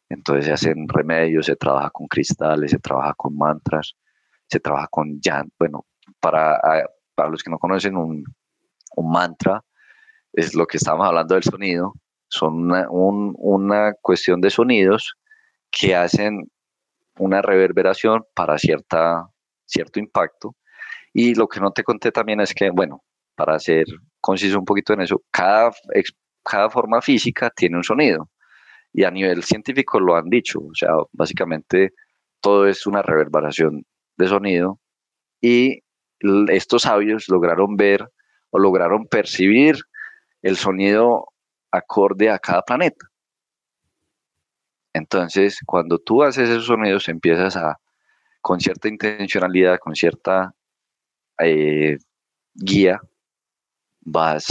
Entonces 0.09 0.47
se 0.47 0.53
hacen 0.53 0.89
remedios, 0.89 1.47
se 1.47 1.57
trabaja 1.57 1.91
con 1.91 2.07
cristales, 2.07 2.71
se 2.71 2.79
trabaja 2.79 3.13
con 3.15 3.37
mantras, 3.37 3.95
se 4.49 4.59
trabaja 4.59 4.89
con 4.91 5.21
yan. 5.21 5.53
Bueno, 5.59 5.85
para, 6.21 6.61
para 7.15 7.31
los 7.31 7.43
que 7.43 7.51
no 7.51 7.59
conocen 7.59 7.97
un, 7.97 8.25
mantra, 9.03 9.63
es 10.33 10.55
lo 10.55 10.67
que 10.67 10.77
estamos 10.77 11.07
hablando 11.07 11.35
del 11.35 11.43
sonido, 11.43 11.95
son 12.29 12.71
una, 12.71 12.87
una 12.91 13.95
cuestión 14.03 14.41
de 14.41 14.51
sonidos 14.51 15.15
que 15.71 15.97
hacen 15.97 16.51
una 17.19 17.43
reverberación 17.43 18.25
para 18.35 18.59
cierta, 18.59 19.27
cierto 19.67 20.01
impacto. 20.01 20.57
Y 21.13 21.35
lo 21.35 21.49
que 21.49 21.61
no 21.61 21.73
te 21.73 21.83
conté 21.83 22.13
también 22.13 22.41
es 22.41 22.55
que, 22.55 22.71
bueno, 22.71 23.03
para 23.35 23.55
hacer 23.55 23.87
conciso 24.21 24.59
un 24.59 24.65
poquito 24.65 24.93
en 24.93 25.01
eso, 25.01 25.23
cada, 25.31 25.71
cada 26.45 26.71
forma 26.71 27.01
física 27.01 27.51
tiene 27.51 27.77
un 27.77 27.85
sonido. 27.85 28.31
Y 28.93 29.05
a 29.05 29.11
nivel 29.11 29.43
científico 29.45 30.01
lo 30.01 30.17
han 30.17 30.29
dicho, 30.29 30.61
o 30.61 30.75
sea, 30.75 30.91
básicamente 31.13 31.91
todo 32.41 32.67
es 32.67 32.87
una 32.87 33.03
reverberación 33.03 33.85
de 34.17 34.27
sonido. 34.27 34.79
Y 35.41 35.81
estos 36.49 36.83
sabios 36.83 37.29
lograron 37.29 37.77
ver 37.77 38.11
o 38.51 38.59
lograron 38.59 39.07
percibir 39.07 39.77
el 40.43 40.57
sonido 40.57 41.29
acorde 41.71 42.31
a 42.31 42.39
cada 42.39 42.63
planeta. 42.63 43.07
Entonces, 44.93 45.61
cuando 45.65 45.99
tú 45.99 46.23
haces 46.23 46.49
esos 46.49 46.67
sonidos, 46.67 47.09
empiezas 47.09 47.57
a, 47.57 47.79
con 48.41 48.61
cierta 48.61 48.89
intencionalidad, 48.89 49.79
con 49.79 49.95
cierta 49.95 50.53
eh, 51.39 51.99
guía, 52.55 53.01
vas 54.01 54.47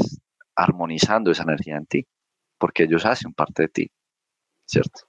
armonizando 0.55 1.32
esa 1.32 1.43
energía 1.43 1.78
en 1.78 1.86
ti, 1.86 2.07
porque 2.57 2.84
ellos 2.84 3.05
hacen 3.05 3.34
parte 3.34 3.63
de 3.63 3.70
ti, 3.70 3.91
¿cierto? 4.65 5.01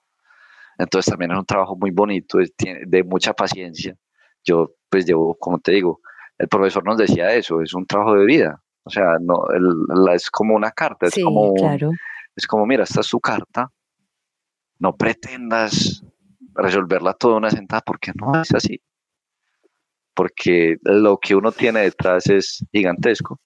Entonces 0.78 1.11
también 1.11 1.32
es 1.32 1.38
un 1.38 1.46
trabajo 1.46 1.76
muy 1.76 1.90
bonito, 1.90 2.38
de 2.38 3.04
mucha 3.04 3.32
paciencia. 3.34 3.94
Yo 4.42 4.74
pues 4.88 5.04
llevo, 5.04 5.36
como 5.38 5.58
te 5.58 5.72
digo, 5.72 6.00
el 6.41 6.49
profesor 6.49 6.82
nos 6.84 6.97
decía 6.97 7.34
eso, 7.34 7.61
es 7.61 7.74
un 7.74 7.84
trabajo 7.84 8.14
de 8.14 8.24
vida. 8.24 8.62
O 8.82 8.88
sea, 8.88 9.18
no, 9.20 9.45
es 10.14 10.30
como 10.30 10.55
una 10.55 10.70
carta, 10.70 11.07
es 11.07 11.22
como, 11.22 11.53
es 12.34 12.47
como, 12.47 12.64
mira, 12.64 12.84
esta 12.84 13.01
es 13.01 13.07
su 13.07 13.20
carta, 13.20 13.70
no 14.78 14.97
pretendas 14.97 16.03
resolverla 16.55 17.12
toda 17.12 17.36
una 17.36 17.51
sentada 17.51 17.82
porque 17.82 18.12
no 18.14 18.41
es 18.41 18.55
así. 18.55 18.80
Porque 20.14 20.78
lo 20.82 21.18
que 21.18 21.34
uno 21.34 21.53
tiene 21.53 21.80
detrás 21.80 22.26
es 22.28 22.64
gigantesco 22.72 23.38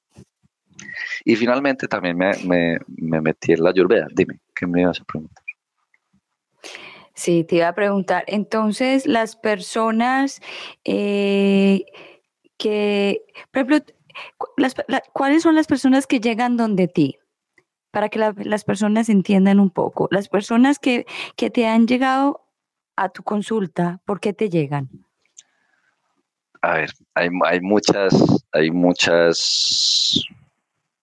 y 1.24 1.34
finalmente 1.34 1.88
también 1.88 2.16
me, 2.16 2.30
me, 2.46 3.20
metí 3.20 3.54
en 3.54 3.64
la 3.64 3.70
Ayurveda. 3.70 4.06
Dime, 4.14 4.38
¿qué 4.54 4.68
me 4.68 4.82
ibas 4.82 5.00
a 5.00 5.04
preguntar? 5.04 5.42
Sí, 7.12 7.42
te 7.44 7.56
iba 7.56 7.68
a 7.68 7.74
preguntar, 7.74 8.24
entonces 8.26 9.06
las 9.06 9.36
personas 9.36 10.40
eh, 10.84 11.86
que, 12.56 13.22
por 13.50 13.62
ejemplo, 13.62 13.94
¿cuáles 15.12 15.42
son 15.42 15.54
las 15.54 15.66
personas 15.66 16.06
que 16.06 16.20
llegan 16.20 16.56
donde 16.56 16.88
ti? 16.88 17.18
Para 17.90 18.08
que 18.08 18.18
las 18.18 18.64
personas 18.64 19.08
entiendan 19.08 19.60
un 19.60 19.70
poco. 19.70 20.08
Las 20.10 20.28
personas 20.28 20.78
que, 20.78 21.06
que 21.36 21.50
te 21.50 21.66
han 21.66 21.86
llegado 21.86 22.44
a 22.96 23.08
tu 23.08 23.22
consulta, 23.22 24.00
¿por 24.04 24.20
qué 24.20 24.32
te 24.32 24.48
llegan? 24.48 24.88
A 26.62 26.74
ver, 26.74 26.90
hay, 27.14 27.28
hay 27.44 27.60
muchas, 27.60 28.44
hay 28.52 28.70
muchas 28.70 30.24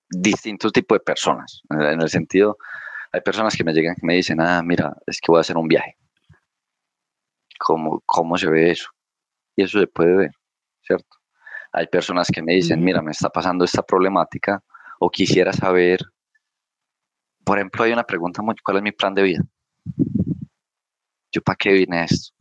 distintos 0.10 0.74
tipos 0.74 0.98
de 0.98 1.04
personas. 1.04 1.62
En 1.70 2.02
el 2.02 2.10
sentido, 2.10 2.58
hay 3.12 3.22
personas 3.22 3.56
que 3.56 3.64
me 3.64 3.74
llegan 3.74 3.96
que 3.96 4.06
me 4.06 4.16
dicen, 4.16 4.42
ah, 4.42 4.62
mira, 4.64 4.96
es 5.06 5.20
que 5.20 5.32
voy 5.32 5.38
a 5.38 5.42
hacer 5.42 5.58
un 5.58 5.68
viaje. 5.68 5.98
¿Cómo, 7.60 8.02
cómo 8.06 8.38
se 8.38 8.50
ve 8.50 8.72
eso? 8.72 8.90
Y 9.56 9.64
eso 9.64 9.80
se 9.80 9.88
puede 9.88 10.16
ver, 10.16 10.32
¿cierto? 10.82 11.21
Hay 11.72 11.88
personas 11.88 12.28
que 12.34 12.42
me 12.42 12.54
dicen, 12.54 12.84
mira, 12.84 13.02
me 13.02 13.12
está 13.12 13.30
pasando 13.30 13.64
esta 13.64 13.82
problemática 13.82 14.64
o 15.00 15.10
quisiera 15.10 15.54
saber, 15.54 16.00
por 17.44 17.58
ejemplo, 17.58 17.84
hay 17.84 17.94
una 17.94 18.04
pregunta 18.04 18.42
muy, 18.42 18.56
¿cuál 18.64 18.78
es 18.78 18.84
mi 18.84 18.92
plan 18.92 19.14
de 19.14 19.24
vida? 19.24 19.42
¿Yo 21.32 21.42
para 21.42 21.56
qué 21.56 21.72
vine 21.72 22.00
a 22.00 22.04
esto? 22.04 22.36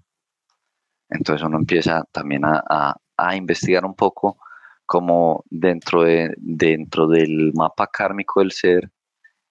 Entonces 1.09 1.47
uno 1.47 1.59
empieza 1.59 2.05
también 2.13 2.43
a, 2.45 2.97
investigar 3.35 3.85
un 3.85 3.95
poco 3.95 4.39
como 4.87 5.45
dentro, 5.51 6.03
de, 6.05 6.35
dentro 6.39 7.07
del 7.07 7.53
mapa 7.55 7.87
kármico 7.87 8.41
del 8.41 8.51
ser, 8.51 8.91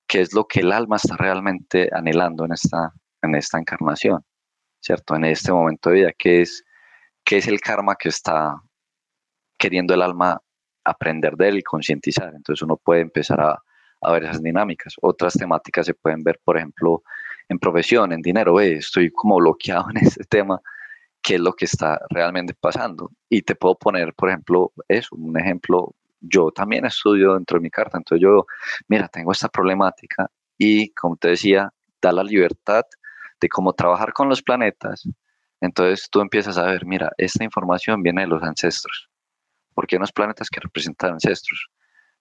qué 0.08 0.22
es 0.22 0.34
lo 0.34 0.46
que 0.46 0.62
el 0.62 0.72
alma 0.72 0.96
está 0.96 1.16
realmente 1.16 1.88
anhelando 1.94 2.46
en 2.46 2.54
esta, 2.54 2.92
en 3.22 3.36
esta 3.36 3.60
encarnación, 3.60 4.26
¿cierto? 4.82 5.16
En 5.16 5.26
este 5.26 5.52
momento 5.52 5.90
de 5.90 5.96
vida, 5.96 6.12
qué 6.18 6.42
es, 6.42 6.64
qué 7.24 7.38
es 7.38 7.48
el 7.48 7.62
karma 7.62 7.96
que 7.96 8.10
está 8.10 8.60
queriendo 9.60 9.94
el 9.94 10.02
alma 10.02 10.42
aprender 10.84 11.36
de 11.36 11.50
él 11.50 11.58
y 11.60 11.64
concientizar. 11.64 12.34
Entonces 12.34 12.64
uno 12.64 12.78
puede 12.78 13.02
empezar 13.02 13.40
a, 13.42 13.62
a, 14.02 14.12
ver 14.12 14.24
esas 14.24 14.42
dinámicas. 14.42 14.96
Otras 15.02 15.34
temáticas 15.34 15.86
se 15.86 15.94
pueden 15.94 16.24
ver, 16.24 16.40
por 16.44 16.58
ejemplo, 16.58 17.04
en 17.48 17.60
profesión, 17.60 18.12
en 18.14 18.22
dinero. 18.22 18.60
estoy 18.60 19.12
como 19.12 19.38
bloqueado 19.38 19.90
en 19.92 19.98
este 19.98 20.24
tema 20.24 20.60
qué 21.22 21.36
es 21.36 21.42
lo 21.42 21.54
que 21.54 21.66
está 21.66 22.00
realmente 22.10 22.54
pasando. 22.60 23.12
Y 23.30 23.42
te 23.42 23.56
puedo 23.56 23.76
poner, 23.76 24.14
por 24.14 24.30
ejemplo, 24.30 24.72
eso, 24.88 25.16
un 25.16 25.38
ejemplo. 25.40 25.96
Yo 26.22 26.52
también 26.52 26.86
estudio 26.86 27.36
dentro 27.36 27.60
de 27.60 27.64
mi 27.64 27.70
carta, 27.70 27.98
entonces 27.98 28.22
yo, 28.22 28.46
mira, 28.90 29.08
tengo 29.08 29.32
esta 29.32 29.48
problemática 29.48 30.30
y, 30.58 30.90
como 30.90 31.16
te 31.16 31.30
decía, 31.30 31.72
da 32.02 32.12
la 32.12 32.24
libertad 32.24 32.84
de 33.40 33.48
cómo 33.48 33.72
trabajar 33.72 34.12
con 34.12 34.28
los 34.28 34.42
planetas. 34.42 35.08
Entonces 35.62 36.10
tú 36.12 36.20
empiezas 36.20 36.58
a 36.58 36.66
ver, 36.66 36.86
mira, 36.86 37.12
esta 37.18 37.44
información 37.46 38.04
viene 38.04 38.22
de 38.22 38.28
los 38.28 38.44
ancestros, 38.44 39.10
porque 39.80 39.96
hay 39.96 40.00
unos 40.00 40.12
planetas 40.12 40.50
que 40.50 40.60
representan 40.60 41.14
ancestros. 41.14 41.70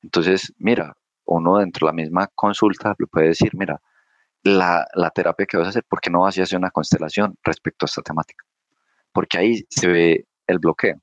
Entonces, 0.01 0.53
mira, 0.59 0.97
uno 1.25 1.59
dentro 1.59 1.87
de 1.87 1.91
la 1.91 1.97
misma 2.03 2.29
consulta 2.35 2.95
le 2.97 3.07
puede 3.09 3.29
decir, 3.29 3.51
mira, 3.55 3.81
la, 4.45 4.87
la 4.95 5.11
terapia 5.11 5.45
que 5.47 5.57
vas 5.57 5.67
a 5.67 5.71
hacer, 5.71 5.85
¿por 5.89 6.01
qué 6.01 6.11
no 6.11 6.21
vas 6.21 6.39
a 6.39 6.43
hacer 6.45 6.59
una 6.59 6.71
constelación 6.71 7.37
respecto 7.43 7.85
a 7.85 7.89
esta 7.89 8.03
temática? 8.03 8.45
porque 9.19 9.37
ahí 9.39 9.67
se 9.69 9.89
ve 9.89 10.27
el 10.47 10.61
bloqueo, 10.61 11.01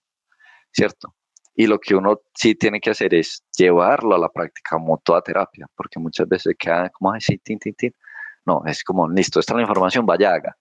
¿cierto? 0.71 1.13
Y 1.53 1.67
lo 1.67 1.79
que 1.79 1.95
uno 1.95 2.21
sí 2.33 2.55
tiene 2.55 2.79
que 2.79 2.89
hacer 2.89 3.13
es 3.13 3.43
llevarlo 3.57 4.15
a 4.15 4.19
la 4.19 4.29
práctica 4.29 4.77
como 4.77 4.97
toda 4.99 5.21
terapia, 5.21 5.67
porque 5.75 5.99
muchas 5.99 6.25
veces 6.27 6.55
queda 6.57 6.89
como, 6.91 7.11
ay, 7.11 7.19
sí, 7.19 7.37
tin, 7.39 7.59
tin, 7.59 7.73
tin. 7.75 7.93
No, 8.45 8.63
es 8.65 8.83
como, 8.85 9.09
listo, 9.09 9.41
esta 9.41 9.51
es 9.53 9.57
la 9.57 9.63
información, 9.63 10.05
vaya, 10.05 10.33
haga. 10.33 10.55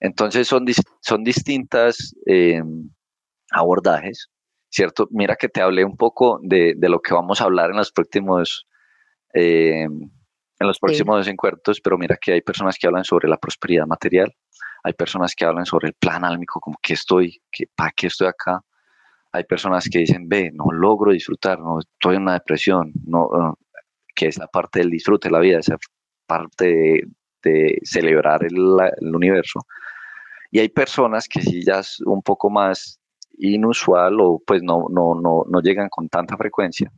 Entonces 0.00 0.48
son, 0.48 0.66
son 1.00 1.24
distintas 1.24 2.14
eh, 2.26 2.62
abordajes, 3.50 4.28
¿cierto? 4.70 5.08
Mira 5.10 5.36
que 5.36 5.48
te 5.48 5.60
hablé 5.60 5.84
un 5.84 5.96
poco 5.96 6.38
de, 6.42 6.74
de, 6.76 6.88
lo 6.88 7.00
que 7.00 7.14
vamos 7.14 7.40
a 7.40 7.44
hablar 7.44 7.70
en 7.70 7.76
los 7.76 7.92
próximos, 7.92 8.66
eh, 9.34 9.84
en 9.84 10.66
los 10.66 10.78
próximos 10.78 11.26
encuentros, 11.28 11.80
pero 11.80 11.98
mira 11.98 12.16
que 12.20 12.32
hay 12.32 12.42
personas 12.42 12.76
que 12.78 12.86
hablan 12.86 13.04
sobre 13.04 13.28
la 13.28 13.36
prosperidad 13.36 13.86
material, 13.86 14.32
hay 14.82 14.92
personas 14.92 15.34
que 15.34 15.44
hablan 15.44 15.66
sobre 15.66 15.88
el 15.88 15.94
plan 15.94 16.24
álmico, 16.24 16.60
como 16.60 16.78
que 16.80 16.94
estoy, 16.94 17.40
que, 17.50 17.64
¿para 17.74 17.92
qué 17.94 18.06
estoy 18.06 18.28
acá? 18.28 18.60
Hay 19.32 19.44
personas 19.44 19.88
que 19.90 19.98
dicen, 19.98 20.28
ve, 20.28 20.50
no 20.54 20.66
logro 20.72 21.12
disfrutar, 21.12 21.58
no 21.58 21.80
estoy 21.80 22.16
en 22.16 22.22
una 22.22 22.34
depresión, 22.34 22.92
no, 23.04 23.58
que 24.14 24.28
es 24.28 24.38
la 24.38 24.46
parte 24.46 24.78
del 24.78 24.90
disfrute 24.90 25.28
de 25.28 25.32
la 25.32 25.40
vida, 25.40 25.58
esa 25.58 25.76
parte 26.26 27.02
de, 27.42 27.78
celebrar 27.84 28.44
el, 28.44 29.14
universo. 29.14 29.66
Y 30.50 30.58
hay 30.58 30.68
personas 30.68 31.28
que 31.28 31.42
sí 31.42 31.62
ya 31.64 31.80
es 31.80 32.00
un 32.00 32.22
poco 32.22 32.50
más 32.50 32.98
inusual 33.38 34.20
o 34.20 34.42
pues 34.44 34.62
no, 34.62 34.86
no, 34.90 35.14
no, 35.14 35.44
no 35.48 35.60
llegan 35.60 35.88
con 35.88 36.08
tanta 36.08 36.36
frecuencia, 36.36 36.92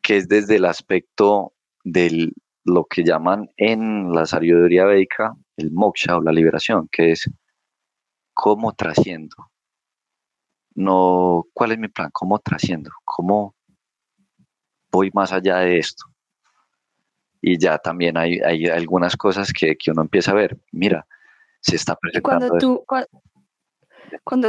que 0.00 0.16
es 0.16 0.28
desde 0.28 0.56
el 0.56 0.64
aspecto 0.64 1.52
de 1.84 2.32
lo 2.64 2.84
que 2.84 3.04
llaman 3.04 3.50
en 3.56 4.12
la 4.12 4.26
sabiduría 4.26 4.84
védica 4.84 5.34
el 5.56 5.70
moksha 5.72 6.16
o 6.16 6.22
la 6.22 6.32
liberación, 6.32 6.88
que 6.90 7.12
es 7.12 7.30
cómo 8.32 8.72
trasciendo. 8.72 9.36
No, 10.74 11.46
¿cuál 11.52 11.72
es 11.72 11.78
mi 11.78 11.88
plan? 11.88 12.10
¿Cómo 12.12 12.38
trasciendo? 12.38 12.90
¿Cómo 13.04 13.54
voy 14.90 15.10
más 15.12 15.32
allá 15.32 15.58
de 15.58 15.78
esto? 15.78 16.04
Y 17.40 17.58
ya 17.58 17.78
también 17.78 18.16
hay, 18.16 18.38
hay 18.40 18.66
algunas 18.66 19.16
cosas 19.16 19.52
que, 19.52 19.76
que, 19.76 19.90
uno 19.90 20.02
empieza 20.02 20.30
a 20.30 20.34
ver. 20.34 20.58
Mira, 20.70 21.06
se 21.60 21.76
está 21.76 21.96
presentando. 21.96 22.38
Cuando 22.38 22.58
tú, 22.58 22.84
cuando, 22.86 23.08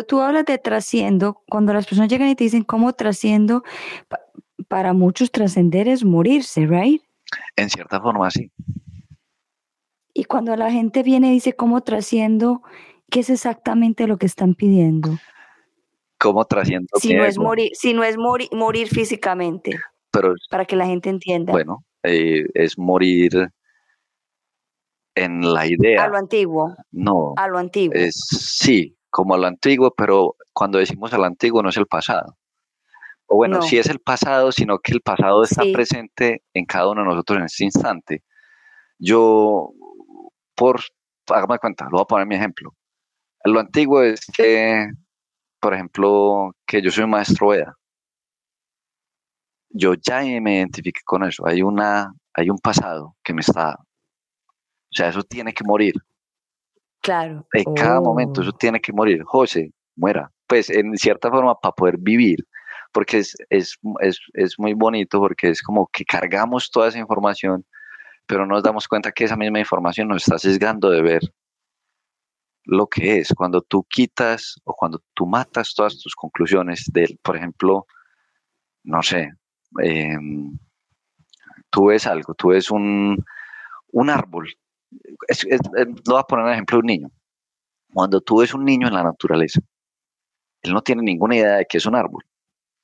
tú 0.07 0.21
hablas 0.21 0.45
de 0.45 0.57
trasciendo, 0.57 1.41
cuando 1.47 1.73
las 1.73 1.85
personas 1.85 2.09
llegan 2.09 2.29
y 2.29 2.35
te 2.35 2.43
dicen 2.43 2.63
cómo 2.63 2.93
trasciendo, 2.93 3.63
para 4.67 4.93
muchos 4.93 5.31
trascender 5.31 5.87
es 5.87 6.03
morirse, 6.03 6.65
¿right? 6.65 7.01
En 7.55 7.69
cierta 7.69 8.01
forma, 8.01 8.29
sí. 8.31 8.51
Y 10.13 10.25
cuando 10.25 10.55
la 10.55 10.71
gente 10.71 11.03
viene 11.03 11.29
y 11.29 11.33
dice 11.33 11.53
cómo 11.53 11.81
trasciendo, 11.81 12.61
¿qué 13.09 13.21
es 13.21 13.29
exactamente 13.29 14.07
lo 14.07 14.17
que 14.17 14.25
están 14.25 14.53
pidiendo? 14.53 15.17
¿Cómo 16.19 16.45
trasciendo? 16.45 16.87
Si 16.99 17.13
no 17.13 17.25
es 17.25 17.37
morir, 17.37 17.71
si 17.73 17.93
no 17.93 18.03
es 18.03 18.17
morir, 18.17 18.49
morir 18.51 18.87
físicamente. 18.87 19.77
Pero, 20.11 20.35
para 20.49 20.65
que 20.65 20.75
la 20.75 20.85
gente 20.85 21.09
entienda. 21.09 21.51
Bueno, 21.51 21.83
eh, 22.03 22.45
es 22.53 22.77
morir 22.77 23.49
en 25.15 25.53
la 25.53 25.65
idea. 25.65 26.03
A 26.03 26.07
lo 26.07 26.17
antiguo. 26.17 26.75
No. 26.91 27.33
A 27.35 27.47
lo 27.47 27.57
antiguo. 27.57 27.93
Es, 27.95 28.15
sí, 28.29 28.95
como 29.13 29.35
a 29.35 29.37
lo 29.37 29.45
antiguo, 29.45 29.93
pero 29.95 30.35
cuando 30.53 30.79
decimos 30.79 31.13
a 31.13 31.19
lo 31.19 31.25
antiguo 31.25 31.61
no 31.61 31.69
es 31.69 31.77
el 31.77 31.85
pasado. 31.85 32.35
O 33.27 33.35
bueno, 33.35 33.61
sí 33.61 33.77
es 33.77 33.87
el 33.87 33.99
pasado, 33.99 34.51
sino 34.51 34.79
que 34.79 34.91
el 34.91 35.01
pasado 35.01 35.43
está 35.43 35.61
presente 35.71 36.43
en 36.51 36.65
cada 36.65 36.89
uno 36.89 37.01
de 37.01 37.09
nosotros 37.09 37.37
en 37.37 37.45
este 37.45 37.63
instante. 37.63 38.23
Yo 38.97 39.71
por, 40.55 40.81
hágame 41.27 41.59
cuenta, 41.59 41.85
lo 41.85 41.91
voy 41.91 42.01
a 42.01 42.05
poner 42.05 42.25
mi 42.25 42.35
ejemplo. 42.35 42.73
Lo 43.45 43.59
antiguo 43.59 44.01
es 44.01 44.25
que, 44.35 44.87
por 45.59 45.75
ejemplo, 45.75 46.55
que 46.65 46.81
yo 46.81 46.89
soy 46.89 47.03
un 47.03 47.11
maestro 47.11 47.49
Veda. 47.49 47.77
Yo 49.69 49.93
ya 49.93 50.21
me 50.41 50.57
identifique 50.57 51.01
con 51.05 51.23
eso. 51.23 51.45
Hay, 51.45 51.61
una, 51.61 52.11
hay 52.33 52.49
un 52.49 52.57
pasado 52.57 53.15
que 53.23 53.33
me 53.33 53.41
está... 53.41 53.75
O 53.75 54.95
sea, 54.95 55.09
eso 55.09 55.21
tiene 55.21 55.53
que 55.53 55.63
morir. 55.63 55.93
Claro. 57.03 57.45
En 57.53 57.73
cada 57.75 58.01
momento 58.01 58.41
eso 58.41 58.49
oh. 58.51 58.57
tiene 58.57 58.81
que 58.81 58.91
morir. 58.91 59.21
José, 59.23 59.71
muera. 59.95 60.31
Pues 60.47 60.69
en 60.71 60.97
cierta 60.97 61.29
forma 61.29 61.53
para 61.59 61.75
poder 61.75 61.97
vivir. 61.99 62.39
Porque 62.91 63.19
es, 63.19 63.35
es, 63.49 63.77
es, 64.01 64.19
es 64.33 64.57
muy 64.57 64.73
bonito 64.73 65.19
porque 65.19 65.49
es 65.49 65.61
como 65.61 65.87
que 65.91 66.05
cargamos 66.05 66.71
toda 66.71 66.87
esa 66.87 66.99
información 66.99 67.65
pero 68.25 68.45
nos 68.45 68.63
damos 68.63 68.87
cuenta 68.87 69.11
que 69.11 69.25
esa 69.25 69.35
misma 69.35 69.59
información 69.59 70.07
nos 70.07 70.23
está 70.23 70.39
sesgando 70.39 70.89
de 70.89 71.01
ver 71.01 71.21
lo 72.65 72.87
que 72.87 73.17
es. 73.17 73.33
Cuando 73.35 73.61
tú 73.61 73.85
quitas 73.89 74.59
o 74.63 74.73
cuando 74.73 75.01
tú 75.13 75.25
matas 75.25 75.73
todas 75.73 75.99
tus 75.99 76.15
conclusiones 76.15 76.89
de, 76.93 77.17
por 77.21 77.35
ejemplo, 77.35 77.85
no 78.83 79.01
sé, 79.03 79.33
em, 79.81 80.57
tú 81.69 81.87
ves 81.87 82.07
algo, 82.07 82.33
tú 82.33 82.49
ves 82.49 82.71
un, 82.71 83.23
árbol. 84.09 84.49
Lo 86.05 86.13
voy 86.13 86.19
a 86.19 86.23
poner 86.23 86.45
un 86.45 86.51
ejemplo 86.51 86.77
de 86.77 86.79
un 86.79 86.85
niño. 86.85 87.11
Cuando 87.93 88.21
tú 88.21 88.39
ves 88.39 88.53
un 88.53 88.65
niño 88.65 88.87
en 88.87 88.93
la 88.93 89.03
naturaleza, 89.03 89.59
él 90.61 90.73
no 90.73 90.81
tiene 90.81 91.03
ninguna 91.03 91.35
idea 91.35 91.57
de 91.57 91.65
qué 91.65 91.77
es 91.77 91.85
un 91.85 91.95
árbol, 91.95 92.25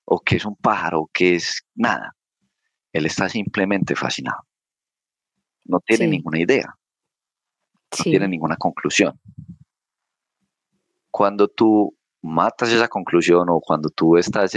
o 0.05 0.19
qué 0.19 0.35
es 0.35 0.45
un 0.45 0.55
pájaro, 0.55 1.01
o 1.01 1.09
qué 1.11 1.35
es 1.35 1.63
nada. 1.75 2.15
Él 2.91 3.05
está 3.05 3.29
simplemente 3.29 3.95
fascinado 3.95 4.49
no 5.69 5.79
tiene 5.79 6.07
ninguna 6.07 6.39
idea, 6.39 6.65
no 6.65 8.03
tiene 8.03 8.27
ninguna 8.27 8.57
conclusión. 8.57 9.19
Cuando 11.11 11.47
tú 11.47 11.95
matas 12.21 12.71
esa 12.71 12.87
conclusión 12.87 13.47
o 13.49 13.61
cuando 13.61 13.89
tú 13.89 14.17
estás 14.17 14.55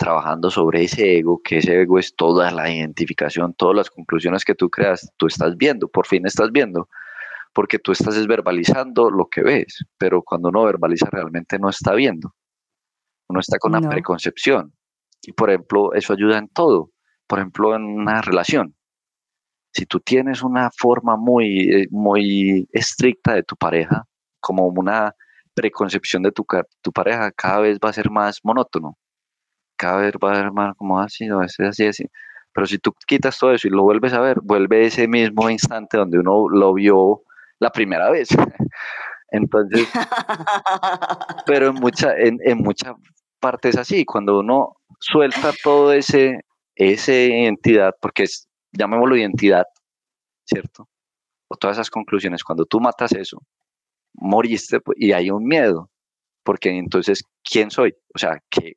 trabajando 0.00 0.50
sobre 0.50 0.84
ese 0.84 1.18
ego, 1.18 1.40
que 1.44 1.58
ese 1.58 1.82
ego 1.82 1.98
es 1.98 2.16
toda 2.16 2.50
la 2.50 2.72
identificación, 2.72 3.52
todas 3.52 3.76
las 3.76 3.90
conclusiones 3.90 4.44
que 4.44 4.54
tú 4.54 4.70
creas, 4.70 5.12
tú 5.18 5.26
estás 5.26 5.56
viendo, 5.56 5.88
por 5.88 6.06
fin 6.06 6.26
estás 6.26 6.50
viendo, 6.50 6.88
porque 7.52 7.78
tú 7.78 7.92
estás 7.92 8.26
verbalizando 8.26 9.10
lo 9.10 9.28
que 9.28 9.42
ves, 9.42 9.84
pero 9.98 10.22
cuando 10.22 10.48
uno 10.48 10.64
verbaliza 10.64 11.06
realmente 11.10 11.58
no 11.58 11.68
está 11.68 11.92
viendo, 11.92 12.34
uno 13.28 13.40
está 13.40 13.58
con 13.58 13.76
una 13.76 13.90
preconcepción. 13.90 14.72
Y 15.22 15.32
por 15.32 15.50
ejemplo, 15.50 15.92
eso 15.92 16.14
ayuda 16.14 16.38
en 16.38 16.48
todo, 16.48 16.90
por 17.26 17.38
ejemplo, 17.38 17.76
en 17.76 17.82
una 17.82 18.22
relación 18.22 18.74
si 19.72 19.86
tú 19.86 20.00
tienes 20.00 20.42
una 20.42 20.70
forma 20.76 21.16
muy, 21.16 21.60
eh, 21.70 21.86
muy 21.90 22.68
estricta 22.72 23.34
de 23.34 23.42
tu 23.42 23.56
pareja, 23.56 24.04
como 24.40 24.66
una 24.66 25.14
preconcepción 25.54 26.22
de 26.22 26.32
tu, 26.32 26.44
tu 26.80 26.92
pareja, 26.92 27.30
cada 27.32 27.60
vez 27.60 27.78
va 27.84 27.90
a 27.90 27.92
ser 27.92 28.10
más 28.10 28.40
monótono. 28.42 28.96
Cada 29.80 30.02
vez 30.02 30.12
va 30.22 30.32
a 30.32 30.34
ser 30.34 30.52
más 30.52 30.76
como 30.76 31.00
así, 31.00 31.26
ah, 31.30 31.46
así, 31.66 31.86
así. 31.86 32.04
Pero 32.52 32.66
si 32.66 32.76
tú 32.76 32.92
quitas 33.06 33.38
todo 33.38 33.54
eso 33.54 33.66
y 33.66 33.70
lo 33.70 33.82
vuelves 33.82 34.12
a 34.12 34.20
ver, 34.20 34.38
vuelve 34.42 34.84
ese 34.84 35.08
mismo 35.08 35.48
instante 35.48 35.96
donde 35.96 36.18
uno 36.18 36.50
lo 36.50 36.74
vio 36.74 37.22
la 37.60 37.70
primera 37.70 38.10
vez. 38.10 38.28
Entonces, 39.30 39.88
pero 41.46 41.68
en 41.68 41.76
mucha, 41.76 42.14
en, 42.14 42.38
en 42.44 42.58
mucha 42.58 42.94
parte 43.40 43.70
es 43.70 43.78
así, 43.78 44.04
cuando 44.04 44.40
uno 44.40 44.76
suelta 44.98 45.50
todo 45.64 45.94
ese, 45.94 46.40
esa 46.74 47.12
identidad, 47.14 47.94
porque 48.02 48.24
es, 48.24 48.50
llamémoslo 48.72 49.16
identidad, 49.16 49.64
¿cierto? 50.44 50.90
O 51.48 51.56
todas 51.56 51.78
esas 51.78 51.88
conclusiones, 51.88 52.44
cuando 52.44 52.66
tú 52.66 52.80
matas 52.80 53.12
eso, 53.12 53.40
moriste 54.12 54.80
pues, 54.80 54.98
y 55.00 55.12
hay 55.12 55.30
un 55.30 55.46
miedo, 55.46 55.88
porque 56.44 56.68
entonces, 56.68 57.24
¿quién 57.42 57.70
soy? 57.70 57.94
O 58.14 58.18
sea, 58.18 58.42
¿qué, 58.50 58.74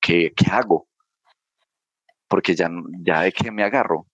qué, 0.00 0.32
qué 0.34 0.50
hago? 0.50 0.86
Porque 2.28 2.54
ya, 2.54 2.70
ya 3.02 3.22
de 3.22 3.32
qué 3.32 3.50
me 3.50 3.64
agarro. 3.64 4.06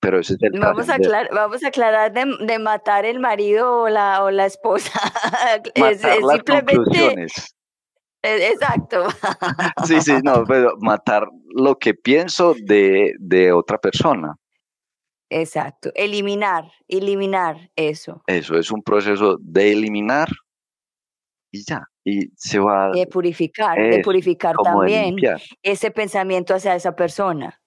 Pero 0.00 0.20
eso 0.20 0.34
es 0.34 0.42
el 0.42 0.60
vamos, 0.60 0.88
a 0.88 0.94
aclarar, 0.94 1.28
vamos 1.32 1.64
a 1.64 1.68
aclarar 1.68 2.12
de, 2.12 2.36
de, 2.46 2.58
matar 2.58 3.04
el 3.06 3.18
marido 3.18 3.82
o 3.82 3.88
la, 3.88 4.22
o 4.22 4.30
la 4.30 4.46
esposa. 4.46 4.92
Matar 5.76 5.92
es, 5.92 6.04
es 6.04 6.22
las 6.22 6.36
simplemente... 6.36 6.76
conclusiones. 6.76 7.56
Exacto. 8.22 9.06
Sí, 9.86 10.00
sí, 10.00 10.12
no, 10.22 10.44
pero 10.44 10.76
matar 10.80 11.28
lo 11.54 11.78
que 11.78 11.94
pienso 11.94 12.54
de, 12.64 13.14
de 13.18 13.52
otra 13.52 13.78
persona. 13.78 14.36
Exacto, 15.30 15.90
eliminar, 15.94 16.70
eliminar 16.88 17.70
eso. 17.74 18.22
Eso 18.26 18.56
es 18.56 18.70
un 18.70 18.82
proceso 18.82 19.38
de 19.40 19.72
eliminar 19.72 20.28
y 21.50 21.64
ya, 21.64 21.84
y 22.06 22.30
se 22.36 22.60
va. 22.60 22.92
De 22.92 23.08
purificar, 23.08 23.76
de 23.76 23.98
purificar 23.98 24.54
también 24.62 25.16
ese 25.60 25.90
pensamiento 25.90 26.54
hacia 26.54 26.76
esa 26.76 26.94
persona. 26.94 27.60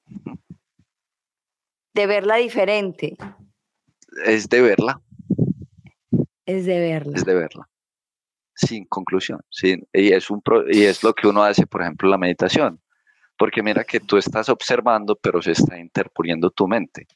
De 1.93 2.07
verla 2.07 2.37
diferente. 2.37 3.17
Es 4.25 4.47
de 4.47 4.61
verla. 4.61 5.01
Es 6.45 6.65
de 6.65 6.79
verla. 6.79 7.17
Es 7.17 7.25
de 7.25 7.35
verla. 7.35 7.69
Sin 8.55 8.85
conclusión. 8.85 9.41
Sin, 9.49 9.85
y, 9.91 10.13
es 10.13 10.29
un 10.29 10.41
y 10.71 10.83
es 10.83 11.03
lo 11.03 11.13
que 11.13 11.27
uno 11.27 11.43
hace, 11.43 11.67
por 11.67 11.81
ejemplo, 11.81 12.07
en 12.07 12.11
la 12.11 12.17
meditación. 12.17 12.81
Porque 13.37 13.61
mira 13.61 13.83
que 13.83 13.99
tú 13.99 14.15
estás 14.15 14.47
observando, 14.47 15.17
pero 15.17 15.41
se 15.41 15.51
está 15.51 15.77
interponiendo 15.77 16.49
tu 16.49 16.65
mente. 16.65 17.07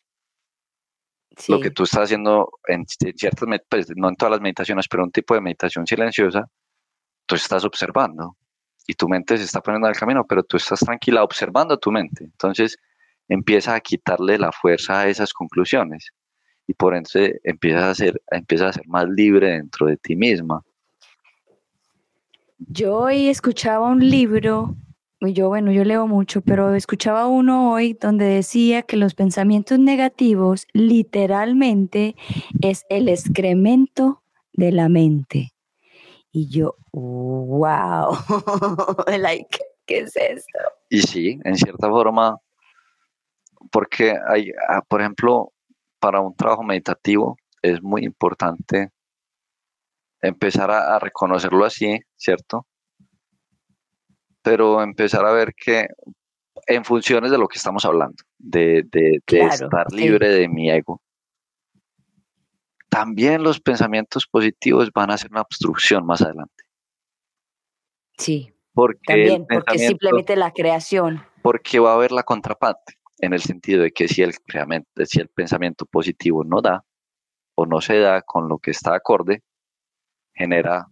Lo 1.47 1.61
que 1.61 1.71
tú 1.71 1.83
estás 1.83 2.03
haciendo 2.03 2.51
en, 2.67 2.85
ciertas, 2.85 3.47
pues, 3.69 3.87
no 3.95 4.09
en 4.09 4.15
todas 4.15 4.31
las 4.31 4.41
meditaciones, 4.41 4.87
pero 4.89 5.03
un 5.03 5.11
tipo 5.11 5.33
de 5.33 5.41
meditación 5.41 5.87
silenciosa, 5.87 6.49
tú 7.25 7.35
estás 7.35 7.65
observando 7.65 8.35
y 8.87 8.93
tu 8.93 9.07
mente 9.07 9.37
se 9.37 9.43
está 9.43 9.61
poniendo 9.61 9.87
al 9.87 9.95
camino, 9.95 10.25
pero 10.25 10.43
tú 10.43 10.57
estás 10.57 10.79
tranquila 10.79 11.23
observando 11.23 11.77
tu 11.77 11.91
mente. 11.91 12.25
Entonces 12.25 12.77
empieza 13.27 13.75
a 13.75 13.79
quitarle 13.79 14.37
la 14.37 14.51
fuerza 14.51 15.01
a 15.01 15.07
esas 15.07 15.33
conclusiones 15.33 16.09
y 16.67 16.73
por 16.73 16.95
ende 16.95 17.39
empiezas 17.43 17.83
a 17.83 17.95
ser, 17.95 18.21
empiezas 18.31 18.69
a 18.69 18.73
ser 18.73 18.87
más 18.87 19.07
libre 19.07 19.51
dentro 19.51 19.87
de 19.87 19.97
ti 19.97 20.15
misma. 20.15 20.61
Yo 22.59 22.95
hoy 22.95 23.27
escuchaba 23.27 23.89
un 23.89 24.09
libro 24.09 24.75
yo, 25.31 25.47
bueno, 25.47 25.71
yo 25.71 25.85
leo 25.85 26.07
mucho, 26.07 26.41
pero 26.41 26.75
escuchaba 26.75 27.27
uno 27.27 27.71
hoy 27.71 27.93
donde 27.93 28.25
decía 28.25 28.81
que 28.81 28.97
los 28.97 29.13
pensamientos 29.13 29.79
negativos 29.79 30.67
literalmente 30.73 32.15
es 32.61 32.85
el 32.89 33.07
excremento 33.07 34.21
de 34.53 34.71
la 34.71 34.89
mente. 34.89 35.52
Y 36.33 36.49
yo, 36.49 36.75
wow, 36.91 38.17
like, 39.17 39.57
¿qué 39.85 39.99
es 39.99 40.15
esto? 40.17 40.59
Y 40.89 41.01
sí, 41.01 41.39
en 41.45 41.55
cierta 41.55 41.87
forma, 41.87 42.37
porque 43.71 44.13
hay, 44.27 44.51
ah, 44.67 44.81
por 44.81 44.99
ejemplo, 44.99 45.53
para 45.99 46.19
un 46.19 46.35
trabajo 46.35 46.63
meditativo 46.63 47.37
es 47.61 47.81
muy 47.81 48.03
importante 48.03 48.89
empezar 50.21 50.69
a 50.71 50.99
reconocerlo 50.99 51.63
así, 51.63 51.97
¿cierto? 52.17 52.65
pero 54.43 54.83
empezar 54.83 55.25
a 55.25 55.31
ver 55.31 55.55
que 55.55 55.87
en 56.67 56.85
funciones 56.85 57.31
de 57.31 57.37
lo 57.37 57.47
que 57.47 57.57
estamos 57.57 57.83
hablando, 57.85 58.17
de, 58.37 58.85
estar 59.25 59.91
libre 59.91 60.29
de 60.29 60.47
mi 60.47 60.69
ego, 60.69 61.01
también 62.93 63.41
los 63.41 63.59
pensamientos 63.59 64.27
positivos 64.27 64.91
van 64.93 65.09
a 65.09 65.17
ser 65.17 65.31
una 65.31 65.41
obstrucción 65.41 66.05
más 66.05 66.21
adelante. 66.21 66.63
Sí. 68.19 68.53
Porque 68.71 68.99
también, 69.07 69.45
porque 69.49 69.79
simplemente 69.79 70.35
la 70.35 70.51
creación. 70.51 71.25
Porque 71.41 71.79
va 71.79 71.91
a 71.91 71.95
haber 71.95 72.11
la 72.11 72.21
contraparte, 72.21 72.99
en 73.17 73.33
el 73.33 73.41
sentido 73.41 73.81
de 73.81 73.91
que 73.91 74.07
si 74.07 74.21
el, 74.21 74.35
si 75.05 75.19
el 75.19 75.29
pensamiento 75.29 75.87
positivo 75.87 76.43
no 76.43 76.61
da 76.61 76.85
o 77.55 77.65
no 77.65 77.81
se 77.81 77.97
da 77.97 78.21
con 78.21 78.47
lo 78.47 78.59
que 78.59 78.69
está 78.69 78.93
acorde, 78.93 79.41
genera 80.35 80.87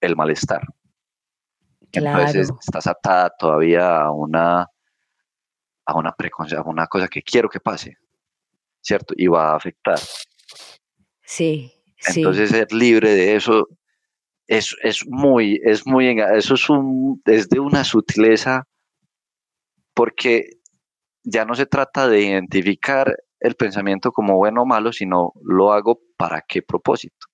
el 0.00 0.16
malestar. 0.16 0.62
Entonces 1.92 2.50
estás 2.58 2.86
atada 2.86 3.30
todavía 3.38 4.00
a 4.00 4.12
una, 4.12 4.66
a 5.84 5.94
una 5.94 6.14
a 6.16 6.62
una 6.62 6.86
cosa 6.86 7.08
que 7.08 7.22
quiero 7.22 7.50
que 7.50 7.60
pase, 7.60 7.98
¿cierto? 8.80 9.14
Y 9.16 9.26
va 9.26 9.52
a 9.52 9.56
afectar. 9.56 9.98
Sí. 11.24 11.72
Entonces 12.14 12.50
ser 12.50 12.72
libre 12.72 13.10
de 13.10 13.36
eso 13.36 13.68
es, 14.46 14.76
es 14.82 15.06
muy, 15.06 15.60
es 15.64 15.86
muy, 15.86 16.18
eso 16.34 16.54
es 16.54 16.70
un, 16.70 17.20
es 17.26 17.48
de 17.48 17.60
una 17.60 17.84
sutileza 17.84 18.66
porque 19.94 20.58
ya 21.22 21.44
no 21.44 21.54
se 21.54 21.66
trata 21.66 22.08
de 22.08 22.22
identificar 22.22 23.16
el 23.40 23.54
pensamiento 23.54 24.12
como 24.12 24.36
bueno 24.36 24.62
o 24.62 24.66
malo, 24.66 24.92
sino 24.92 25.32
lo 25.42 25.72
hago 25.72 26.00
para 26.16 26.42
qué 26.42 26.62
propósito. 26.62 27.26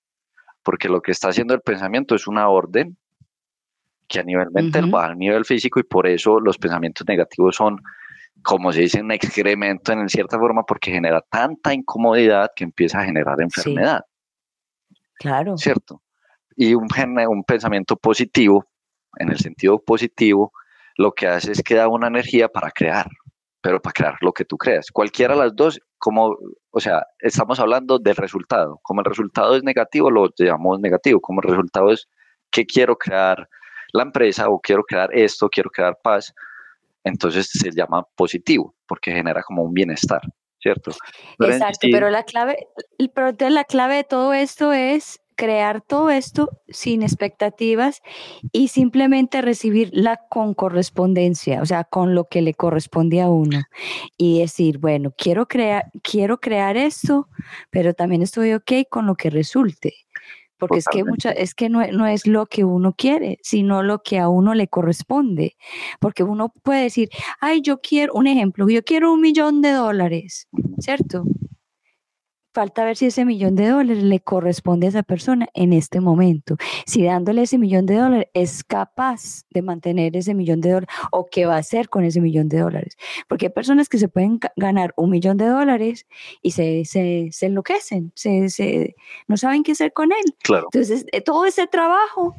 Porque 0.63 0.89
lo 0.89 1.01
que 1.01 1.11
está 1.11 1.29
haciendo 1.29 1.53
el 1.53 1.61
pensamiento 1.61 2.15
es 2.15 2.27
una 2.27 2.49
orden 2.49 2.97
que 4.07 4.19
a 4.19 4.23
nivel 4.23 4.51
mental 4.51 4.93
va 4.93 5.05
al 5.05 5.17
nivel 5.17 5.45
físico 5.45 5.79
y 5.79 5.83
por 5.83 6.07
eso 6.07 6.39
los 6.39 6.57
pensamientos 6.57 7.07
negativos 7.07 7.55
son, 7.55 7.81
como 8.43 8.71
se 8.71 8.81
dice, 8.81 9.01
un 9.01 9.11
excremento 9.11 9.91
en 9.91 10.07
cierta 10.09 10.37
forma 10.37 10.63
porque 10.63 10.91
genera 10.91 11.21
tanta 11.21 11.73
incomodidad 11.73 12.51
que 12.55 12.63
empieza 12.63 12.99
a 12.99 13.05
generar 13.05 13.41
enfermedad. 13.41 14.01
Claro. 15.17 15.57
¿Cierto? 15.57 16.01
Y 16.55 16.73
un, 16.73 16.87
un 17.27 17.43
pensamiento 17.43 17.95
positivo, 17.95 18.65
en 19.17 19.29
el 19.29 19.39
sentido 19.39 19.79
positivo, 19.79 20.51
lo 20.97 21.11
que 21.13 21.27
hace 21.27 21.51
es 21.51 21.61
que 21.61 21.75
da 21.75 21.87
una 21.87 22.07
energía 22.07 22.47
para 22.47 22.71
crear, 22.71 23.07
pero 23.61 23.81
para 23.81 23.93
crear 23.93 24.15
lo 24.21 24.31
que 24.31 24.45
tú 24.45 24.57
creas. 24.57 24.91
Cualquiera 24.91 25.33
de 25.33 25.41
las 25.41 25.55
dos, 25.55 25.79
como, 25.97 26.35
o 26.71 26.79
sea, 26.79 27.03
estamos 27.19 27.59
hablando 27.59 27.99
del 27.99 28.15
resultado. 28.15 28.79
Como 28.83 29.01
el 29.01 29.05
resultado 29.05 29.55
es 29.55 29.63
negativo, 29.63 30.11
lo 30.11 30.29
llamamos 30.37 30.79
negativo. 30.79 31.19
Como 31.19 31.41
el 31.41 31.49
resultado 31.49 31.91
es 31.91 32.07
que 32.51 32.65
quiero 32.65 32.95
crear, 32.97 33.49
la 33.93 34.03
empresa 34.03 34.49
o 34.49 34.59
quiero 34.59 34.83
crear 34.83 35.09
esto, 35.13 35.49
quiero 35.49 35.69
crear 35.69 35.97
paz, 36.03 36.33
entonces 37.05 37.49
se 37.51 37.71
llama 37.71 38.03
positivo 38.15 38.75
porque 38.87 39.11
genera 39.11 39.41
como 39.43 39.63
un 39.63 39.73
bienestar, 39.73 40.21
¿cierto? 40.59 40.91
Exacto, 41.39 41.87
pero 41.91 42.09
la 42.09 42.23
clave, 42.23 42.67
pero 43.13 43.31
la 43.49 43.63
clave 43.63 43.95
de 43.95 44.03
todo 44.03 44.33
esto 44.33 44.73
es 44.73 45.21
crear 45.35 45.81
todo 45.81 46.09
esto 46.09 46.49
sin 46.67 47.03
expectativas 47.03 48.01
y 48.51 48.69
simplemente 48.69 49.41
recibirla 49.41 50.19
con 50.29 50.53
correspondencia, 50.53 51.61
o 51.61 51.65
sea, 51.65 51.83
con 51.83 52.15
lo 52.15 52.25
que 52.25 52.41
le 52.41 52.53
corresponde 52.53 53.21
a 53.21 53.29
uno 53.29 53.63
y 54.17 54.39
decir, 54.39 54.79
bueno, 54.79 55.13
quiero 55.17 55.47
crear 55.47 55.91
quiero 56.03 56.39
crear 56.39 56.77
esto, 56.77 57.27
pero 57.69 57.93
también 57.93 58.21
estoy 58.21 58.53
ok 58.53 58.71
con 58.89 59.05
lo 59.05 59.15
que 59.15 59.29
resulte 59.29 60.04
porque 60.57 60.77
es 60.79 60.85
que, 60.89 61.03
mucha, 61.03 61.31
es 61.31 61.53
que 61.53 61.69
no, 61.69 61.85
no, 61.87 62.07
es 62.07 62.27
lo 62.27 62.45
que 62.45 62.63
uno 62.63 62.93
quiere, 62.93 63.39
sino 63.43 63.83
lo 63.83 64.01
que 64.03 64.19
a 64.19 64.29
uno 64.29 64.53
le 64.53 64.67
corresponde. 64.67 65.57
Porque 65.99 66.23
uno 66.23 66.49
puede 66.63 66.83
decir, 66.83 67.09
ay, 67.41 67.61
yo 67.61 67.81
quiero, 67.81 68.13
un 68.13 68.27
ejemplo, 68.27 68.67
yo 68.69 68.83
quiero 68.83 69.13
un 69.13 69.21
millón 69.21 69.61
de 69.61 69.71
dólares, 69.71 70.47
¿cierto? 70.79 71.25
Falta 72.55 72.85
ver 72.85 72.95
si 72.95 73.07
ese 73.07 73.25
millón 73.25 73.55
de 73.55 73.67
dólares 73.67 74.01
le 74.01 74.21
corresponde 74.21 74.85
a 74.85 74.89
esa 74.89 75.03
persona 75.03 75.49
en 75.53 75.73
este 75.73 75.99
momento. 75.99 76.55
Si 76.85 77.03
dándole 77.03 77.41
ese 77.41 77.57
millón 77.57 77.85
de 77.85 77.97
dólares 77.97 78.27
es 78.33 78.63
capaz 78.63 79.41
de 79.49 79.61
mantener 79.61 80.15
ese 80.15 80.33
millón 80.33 80.61
de 80.61 80.69
dólares 80.69 80.95
o 81.11 81.25
qué 81.29 81.45
va 81.45 81.55
a 81.55 81.59
hacer 81.59 81.89
con 81.89 82.05
ese 82.05 82.21
millón 82.21 82.47
de 82.47 82.59
dólares. 82.59 82.95
Porque 83.27 83.47
hay 83.47 83.51
personas 83.51 83.89
que 83.89 83.97
se 83.97 84.07
pueden 84.07 84.39
ganar 84.55 84.93
un 84.95 85.09
millón 85.09 85.35
de 85.35 85.47
dólares 85.47 86.07
y 86.41 86.51
se, 86.51 86.85
se, 86.85 87.27
se 87.33 87.47
enloquecen, 87.47 88.13
se, 88.15 88.47
se, 88.47 88.95
no 89.27 89.35
saben 89.35 89.61
qué 89.61 89.73
hacer 89.73 89.91
con 89.91 90.13
él. 90.13 90.33
Claro. 90.41 90.69
Entonces, 90.71 91.05
eh, 91.11 91.19
todo 91.19 91.45
ese 91.45 91.67
trabajo 91.67 92.37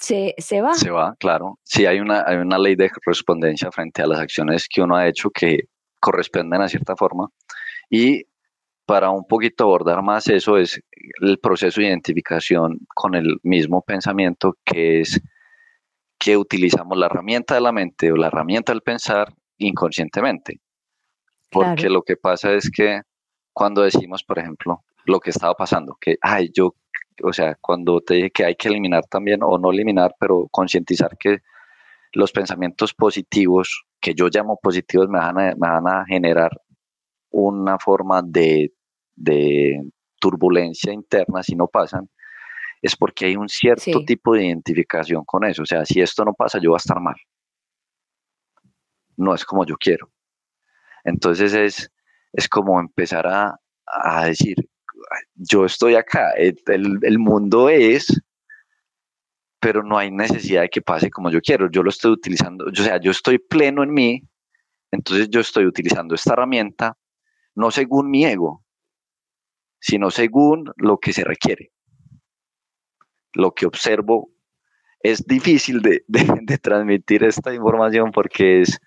se, 0.00 0.34
se, 0.36 0.62
va. 0.62 0.74
Se 0.74 0.90
va, 0.90 1.14
claro. 1.20 1.60
Sí, 1.62 1.86
hay 1.86 2.00
una, 2.00 2.24
hay 2.26 2.38
una 2.38 2.58
ley 2.58 2.74
de 2.74 2.90
correspondencia 2.90 3.70
frente 3.70 4.02
a 4.02 4.08
las 4.08 4.18
acciones 4.18 4.66
que 4.68 4.82
uno 4.82 4.96
ha 4.96 5.06
hecho 5.06 5.30
que 5.30 5.68
corresponden 6.00 6.60
a 6.60 6.68
cierta 6.68 6.96
forma. 6.96 7.28
Y 7.88 8.24
para 8.88 9.10
un 9.10 9.26
poquito 9.26 9.64
abordar 9.64 10.02
más 10.02 10.28
eso 10.28 10.56
es 10.56 10.80
el 11.20 11.38
proceso 11.38 11.82
de 11.82 11.88
identificación 11.88 12.78
con 12.94 13.14
el 13.14 13.36
mismo 13.42 13.82
pensamiento 13.82 14.56
que 14.64 15.00
es 15.00 15.20
que 16.18 16.38
utilizamos 16.38 16.96
la 16.96 17.04
herramienta 17.04 17.54
de 17.54 17.60
la 17.60 17.70
mente 17.70 18.10
o 18.10 18.16
la 18.16 18.28
herramienta 18.28 18.72
del 18.72 18.80
pensar 18.80 19.34
inconscientemente. 19.58 20.62
Porque 21.50 21.90
lo 21.90 22.00
que 22.00 22.16
pasa 22.16 22.54
es 22.54 22.70
que 22.70 23.02
cuando 23.52 23.82
decimos, 23.82 24.24
por 24.24 24.38
ejemplo, 24.38 24.82
lo 25.04 25.20
que 25.20 25.30
estaba 25.30 25.54
pasando, 25.54 25.98
que, 26.00 26.16
ay, 26.22 26.50
yo 26.54 26.74
o 27.22 27.32
sea, 27.34 27.56
cuando 27.60 28.00
te 28.00 28.14
dije 28.14 28.30
que 28.30 28.44
hay 28.46 28.54
que 28.54 28.68
eliminar 28.68 29.04
también, 29.04 29.40
o 29.42 29.58
no 29.58 29.70
eliminar, 29.70 30.14
pero 30.18 30.48
concientizar 30.50 31.18
que 31.18 31.40
los 32.14 32.32
pensamientos 32.32 32.94
positivos, 32.94 33.84
que 34.00 34.14
yo 34.14 34.28
llamo 34.32 34.58
positivos, 34.62 35.08
me 35.10 35.18
van 35.18 35.38
a, 35.38 35.54
me 35.56 35.68
van 35.68 35.86
a 35.88 36.06
generar 36.06 36.58
una 37.30 37.78
forma 37.78 38.22
de, 38.22 38.72
de, 39.18 39.82
turbulencia 40.18 40.92
interna 40.92 41.42
si 41.42 41.54
no 41.54 41.66
pasan, 41.66 42.08
es 42.82 42.96
porque 42.96 43.26
hay 43.26 43.36
un 43.36 43.48
cierto 43.48 44.04
tipo 44.04 44.34
de 44.34 44.46
identificación 44.46 45.24
con 45.24 45.44
eso. 45.44 45.62
O 45.62 45.66
sea, 45.66 45.84
si 45.84 46.00
esto 46.00 46.24
no 46.24 46.34
pasa, 46.34 46.58
yo 46.60 46.70
voy 46.70 46.76
a 46.76 46.78
estar 46.78 47.00
mal. 47.00 47.16
No 49.16 49.34
es 49.34 49.44
como 49.44 49.64
yo 49.66 49.76
quiero. 49.76 50.10
Entonces 51.04 51.54
es, 51.54 51.90
es 52.32 52.48
como 52.48 52.78
empezar 52.78 53.26
a, 53.26 53.56
a 53.86 54.26
decir, 54.26 54.56
yo 55.34 55.64
estoy 55.64 55.94
acá, 55.94 56.32
el, 56.36 57.18
mundo 57.18 57.68
es, 57.68 58.22
pero 59.60 59.82
no 59.82 59.98
hay 59.98 60.10
necesidad 60.10 60.62
de 60.62 60.68
que 60.68 60.82
pase 60.82 61.10
como 61.10 61.30
yo 61.30 61.40
quiero, 61.40 61.70
yo 61.70 61.82
lo 61.82 61.90
estoy 61.90 62.12
utilizando, 62.12 62.66
o 62.66 62.74
sea, 62.74 63.00
yo 63.00 63.10
estoy 63.10 63.38
pleno 63.38 63.82
en 63.82 63.92
mí, 63.92 64.22
entonces 64.90 65.28
yo 65.30 65.40
estoy 65.40 65.66
utilizando 65.66 66.14
esta 66.14 66.34
herramienta 66.34 66.96
no 67.54 67.70
según 67.72 68.10
mi 68.10 68.24
ego, 68.24 68.62
sino 69.80 70.10
según 70.10 70.72
lo 70.76 70.98
que 70.98 71.12
se 71.12 71.24
requiere. 71.24 71.70
Lo 73.34 73.52
que 73.52 73.66
observo 73.66 74.30
es 75.00 75.26
difícil 75.26 75.80
de, 75.82 76.04
de 76.06 76.58
transmitir 76.58 77.24
esta 77.24 77.54
información 77.54 78.10
porque 78.10 78.62
es 78.62 78.80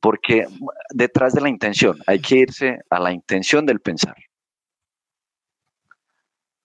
porque 0.00 0.46
detrás 0.90 1.32
de 1.32 1.40
la 1.40 1.48
intención 1.48 1.96
hay 2.06 2.20
que 2.20 2.36
irse 2.36 2.80
a 2.90 3.00
la 3.00 3.10
intención 3.10 3.64
del 3.64 3.80
pensar 3.80 4.16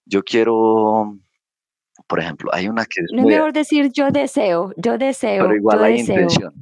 yo 0.10 0.24
quiero, 0.24 1.18
por 2.08 2.20
ejemplo, 2.20 2.50
hay 2.54 2.68
una 2.68 2.84
que 2.84 3.02
es... 3.02 3.12
No 3.14 3.22
es 3.22 3.28
mejor 3.28 3.54
decir 3.54 3.92
yo 3.94 4.10
deseo, 4.10 4.74
yo 4.76 4.98
deseo. 4.98 5.44
Pero 5.44 5.56
igual 5.56 5.84
hay 5.84 6.00
intención. 6.00 6.54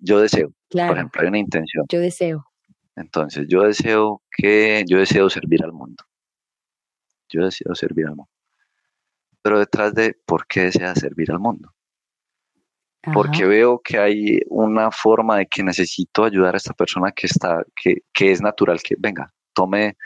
Yo 0.00 0.20
deseo. 0.20 0.52
Por 0.70 0.96
ejemplo, 0.96 1.22
hay 1.22 1.28
una 1.28 1.38
intención. 1.38 1.84
Yo 1.88 2.00
deseo. 2.00 2.44
Entonces, 2.98 3.46
yo 3.48 3.62
deseo 3.62 4.22
que, 4.30 4.84
yo 4.88 4.98
deseo 4.98 5.30
servir 5.30 5.64
al 5.64 5.72
mundo. 5.72 6.04
Yo 7.28 7.44
deseo 7.44 7.74
servir 7.74 8.06
al 8.06 8.16
mundo. 8.16 8.30
Pero 9.42 9.58
detrás 9.58 9.94
de 9.94 10.16
por 10.26 10.46
qué 10.46 10.62
desea 10.62 10.94
servir 10.94 11.30
al 11.30 11.38
mundo. 11.38 11.72
Porque 13.14 13.44
veo 13.46 13.80
que 13.82 13.98
hay 13.98 14.40
una 14.48 14.90
forma 14.90 15.38
de 15.38 15.46
que 15.46 15.62
necesito 15.62 16.24
ayudar 16.24 16.54
a 16.54 16.58
esta 16.58 16.74
persona 16.74 17.12
que 17.12 17.26
está, 17.26 17.62
que, 17.74 18.02
que 18.12 18.32
es 18.32 18.42
natural 18.42 18.82
que 18.82 18.96
venga, 18.98 19.32
tome 19.54 19.96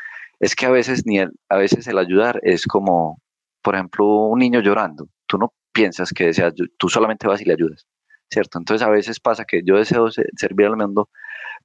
es 0.43 0.57
que 0.57 0.67
a 0.67 0.71
veces 0.71 1.07
ni 1.07 1.19
el, 1.19 1.31
a 1.49 1.57
veces 1.57 1.87
el 1.87 1.99
ayudar 1.99 2.41
es 2.43 2.67
como, 2.67 3.23
por 3.63 3.77
ejemplo, 3.77 4.27
un 4.27 4.41
niño 4.41 4.61
llorando. 4.61 5.07
Tú 5.27 5.39
no 5.39 5.55
piensas 5.73 6.13
que 6.13 6.27
deseas, 6.27 6.53
tú 6.77 6.89
solamente 6.89 7.29
vas 7.29 7.41
y 7.41 7.45
le 7.45 7.53
ayudas, 7.53 7.87
¿cierto? 8.29 8.59
Entonces 8.59 8.85
a 8.85 8.91
veces 8.91 9.21
pasa 9.21 9.45
que 9.45 9.63
yo 9.65 9.77
deseo 9.77 10.09
servir 10.11 10.67
al 10.67 10.77
mundo, 10.77 11.11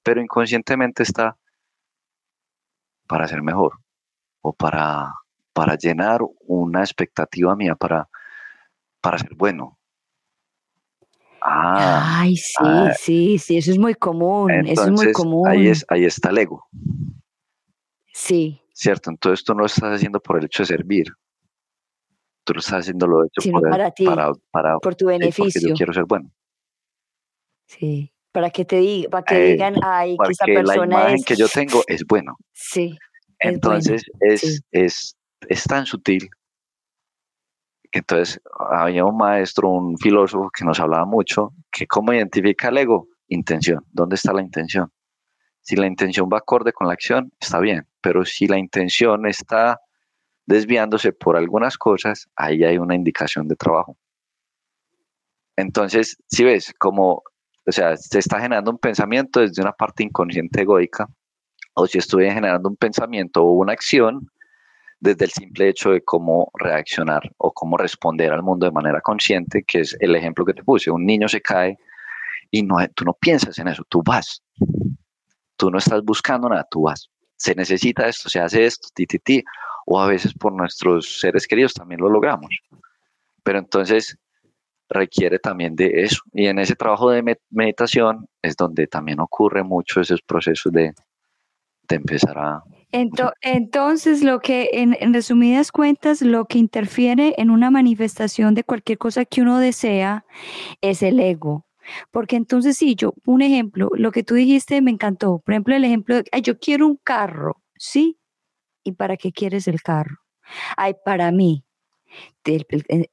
pero 0.07 0.21
inconscientemente 0.21 1.03
está 1.03 1.37
para 3.07 3.27
ser 3.27 3.41
mejor 3.41 3.73
o 4.39 4.53
para, 4.53 5.13
para 5.51 5.75
llenar 5.75 6.21
una 6.45 6.79
expectativa 6.79 7.53
mía, 7.57 7.75
para, 7.75 8.07
para 9.01 9.17
ser 9.17 9.35
bueno. 9.35 9.77
Ah, 11.41 12.21
Ay, 12.21 12.37
sí, 12.37 12.53
ah. 12.59 12.93
sí, 12.97 13.37
sí, 13.37 13.57
eso 13.57 13.71
es 13.71 13.77
muy 13.77 13.95
común, 13.95 14.49
eso 14.65 14.85
es 14.85 14.91
muy 14.91 15.11
común. 15.11 15.45
Ahí, 15.45 15.67
es, 15.67 15.85
ahí 15.89 16.05
está 16.05 16.29
el 16.29 16.37
ego. 16.37 16.65
Sí. 18.13 18.61
¿cierto? 18.71 19.09
Entonces 19.09 19.43
tú 19.43 19.53
no 19.55 19.59
lo 19.59 19.65
estás 19.65 19.93
haciendo 19.93 20.21
por 20.21 20.37
el 20.37 20.45
hecho 20.45 20.63
de 20.63 20.67
servir, 20.67 21.07
tú 22.45 22.53
lo 22.53 22.61
estás 22.61 22.79
haciendo 22.79 23.07
lo 23.07 23.25
hecho 23.25 23.51
por, 23.51 23.69
para 23.69 23.91
ti, 23.91 24.05
para, 24.05 24.79
por 24.79 24.95
tu 24.95 25.07
beneficio. 25.07 25.67
yo 25.67 25.75
quiero 25.75 25.91
ser 25.91 26.05
bueno. 26.05 26.31
Sí, 27.65 28.13
para 28.31 28.49
que 28.49 28.65
te 28.65 28.77
digan, 28.77 29.11
para 29.11 29.23
que 29.23 29.39
digan, 29.39 29.75
ay, 29.83 30.17
que 30.17 30.31
esa 30.31 30.45
persona 30.45 30.75
la 30.75 30.85
imagen 30.85 31.15
es... 31.15 31.25
que 31.25 31.35
yo 31.35 31.47
tengo 31.47 31.83
es 31.87 32.05
bueno. 32.05 32.37
Sí. 32.53 32.97
Entonces 33.39 34.03
es, 34.19 34.61
es, 34.71 35.15
es 35.47 35.63
tan 35.63 35.85
sutil 35.85 36.29
que 37.91 37.99
entonces 37.99 38.41
había 38.69 39.05
un 39.05 39.17
maestro, 39.17 39.69
un 39.69 39.97
filósofo 39.97 40.49
que 40.49 40.65
nos 40.65 40.79
hablaba 40.79 41.05
mucho, 41.05 41.53
que 41.71 41.87
cómo 41.87 42.13
identifica 42.13 42.69
el 42.69 42.77
ego, 42.77 43.07
intención, 43.27 43.85
¿dónde 43.91 44.15
está 44.15 44.33
la 44.33 44.41
intención? 44.41 44.91
Si 45.61 45.75
la 45.75 45.87
intención 45.87 46.29
va 46.31 46.39
acorde 46.39 46.73
con 46.73 46.87
la 46.87 46.93
acción, 46.93 47.31
está 47.39 47.59
bien, 47.59 47.87
pero 48.01 48.25
si 48.25 48.47
la 48.47 48.57
intención 48.57 49.25
está 49.25 49.79
desviándose 50.45 51.11
por 51.11 51.35
algunas 51.35 51.77
cosas, 51.77 52.27
ahí 52.35 52.63
hay 52.63 52.77
una 52.77 52.95
indicación 52.95 53.47
de 53.47 53.55
trabajo. 53.55 53.97
Entonces, 55.57 56.17
si 56.27 56.43
ves, 56.43 56.73
como, 56.77 57.23
o 57.67 57.71
sea, 57.71 57.97
se 57.97 58.19
está 58.19 58.39
generando 58.39 58.71
un 58.71 58.77
pensamiento 58.77 59.41
desde 59.41 59.61
una 59.61 59.73
parte 59.73 60.03
inconsciente 60.03 60.61
egoica, 60.61 61.07
o 61.73 61.85
si 61.85 61.97
estoy 61.97 62.31
generando 62.31 62.69
un 62.69 62.77
pensamiento 62.77 63.43
o 63.43 63.51
una 63.51 63.73
acción 63.73 64.31
desde 64.99 65.25
el 65.25 65.31
simple 65.31 65.69
hecho 65.69 65.91
de 65.91 66.01
cómo 66.01 66.49
reaccionar 66.55 67.21
o 67.37 67.51
cómo 67.51 67.77
responder 67.77 68.31
al 68.31 68.41
mundo 68.41 68.65
de 68.65 68.71
manera 68.71 69.01
consciente, 69.01 69.63
que 69.63 69.81
es 69.81 69.95
el 69.99 70.15
ejemplo 70.15 70.45
que 70.45 70.53
te 70.53 70.63
puse. 70.63 70.89
Un 70.89 71.05
niño 71.05 71.27
se 71.27 71.41
cae 71.41 71.77
y 72.49 72.63
no, 72.63 72.77
tú 72.95 73.03
no 73.03 73.13
piensas 73.13 73.59
en 73.59 73.67
eso, 73.67 73.83
tú 73.89 74.01
vas. 74.01 74.41
Tú 75.57 75.69
no 75.69 75.77
estás 75.77 76.03
buscando 76.03 76.49
nada, 76.49 76.65
tú 76.71 76.83
vas. 76.83 77.09
Se 77.35 77.53
necesita 77.53 78.07
esto, 78.07 78.29
se 78.29 78.39
hace 78.39 78.65
esto, 78.65 78.87
ti. 78.95 79.43
O 79.85 80.01
a 80.01 80.07
veces 80.07 80.33
por 80.33 80.53
nuestros 80.53 81.19
seres 81.19 81.45
queridos 81.45 81.73
también 81.73 82.01
lo 82.01 82.09
logramos. 82.09 82.49
Pero 83.43 83.59
entonces 83.59 84.17
requiere 84.89 85.39
también 85.39 85.75
de 85.75 86.03
eso. 86.03 86.21
Y 86.33 86.47
en 86.47 86.59
ese 86.59 86.75
trabajo 86.75 87.09
de 87.09 87.37
meditación 87.49 88.27
es 88.41 88.55
donde 88.55 88.87
también 88.87 89.19
ocurre 89.19 89.63
mucho 89.63 90.01
esos 90.01 90.21
procesos 90.21 90.71
de, 90.71 90.93
de 91.87 91.95
empezar 91.95 92.37
a... 92.37 92.63
Entonces, 92.91 94.23
lo 94.23 94.39
que, 94.39 94.69
en, 94.71 95.13
resumidas 95.13 95.71
cuentas, 95.71 96.21
lo 96.21 96.45
que 96.45 96.57
interfiere 96.57 97.35
en 97.37 97.49
una 97.49 97.69
manifestación 97.69 98.53
de 98.53 98.63
cualquier 98.63 98.97
cosa 98.97 99.25
que 99.25 99.41
uno 99.41 99.59
desea 99.59 100.25
es 100.81 101.03
el 101.03 101.19
ego. 101.19 101.65
Porque 102.11 102.37
entonces 102.37 102.77
sí, 102.77 102.95
yo, 102.95 103.13
un 103.25 103.41
ejemplo, 103.41 103.89
lo 103.93 104.11
que 104.11 104.23
tú 104.23 104.35
dijiste 104.35 104.81
me 104.81 104.91
encantó. 104.91 105.39
Por 105.39 105.53
ejemplo, 105.53 105.75
el 105.75 105.83
ejemplo 105.83 106.15
de, 106.15 106.25
ay, 106.31 106.41
yo 106.41 106.59
quiero 106.59 106.87
un 106.87 106.97
carro, 107.03 107.61
¿sí? 107.75 108.19
¿Y 108.83 108.93
para 108.93 109.17
qué 109.17 109.31
quieres 109.31 109.67
el 109.67 109.81
carro? 109.81 110.17
Ay, 110.77 110.95
para 111.03 111.31
mí. 111.31 111.66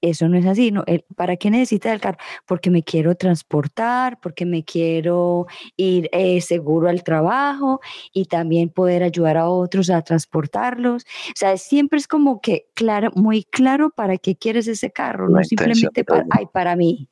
Eso 0.00 0.28
no 0.28 0.38
es 0.38 0.46
así, 0.46 0.70
¿no? 0.70 0.84
¿Para 1.16 1.36
qué 1.36 1.50
necesitas 1.50 1.92
el 1.92 2.00
carro? 2.00 2.18
Porque 2.46 2.70
me 2.70 2.84
quiero 2.84 3.16
transportar, 3.16 4.20
porque 4.20 4.46
me 4.46 4.64
quiero 4.64 5.46
ir 5.76 6.09
eh, 6.12 6.40
seguro 6.40 6.88
al 6.88 7.02
trabajo 7.02 7.80
y 8.12 8.26
también 8.26 8.68
poder 8.68 9.02
ayudar 9.02 9.36
a 9.36 9.48
otros 9.48 9.90
a 9.90 10.02
transportarlos. 10.02 11.02
O 11.02 11.32
sea, 11.34 11.57
siempre 11.57 11.98
es 11.98 12.07
como 12.07 12.40
que 12.40 12.66
claro, 12.74 13.11
muy 13.14 13.44
claro 13.44 13.90
para 13.90 14.18
qué 14.18 14.36
quieres 14.36 14.68
ese 14.68 14.90
carro, 14.90 15.28
no 15.28 15.42
simplemente 15.42 16.05
para, 16.05 16.24
ay, 16.30 16.46
para 16.52 16.76
mí, 16.76 17.09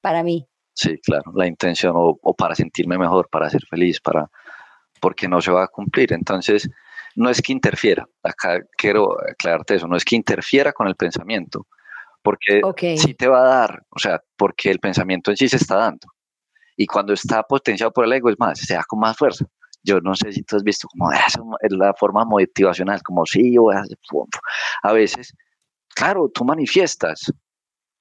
para 0.00 0.22
mí. 0.22 0.46
Sí, 0.74 0.98
claro, 0.98 1.32
la 1.34 1.46
intención 1.46 1.94
o, 1.96 2.34
para 2.34 2.54
sentirme 2.54 2.98
mejor, 2.98 3.28
para 3.30 3.48
ser 3.48 3.62
feliz, 3.70 4.00
para 4.00 4.28
porque 5.00 5.28
no 5.28 5.40
se 5.40 5.52
va 5.52 5.64
a 5.64 5.68
cumplir. 5.68 6.12
Entonces, 6.12 6.68
no 7.16 7.30
es 7.30 7.40
que 7.40 7.52
interfiera, 7.52 8.06
acá 8.22 8.60
quiero 8.76 9.16
aclararte 9.30 9.76
eso, 9.76 9.86
no 9.86 9.96
es 9.96 10.04
que 10.04 10.16
interfiera 10.16 10.72
con 10.72 10.88
el 10.88 10.96
pensamiento, 10.96 11.66
porque 12.22 12.60
sí 12.96 13.14
te 13.14 13.28
va 13.28 13.40
a 13.40 13.58
dar, 13.60 13.82
o 13.90 13.98
sea, 13.98 14.20
porque 14.36 14.70
el 14.70 14.80
pensamiento 14.80 15.30
en 15.30 15.36
sí 15.36 15.48
se 15.48 15.56
está 15.56 15.76
dando. 15.76 16.08
Y 16.76 16.86
cuando 16.86 17.12
está 17.12 17.42
potenciado 17.44 17.92
por 17.92 18.04
el 18.04 18.12
ego, 18.12 18.30
es 18.30 18.38
más, 18.38 18.58
se 18.58 18.74
da 18.74 18.82
con 18.84 18.98
más 18.98 19.16
fuerza. 19.16 19.44
Yo 19.82 20.00
no 20.00 20.14
sé 20.14 20.32
si 20.32 20.42
tú 20.42 20.56
has 20.56 20.64
visto 20.64 20.88
como 20.88 21.12
eso, 21.12 21.44
es 21.60 21.72
la 21.72 21.94
forma 21.94 22.24
motivacional, 22.24 23.02
como 23.02 23.24
sí, 23.26 23.54
yo 23.54 23.70
a, 23.70 23.84
a 24.82 24.92
veces, 24.92 25.34
claro, 25.94 26.30
tú 26.32 26.44
manifiestas, 26.44 27.32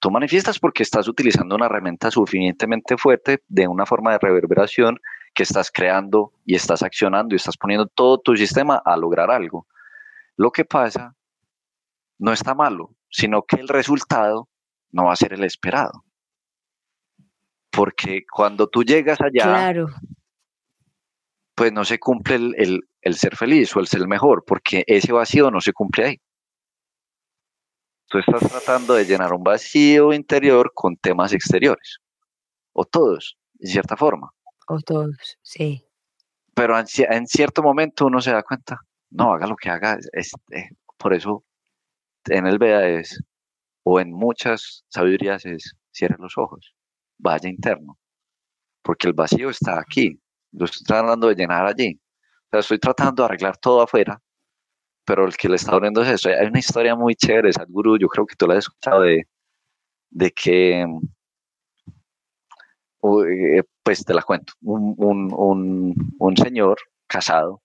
Tú 0.03 0.11
manifiestas 0.11 0.59
porque 0.59 0.83
estás 0.83 1.07
utilizando 1.07 1.55
una 1.55 1.67
herramienta 1.67 2.11
suficientemente 2.11 2.97
fuerte 2.97 3.41
de 3.47 3.69
una 3.69 3.85
forma 3.85 4.11
de 4.11 4.19
reverberación 4.19 4.99
que 5.33 5.43
estás 5.43 5.71
creando 5.71 6.33
y 6.45 6.55
estás 6.55 6.83
accionando 6.83 7.33
y 7.33 7.37
estás 7.37 7.57
poniendo 7.57 7.87
todo 7.87 8.19
tu 8.19 8.35
sistema 8.35 8.81
a 8.83 8.95
lograr 8.97 9.31
algo. 9.31 9.67
Lo 10.35 10.51
que 10.51 10.65
pasa 10.65 11.15
no 12.19 12.31
está 12.31 12.53
malo, 12.53 12.95
sino 13.09 13.43
que 13.43 13.57
el 13.57 13.67
resultado 13.67 14.49
no 14.91 15.05
va 15.05 15.13
a 15.13 15.17
ser 15.17 15.33
el 15.33 15.43
esperado. 15.43 16.03
Porque 17.71 18.23
cuando 18.31 18.67
tú 18.67 18.83
llegas 18.83 19.19
allá, 19.19 19.73
pues 21.55 21.73
no 21.73 21.85
se 21.85 21.99
cumple 21.99 22.35
el, 22.35 22.81
el 23.01 23.15
ser 23.15 23.35
feliz 23.35 23.75
o 23.75 23.79
el 23.79 23.87
ser 23.87 24.07
mejor, 24.07 24.43
porque 24.45 24.83
ese 24.87 25.11
vacío 25.11 25.49
no 25.51 25.59
se 25.61 25.73
cumple 25.73 26.05
ahí. 26.05 26.21
Tú 28.07 28.19
estás 28.19 28.47
tratando 28.47 28.93
de 28.93 29.05
llenar 29.05 29.33
un 29.33 29.43
vacío 29.43 30.13
interior 30.13 30.71
con 30.75 30.95
temas 30.97 31.33
exteriores. 31.33 31.97
O 32.71 32.85
todos, 32.85 33.37
en 33.59 33.69
cierta 33.69 33.97
forma. 33.97 34.31
O 34.67 34.79
todos, 34.79 35.37
sí. 35.41 35.85
Pero 36.55 36.77
en, 36.77 37.27
cierto 37.27 37.63
momento 37.63 38.05
uno 38.05 38.21
se 38.21 38.31
da 38.31 38.43
cuenta, 38.43 38.79
no, 39.09 39.33
haga 39.33 39.47
lo 39.47 39.55
que 39.55 39.69
haga. 39.69 39.97
Este, 40.11 40.69
por 40.97 41.13
eso 41.13 41.43
en 42.25 42.47
el 42.47 42.57
Veda 42.57 42.87
es, 42.87 43.19
o 43.83 43.99
en 43.99 44.11
muchas 44.11 44.85
sabidurías 44.89 45.45
es, 45.45 45.75
cierre 45.91 46.15
los 46.19 46.37
ojos, 46.37 46.73
vaya 47.17 47.49
interno, 47.49 47.97
porque 48.81 49.07
el 49.07 49.13
vacío 49.13 49.49
está 49.49 49.79
aquí, 49.79 50.19
lo 50.51 50.65
estoy 50.65 50.83
tratando 50.85 51.27
de 51.27 51.35
llenar 51.35 51.65
allí. 51.65 51.99
O 52.45 52.47
sea, 52.51 52.59
estoy 52.59 52.79
tratando 52.79 53.23
de 53.23 53.25
arreglar 53.25 53.57
todo 53.57 53.81
afuera, 53.81 54.21
pero 55.05 55.25
el 55.25 55.35
que 55.35 55.49
le 55.49 55.55
está 55.55 55.73
abriendo 55.73 56.01
es 56.01 56.09
eso. 56.09 56.29
Hay 56.29 56.47
una 56.47 56.59
historia 56.59 56.95
muy 56.95 57.15
chévere, 57.15 57.51
Sadhguru, 57.51 57.97
yo 57.97 58.07
creo 58.07 58.25
que 58.25 58.35
tú 58.35 58.47
la 58.47 58.53
has 58.53 58.59
escuchado 58.59 59.01
de, 59.01 59.27
de 60.11 60.31
que, 60.31 60.81
eh, 60.81 60.87
pues 63.83 64.05
te 64.05 64.13
la 64.13 64.21
cuento, 64.21 64.53
un, 64.61 64.95
un, 64.97 66.15
un, 66.19 66.37
señor 66.37 66.77
casado. 67.07 67.61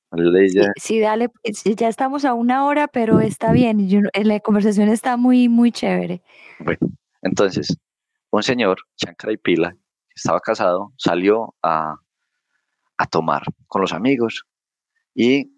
Sí, 0.76 0.98
dale, 0.98 1.28
pues, 1.28 1.62
ya 1.62 1.88
estamos 1.88 2.24
a 2.24 2.34
una 2.34 2.66
hora, 2.66 2.88
pero 2.88 3.20
está 3.20 3.52
bien, 3.52 3.88
eh, 4.12 4.24
la 4.24 4.40
conversación 4.40 4.88
está 4.88 5.16
muy, 5.16 5.48
muy 5.48 5.70
chévere. 5.70 6.22
Bueno, 6.58 6.80
entonces, 7.22 7.76
un 8.30 8.42
señor, 8.42 8.78
Shankara 8.96 9.32
y 9.32 9.36
Pila, 9.36 9.76
estaba 10.14 10.40
casado, 10.40 10.92
salió 10.96 11.54
a, 11.62 11.94
a 12.96 13.06
tomar 13.06 13.42
con 13.68 13.80
los 13.80 13.92
amigos 13.92 14.44
y 15.14 15.52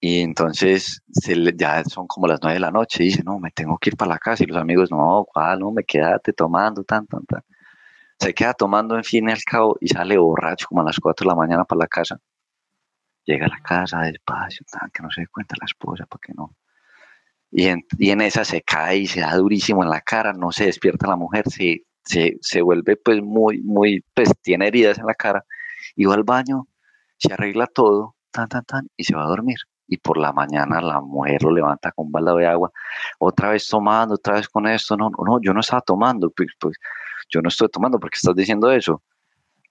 y 0.00 0.20
entonces 0.20 1.02
se 1.10 1.34
ya 1.56 1.82
son 1.84 2.06
como 2.06 2.28
las 2.28 2.38
nueve 2.40 2.54
de 2.54 2.60
la 2.60 2.70
noche 2.70 3.02
y 3.02 3.06
dice, 3.06 3.24
no, 3.24 3.40
me 3.40 3.50
tengo 3.50 3.78
que 3.78 3.90
ir 3.90 3.96
para 3.96 4.10
la 4.10 4.18
casa. 4.18 4.44
Y 4.44 4.46
los 4.46 4.56
amigos, 4.56 4.90
no, 4.92 5.24
¿cuál? 5.26 5.58
No, 5.58 5.72
me 5.72 5.82
quédate 5.82 6.32
tomando, 6.32 6.84
tan, 6.84 7.06
tan, 7.06 7.24
tan. 7.26 7.42
Se 8.18 8.34
queda 8.34 8.52
tomando 8.54 8.96
en 8.96 9.04
fin 9.04 9.28
y 9.28 9.32
al 9.32 9.42
cabo 9.44 9.76
y 9.80 9.88
sale 9.88 10.18
borracho 10.18 10.66
como 10.68 10.82
a 10.82 10.84
las 10.84 10.98
cuatro 10.98 11.24
de 11.24 11.28
la 11.28 11.36
mañana 11.36 11.64
para 11.64 11.80
la 11.80 11.86
casa. 11.86 12.20
Llega 13.24 13.46
a 13.46 13.48
la 13.48 13.60
casa 13.60 14.00
despacio, 14.00 14.64
tan, 14.70 14.90
que 14.90 15.02
no 15.02 15.10
se 15.10 15.22
dé 15.22 15.26
cuenta 15.28 15.54
la 15.60 15.66
esposa, 15.66 16.06
para 16.06 16.20
que 16.20 16.32
no. 16.34 16.56
Y 17.50 17.66
en, 17.66 17.84
y 17.98 18.10
en, 18.10 18.20
esa 18.20 18.44
se 18.44 18.62
cae 18.62 18.98
y 18.98 19.06
se 19.06 19.20
da 19.20 19.34
durísimo 19.36 19.82
en 19.82 19.90
la 19.90 20.00
cara, 20.00 20.32
no 20.32 20.52
se 20.52 20.66
despierta 20.66 21.06
la 21.06 21.16
mujer, 21.16 21.48
se, 21.48 21.84
se, 22.04 22.38
se 22.40 22.62
vuelve 22.62 22.96
pues 22.96 23.22
muy, 23.22 23.60
muy, 23.62 24.04
pues 24.14 24.30
tiene 24.42 24.68
heridas 24.68 24.98
en 24.98 25.06
la 25.06 25.14
cara. 25.14 25.44
Y 25.94 26.04
va 26.06 26.14
al 26.14 26.24
baño, 26.24 26.66
se 27.18 27.32
arregla 27.32 27.66
todo, 27.66 28.16
tan, 28.30 28.48
tan, 28.48 28.64
tan, 28.64 28.88
y 28.96 29.04
se 29.04 29.14
va 29.14 29.24
a 29.24 29.28
dormir 29.28 29.58
y 29.88 29.96
por 29.96 30.18
la 30.18 30.32
mañana 30.32 30.80
la 30.80 31.00
mujer 31.00 31.42
lo 31.42 31.50
levanta 31.50 31.90
con 31.92 32.06
un 32.06 32.12
balde 32.12 32.40
de 32.40 32.46
agua, 32.46 32.70
otra 33.18 33.50
vez 33.50 33.66
tomando, 33.66 34.14
otra 34.14 34.34
vez 34.34 34.48
con 34.48 34.66
esto, 34.66 34.96
no, 34.96 35.10
no, 35.10 35.40
yo 35.40 35.52
no 35.54 35.60
estaba 35.60 35.80
tomando, 35.80 36.30
pues, 36.30 36.48
pues 36.60 36.76
yo 37.28 37.40
no 37.40 37.48
estoy 37.48 37.68
tomando 37.68 37.98
porque 37.98 38.16
estás 38.16 38.34
diciendo 38.34 38.70
eso. 38.70 39.02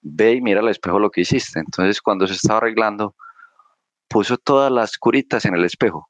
Ve 0.01 0.34
y 0.34 0.41
mira 0.41 0.60
al 0.60 0.70
espejo 0.70 0.99
lo 0.99 1.10
que 1.10 1.22
hiciste. 1.22 1.60
Entonces 1.60 2.01
cuando 2.01 2.28
se 2.28 2.34
estaba 2.34 2.58
arreglando, 2.58 3.16
puso 4.08 4.38
todas 4.38 4.72
las 4.72 4.97
curitas 4.97 5.45
en 5.45 5.55
el 5.55 5.66
espejo 5.66 6.10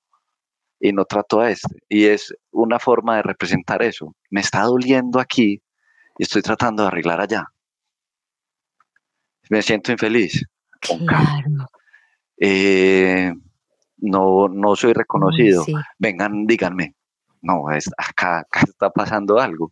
y 0.79 0.93
no 0.93 1.05
trató 1.05 1.41
a 1.41 1.51
este. 1.51 1.75
Y 1.89 2.05
es 2.05 2.33
una 2.51 2.79
forma 2.79 3.17
de 3.17 3.23
representar 3.23 3.81
eso. 3.81 4.15
Me 4.29 4.41
está 4.41 4.63
doliendo 4.63 5.19
aquí 5.19 5.61
y 6.17 6.23
estoy 6.23 6.41
tratando 6.41 6.83
de 6.83 6.87
arreglar 6.87 7.21
allá. 7.21 7.45
Me 9.49 9.61
siento 9.61 9.91
infeliz. 9.91 10.43
Claro. 10.81 11.67
Eh, 12.39 13.33
no, 13.97 14.47
no 14.47 14.75
soy 14.75 14.93
reconocido. 14.93 15.65
Vengan, 15.97 16.45
díganme. 16.45 16.95
No, 17.41 17.71
es, 17.71 17.89
acá, 17.97 18.39
acá 18.39 18.61
está 18.61 18.89
pasando 18.89 19.39
algo. 19.39 19.71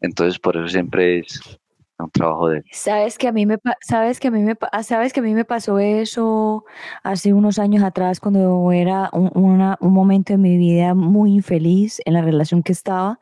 Entonces, 0.00 0.38
por 0.38 0.56
eso 0.56 0.68
siempre 0.68 1.20
es 1.20 1.58
un 1.98 2.10
trabajo 2.10 2.50
de 2.50 2.62
sabes 2.72 3.16
que 3.16 3.28
a 3.28 3.32
mí 3.32 3.46
me 3.46 3.58
sabes 3.80 4.20
que 4.20 4.28
a 4.28 4.30
mí 4.30 4.42
me 4.42 4.54
sabes 4.82 5.12
que 5.12 5.20
a 5.20 5.22
mí 5.22 5.34
me 5.34 5.44
pasó 5.44 5.78
eso 5.78 6.64
hace 7.02 7.32
unos 7.32 7.58
años 7.58 7.82
atrás 7.82 8.20
cuando 8.20 8.70
era 8.72 9.08
un, 9.12 9.30
un 9.34 9.92
momento 9.92 10.34
de 10.34 10.38
mi 10.38 10.58
vida 10.58 10.94
muy 10.94 11.32
infeliz 11.32 12.00
en 12.04 12.14
la 12.14 12.22
relación 12.22 12.62
que 12.62 12.72
estaba 12.72 13.18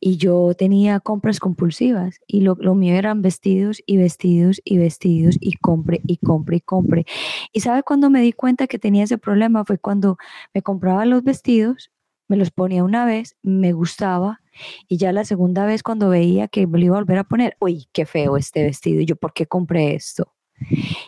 y 0.00 0.18
yo 0.18 0.52
tenía 0.54 1.00
compras 1.00 1.40
compulsivas 1.40 2.20
y 2.26 2.42
lo, 2.42 2.56
lo 2.60 2.74
mío 2.74 2.94
eran 2.94 3.22
vestidos 3.22 3.82
y 3.86 3.96
vestidos 3.96 4.60
y 4.64 4.76
vestidos 4.76 5.38
y 5.40 5.54
compre 5.54 6.02
y 6.06 6.18
compre 6.18 6.56
y 6.56 6.60
compre. 6.60 7.06
Y 7.52 7.60
sabe 7.60 7.82
cuando 7.82 8.10
me 8.10 8.20
di 8.20 8.32
cuenta 8.34 8.66
que 8.66 8.78
tenía 8.78 9.04
ese 9.04 9.16
problema 9.16 9.64
fue 9.64 9.78
cuando 9.78 10.18
me 10.52 10.60
compraba 10.60 11.06
los 11.06 11.22
vestidos 11.24 11.90
me 12.28 12.36
los 12.36 12.50
ponía 12.50 12.84
una 12.84 13.04
vez 13.04 13.36
me 13.42 13.72
gustaba 13.72 14.40
y 14.88 14.96
ya 14.96 15.12
la 15.12 15.24
segunda 15.24 15.66
vez 15.66 15.82
cuando 15.82 16.08
veía 16.08 16.48
que 16.48 16.66
me 16.66 16.78
lo 16.78 16.86
iba 16.86 16.96
a 16.96 17.00
volver 17.00 17.18
a 17.18 17.24
poner, 17.24 17.56
uy, 17.60 17.88
qué 17.92 18.06
feo 18.06 18.36
este 18.36 18.62
vestido, 18.62 19.00
y 19.00 19.06
yo, 19.06 19.16
¿por 19.16 19.32
qué 19.32 19.46
compré 19.46 19.94
esto? 19.94 20.32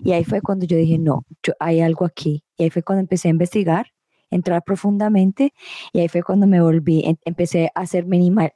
Y 0.00 0.12
ahí 0.12 0.24
fue 0.24 0.40
cuando 0.40 0.66
yo 0.66 0.76
dije, 0.76 0.98
no, 0.98 1.24
yo, 1.42 1.52
hay 1.60 1.80
algo 1.80 2.04
aquí. 2.04 2.44
Y 2.56 2.64
ahí 2.64 2.70
fue 2.70 2.82
cuando 2.82 3.00
empecé 3.00 3.28
a 3.28 3.30
investigar, 3.30 3.86
entrar 4.30 4.62
profundamente, 4.64 5.52
y 5.92 6.00
ahí 6.00 6.08
fue 6.08 6.22
cuando 6.22 6.46
me 6.46 6.60
volví, 6.60 7.04
em, 7.04 7.16
empecé 7.24 7.70
a 7.74 7.86
ser 7.86 8.06
minimal, 8.06 8.52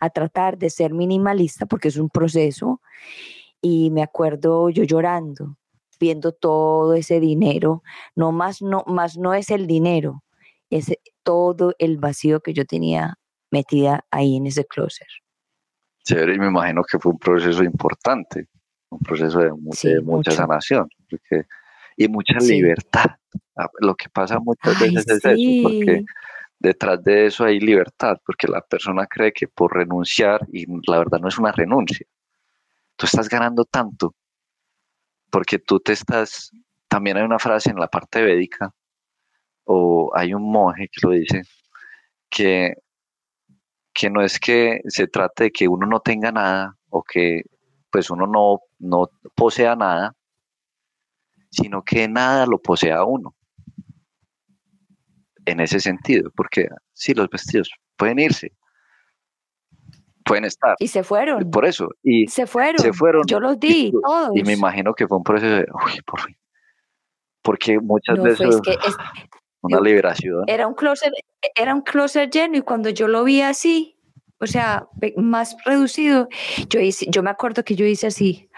a 0.00 0.10
tratar 0.10 0.58
de 0.58 0.70
ser 0.70 0.92
minimalista, 0.92 1.66
porque 1.66 1.88
es 1.88 1.96
un 1.96 2.10
proceso, 2.10 2.80
y 3.60 3.90
me 3.90 4.02
acuerdo 4.02 4.68
yo 4.70 4.82
llorando, 4.82 5.56
viendo 6.00 6.32
todo 6.32 6.94
ese 6.94 7.20
dinero, 7.20 7.84
no 8.16 8.32
más, 8.32 8.60
no, 8.60 8.82
más 8.88 9.16
no 9.16 9.34
es 9.34 9.50
el 9.50 9.68
dinero, 9.68 10.24
es 10.76 10.92
todo 11.22 11.74
el 11.78 11.98
vacío 11.98 12.40
que 12.40 12.54
yo 12.54 12.64
tenía 12.64 13.18
metida 13.50 14.04
ahí 14.10 14.36
en 14.36 14.46
ese 14.46 14.64
closet. 14.64 15.06
Chévere, 16.04 16.34
y 16.34 16.38
me 16.38 16.46
imagino 16.46 16.82
que 16.82 16.98
fue 16.98 17.12
un 17.12 17.18
proceso 17.18 17.62
importante, 17.62 18.48
un 18.90 18.98
proceso 19.00 19.38
de, 19.38 19.52
mucha 19.52 20.30
sanación 20.32 20.88
y 21.96 22.08
mucha 22.08 22.38
libertad. 22.38 23.06
Ah, 23.56 23.68
lo 23.80 23.94
que 23.94 24.08
pasa 24.08 24.38
muchas 24.40 24.80
veces 24.80 25.06
es 25.08 25.24
eso, 25.24 25.62
porque 25.62 26.04
detrás 26.58 27.02
de 27.04 27.26
eso 27.26 27.44
hay 27.44 27.60
libertad, 27.60 28.16
porque 28.24 28.48
la 28.48 28.62
persona 28.62 29.06
cree 29.06 29.32
que 29.32 29.46
por 29.46 29.74
renunciar, 29.74 30.40
y 30.52 30.64
la 30.88 30.98
verdad 30.98 31.20
no 31.20 31.28
es 31.28 31.38
una 31.38 31.52
renuncia, 31.52 32.06
tú 32.96 33.06
estás 33.06 33.28
ganando 33.28 33.64
tanto, 33.64 34.14
porque 35.30 35.58
tú 35.58 35.80
te 35.80 35.92
estás, 35.92 36.50
también 36.88 37.16
hay 37.16 37.24
una 37.24 37.38
frase 37.38 37.70
en 37.70 37.76
la 37.76 37.88
parte 37.88 38.22
védica, 38.22 38.72
o 39.64 40.10
hay 40.14 40.34
un 40.34 40.50
monje 40.50 40.88
que 40.88 41.06
lo 41.06 41.12
dice, 41.12 41.42
que 42.30 42.74
que 43.92 44.10
no 44.10 44.22
es 44.22 44.38
que 44.40 44.80
se 44.86 45.06
trate 45.06 45.44
de 45.44 45.50
que 45.50 45.68
uno 45.68 45.86
no 45.86 46.00
tenga 46.00 46.32
nada 46.32 46.76
o 46.88 47.02
que 47.02 47.42
pues 47.90 48.10
uno 48.10 48.26
no, 48.26 48.60
no 48.78 49.10
posea 49.34 49.76
nada, 49.76 50.16
sino 51.50 51.82
que 51.82 52.08
nada 52.08 52.46
lo 52.46 52.58
posea 52.58 53.04
uno. 53.04 53.34
En 55.44 55.60
ese 55.60 55.80
sentido, 55.80 56.30
porque 56.34 56.68
sí, 56.92 57.14
los 57.14 57.28
vestidos 57.28 57.70
pueden 57.96 58.18
irse, 58.18 58.52
pueden 60.24 60.44
estar. 60.44 60.76
Y 60.78 60.88
se 60.88 61.02
fueron. 61.02 61.50
Por 61.50 61.66
eso. 61.66 61.88
Y 62.02 62.28
se 62.28 62.46
fueron. 62.46 62.78
Se 62.78 62.92
fueron. 62.92 63.24
Yo 63.26 63.40
los 63.40 63.58
di, 63.58 63.88
y, 63.88 63.92
todos. 63.92 64.30
Y 64.34 64.42
me 64.44 64.54
imagino 64.54 64.94
que 64.94 65.06
fue 65.06 65.18
un 65.18 65.24
proceso 65.24 65.56
de, 65.56 65.66
uy, 65.84 66.00
por 66.06 66.20
fin. 66.20 66.36
Porque 67.42 67.78
muchas 67.80 68.22
veces 68.22 68.56
una 69.62 69.80
liberación. 69.80 70.44
Era 70.46 70.66
un 70.66 70.74
closet, 70.74 71.12
era 71.54 71.74
un 71.74 71.82
closet 71.82 72.30
lleno 72.30 72.56
y 72.58 72.62
cuando 72.62 72.90
yo 72.90 73.08
lo 73.08 73.24
vi 73.24 73.40
así, 73.42 73.98
o 74.38 74.46
sea, 74.46 74.88
más 75.16 75.56
reducido, 75.64 76.28
yo 76.68 76.80
hice, 76.80 77.06
yo 77.08 77.22
me 77.22 77.30
acuerdo 77.30 77.64
que 77.64 77.76
yo 77.76 77.86
hice 77.86 78.08
así. 78.08 78.50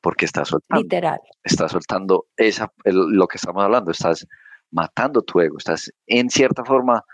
Porque 0.00 0.24
estás 0.24 0.48
soltando. 0.48 0.82
Literal. 0.82 1.20
Estás 1.42 1.72
soltando 1.72 2.26
esa, 2.36 2.72
lo 2.84 3.26
que 3.26 3.36
estamos 3.36 3.62
hablando, 3.62 3.90
estás 3.90 4.26
matando 4.70 5.22
tu 5.22 5.40
ego, 5.40 5.58
estás 5.58 5.90
en 6.06 6.30
cierta 6.30 6.64
forma 6.64 7.04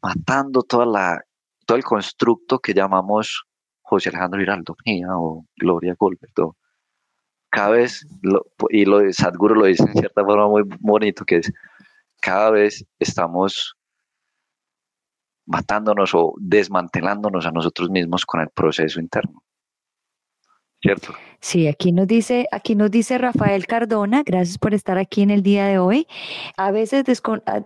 matando 0.00 0.62
toda 0.62 0.86
la, 0.86 1.20
todo 1.66 1.76
el 1.76 1.84
constructo 1.84 2.58
que 2.60 2.74
llamamos 2.74 3.44
José 3.82 4.08
Alejandro 4.10 4.40
Giraldo 4.40 4.76
o 5.10 5.44
Gloria 5.56 5.94
Goldberg 5.98 6.32
cada 7.52 7.68
vez, 7.68 8.06
y 8.70 8.86
lo 8.86 9.00
de 9.00 9.12
Sadhguru 9.12 9.54
lo 9.54 9.66
dice 9.66 9.84
en 9.84 9.92
cierta 9.92 10.24
forma 10.24 10.48
muy 10.48 10.62
bonito, 10.80 11.24
que 11.24 11.36
es 11.36 11.52
cada 12.20 12.50
vez 12.50 12.84
estamos 12.98 13.76
matándonos 15.44 16.14
o 16.14 16.32
desmantelándonos 16.38 17.44
a 17.44 17.50
nosotros 17.50 17.90
mismos 17.90 18.24
con 18.24 18.40
el 18.40 18.48
proceso 18.48 19.00
interno. 19.00 19.42
¿Cierto? 20.80 21.12
Sí, 21.40 21.68
aquí 21.68 21.92
nos 21.92 22.06
dice, 22.06 22.48
aquí 22.50 22.74
nos 22.74 22.90
dice 22.90 23.18
Rafael 23.18 23.66
Cardona, 23.66 24.22
gracias 24.24 24.56
por 24.56 24.72
estar 24.72 24.96
aquí 24.96 25.20
en 25.20 25.30
el 25.30 25.42
día 25.42 25.66
de 25.66 25.78
hoy. 25.78 26.08
A 26.56 26.70
veces, 26.70 27.04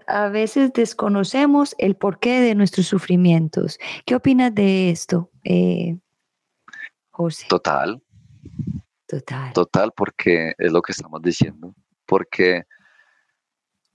a, 0.08 0.28
veces 0.28 0.72
desconocemos 0.72 1.76
el 1.78 1.94
porqué 1.94 2.40
de 2.40 2.56
nuestros 2.56 2.86
sufrimientos. 2.88 3.78
¿Qué 4.04 4.16
opinas 4.16 4.52
de 4.54 4.90
esto, 4.90 5.30
eh, 5.44 5.96
José? 7.10 7.46
Total, 7.48 8.02
Total. 9.06 9.52
Total, 9.52 9.92
porque 9.96 10.54
es 10.58 10.72
lo 10.72 10.82
que 10.82 10.92
estamos 10.92 11.22
diciendo. 11.22 11.74
Porque 12.06 12.64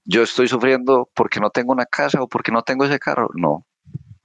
yo 0.06 0.24
estoy 0.24 0.48
sufriendo 0.48 1.10
porque 1.14 1.40
no 1.40 1.50
tengo 1.50 1.72
una 1.72 1.86
casa 1.86 2.22
o 2.22 2.28
porque 2.28 2.52
no 2.52 2.64
tengo 2.64 2.86
ese 2.86 3.00
carro. 3.00 3.30
No, 3.36 3.66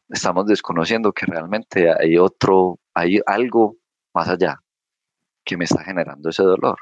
estamos 0.09 0.47
desconociendo 0.47 1.13
que 1.13 1.27
realmente 1.27 1.93
hay 1.93 2.17
otro, 2.19 2.79
hay 2.95 3.21
algo 3.27 3.77
más 4.15 4.29
allá 4.29 4.61
que 5.45 5.57
me 5.57 5.65
está 5.65 5.83
generando 5.85 6.31
ese 6.31 6.43
dolor. 6.43 6.79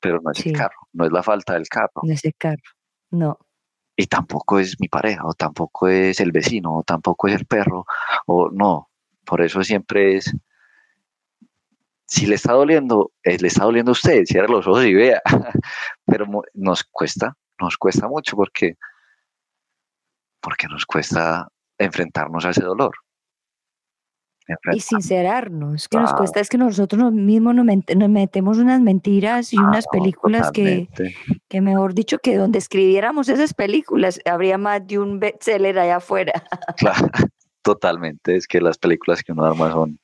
Pero 0.00 0.20
no 0.22 0.30
es 0.30 0.46
el 0.46 0.52
carro, 0.52 0.88
no 0.92 1.06
es 1.06 1.12
la 1.12 1.22
falta 1.22 1.54
del 1.54 1.68
carro. 1.68 2.02
No 2.02 2.12
es 2.12 2.24
el 2.24 2.34
carro, 2.36 2.62
no. 3.10 3.38
y 3.96 4.06
tampoco 4.06 4.60
es 4.60 4.76
mi 4.78 4.86
pareja, 4.88 5.26
o 5.26 5.34
tampoco 5.34 5.88
es 5.88 6.20
el 6.20 6.30
vecino, 6.30 6.76
o 6.76 6.82
tampoco 6.84 7.26
es 7.26 7.34
el 7.34 7.46
perro, 7.46 7.84
o 8.26 8.48
no. 8.48 8.90
Por 9.24 9.42
eso 9.42 9.64
siempre 9.64 10.16
es, 10.16 10.32
si 12.08 12.26
le 12.26 12.36
está 12.36 12.54
doliendo, 12.54 13.12
eh, 13.22 13.38
le 13.38 13.48
está 13.48 13.64
doliendo 13.64 13.90
a 13.90 13.92
usted, 13.92 14.24
cierre 14.24 14.48
los 14.48 14.66
ojos 14.66 14.84
y 14.84 14.94
vea. 14.94 15.20
Pero 16.06 16.26
nos 16.54 16.82
cuesta, 16.84 17.36
nos 17.60 17.76
cuesta 17.76 18.08
mucho 18.08 18.34
porque, 18.34 18.76
porque 20.40 20.66
nos 20.68 20.86
cuesta 20.86 21.46
enfrentarnos 21.78 22.44
a 22.46 22.50
ese 22.50 22.62
dolor. 22.62 22.94
Y 24.72 24.80
sincerarnos, 24.80 25.88
que 25.88 25.98
nos 25.98 26.14
cuesta 26.14 26.40
es 26.40 26.48
que 26.48 26.56
nosotros 26.56 27.12
mismos 27.12 27.54
nos, 27.54 27.66
metemos 28.08 28.56
unas 28.56 28.80
mentiras 28.80 29.52
y 29.52 29.58
unas 29.58 29.86
películas 29.88 30.50
que, 30.50 30.88
que, 31.50 31.60
mejor 31.60 31.92
dicho, 31.92 32.18
que 32.18 32.38
donde 32.38 32.58
escribiéramos 32.58 33.28
esas 33.28 33.52
películas 33.52 34.18
habría 34.24 34.56
más 34.56 34.86
de 34.86 34.98
un 34.98 35.20
bestseller 35.20 35.78
allá 35.78 35.96
afuera. 35.96 36.32
Claro, 36.78 37.08
totalmente, 37.62 38.36
es 38.36 38.46
que 38.46 38.62
las 38.62 38.78
películas 38.78 39.22
que 39.22 39.32
uno 39.32 39.44
arma 39.44 39.70
son, 39.70 39.98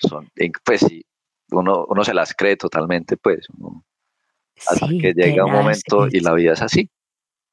son 0.00 0.30
pues 0.64 0.80
sí, 0.80 1.04
uno, 1.50 1.84
uno 1.88 2.04
se 2.04 2.14
las 2.14 2.34
cree 2.34 2.56
totalmente, 2.56 3.16
pues, 3.16 3.46
hasta 4.68 4.86
que 4.88 5.12
llega 5.12 5.44
un 5.44 5.52
momento 5.52 6.06
y 6.10 6.20
la 6.20 6.32
vida 6.34 6.52
es 6.52 6.62
así, 6.62 6.90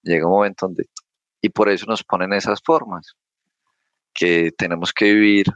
llega 0.04 0.26
un 0.26 0.34
momento 0.34 0.68
donde, 0.68 0.90
y 1.42 1.50
por 1.50 1.70
eso 1.70 1.86
nos 1.86 2.04
ponen 2.04 2.34
esas 2.34 2.62
formas, 2.64 3.16
que 4.14 4.52
tenemos 4.58 4.92
que 4.94 5.14
vivir 5.14 5.48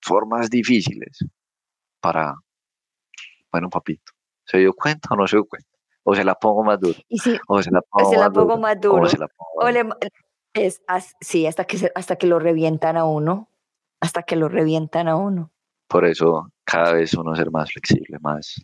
formas 0.00 0.50
difíciles 0.50 1.24
para, 2.00 2.34
bueno, 3.50 3.68
papito, 3.70 4.12
¿se 4.44 4.58
dio 4.58 4.72
cuenta 4.74 5.08
o 5.12 5.16
no 5.16 5.26
se 5.26 5.36
dio 5.36 5.44
cuenta? 5.44 5.68
O 6.10 6.14
se 6.14 6.24
la 6.24 6.34
pongo 6.34 6.64
más 6.64 6.80
duro. 6.80 6.98
o 7.48 7.62
se 7.62 7.70
la 7.70 7.82
pongo, 7.82 8.56
más, 8.56 8.80
duro. 8.80 9.06
es, 10.54 10.80
sí, 11.20 11.46
hasta 11.46 11.64
que, 11.64 11.92
hasta 11.94 12.16
que 12.16 12.26
lo 12.26 12.38
revientan 12.38 12.96
a 12.96 13.04
uno. 13.04 13.50
Hasta 14.00 14.22
que 14.22 14.34
lo 14.36 14.48
revientan 14.48 15.06
a 15.08 15.16
uno. 15.16 15.52
Por 15.88 16.04
eso 16.04 16.50
cada 16.64 16.92
vez 16.92 17.14
uno 17.14 17.34
ser 17.34 17.50
más 17.50 17.70
flexible, 17.72 18.18
más 18.20 18.60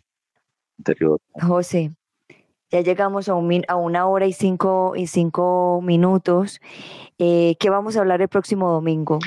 interior. 0.77 1.19
José, 1.41 1.91
ya 2.69 2.81
llegamos 2.81 3.29
a, 3.29 3.35
un, 3.35 3.63
a 3.67 3.75
una 3.75 4.07
hora 4.07 4.25
y 4.25 4.33
cinco, 4.33 4.93
y 4.95 5.07
cinco 5.07 5.81
minutos. 5.81 6.59
Eh, 7.17 7.55
¿Qué 7.59 7.69
vamos 7.69 7.97
a 7.97 8.01
hablar 8.01 8.21
el 8.21 8.27
próximo 8.27 8.71
domingo? 8.71 9.19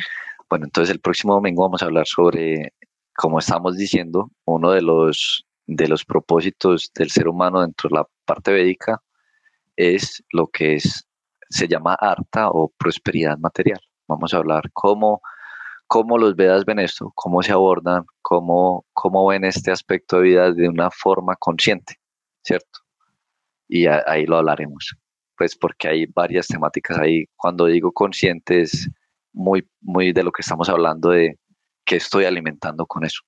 Bueno, 0.48 0.66
entonces 0.66 0.94
el 0.94 1.00
próximo 1.00 1.34
domingo 1.34 1.62
vamos 1.62 1.82
a 1.82 1.86
hablar 1.86 2.06
sobre, 2.06 2.72
como 3.16 3.38
estamos 3.38 3.76
diciendo, 3.76 4.30
uno 4.44 4.70
de 4.70 4.82
los, 4.82 5.44
de 5.66 5.88
los 5.88 6.04
propósitos 6.04 6.90
del 6.94 7.10
ser 7.10 7.28
humano 7.28 7.60
dentro 7.60 7.88
de 7.90 7.96
la 7.96 8.06
parte 8.24 8.52
védica 8.52 9.02
es 9.76 10.22
lo 10.32 10.48
que 10.48 10.74
es, 10.74 11.06
se 11.48 11.68
llama 11.68 11.94
arta 11.94 12.50
o 12.50 12.72
prosperidad 12.76 13.38
material. 13.38 13.80
Vamos 14.08 14.34
a 14.34 14.38
hablar 14.38 14.70
cómo, 14.72 15.20
cómo 15.88 16.18
los 16.18 16.36
Vedas 16.36 16.64
ven 16.64 16.78
esto, 16.78 17.10
cómo 17.14 17.42
se 17.42 17.50
abordan, 17.50 18.04
cómo, 18.22 18.86
cómo 18.92 19.26
ven 19.26 19.44
este 19.44 19.72
aspecto 19.72 20.16
de 20.16 20.22
vida 20.22 20.52
de 20.52 20.68
una 20.68 20.90
forma 20.90 21.34
consciente, 21.36 21.96
¿cierto? 22.44 22.80
Y 23.66 23.86
ahí 23.86 24.26
lo 24.26 24.36
hablaremos, 24.36 24.94
pues 25.36 25.56
porque 25.56 25.88
hay 25.88 26.06
varias 26.06 26.46
temáticas 26.46 26.98
ahí. 26.98 27.24
Cuando 27.36 27.66
digo 27.66 27.90
conscientes, 27.92 28.88
muy, 29.32 29.68
muy 29.80 30.12
de 30.12 30.22
lo 30.22 30.30
que 30.30 30.42
estamos 30.42 30.68
hablando 30.68 31.10
de 31.10 31.38
qué 31.84 31.96
estoy 31.96 32.26
alimentando 32.26 32.86
con 32.86 33.04
eso. 33.04 33.22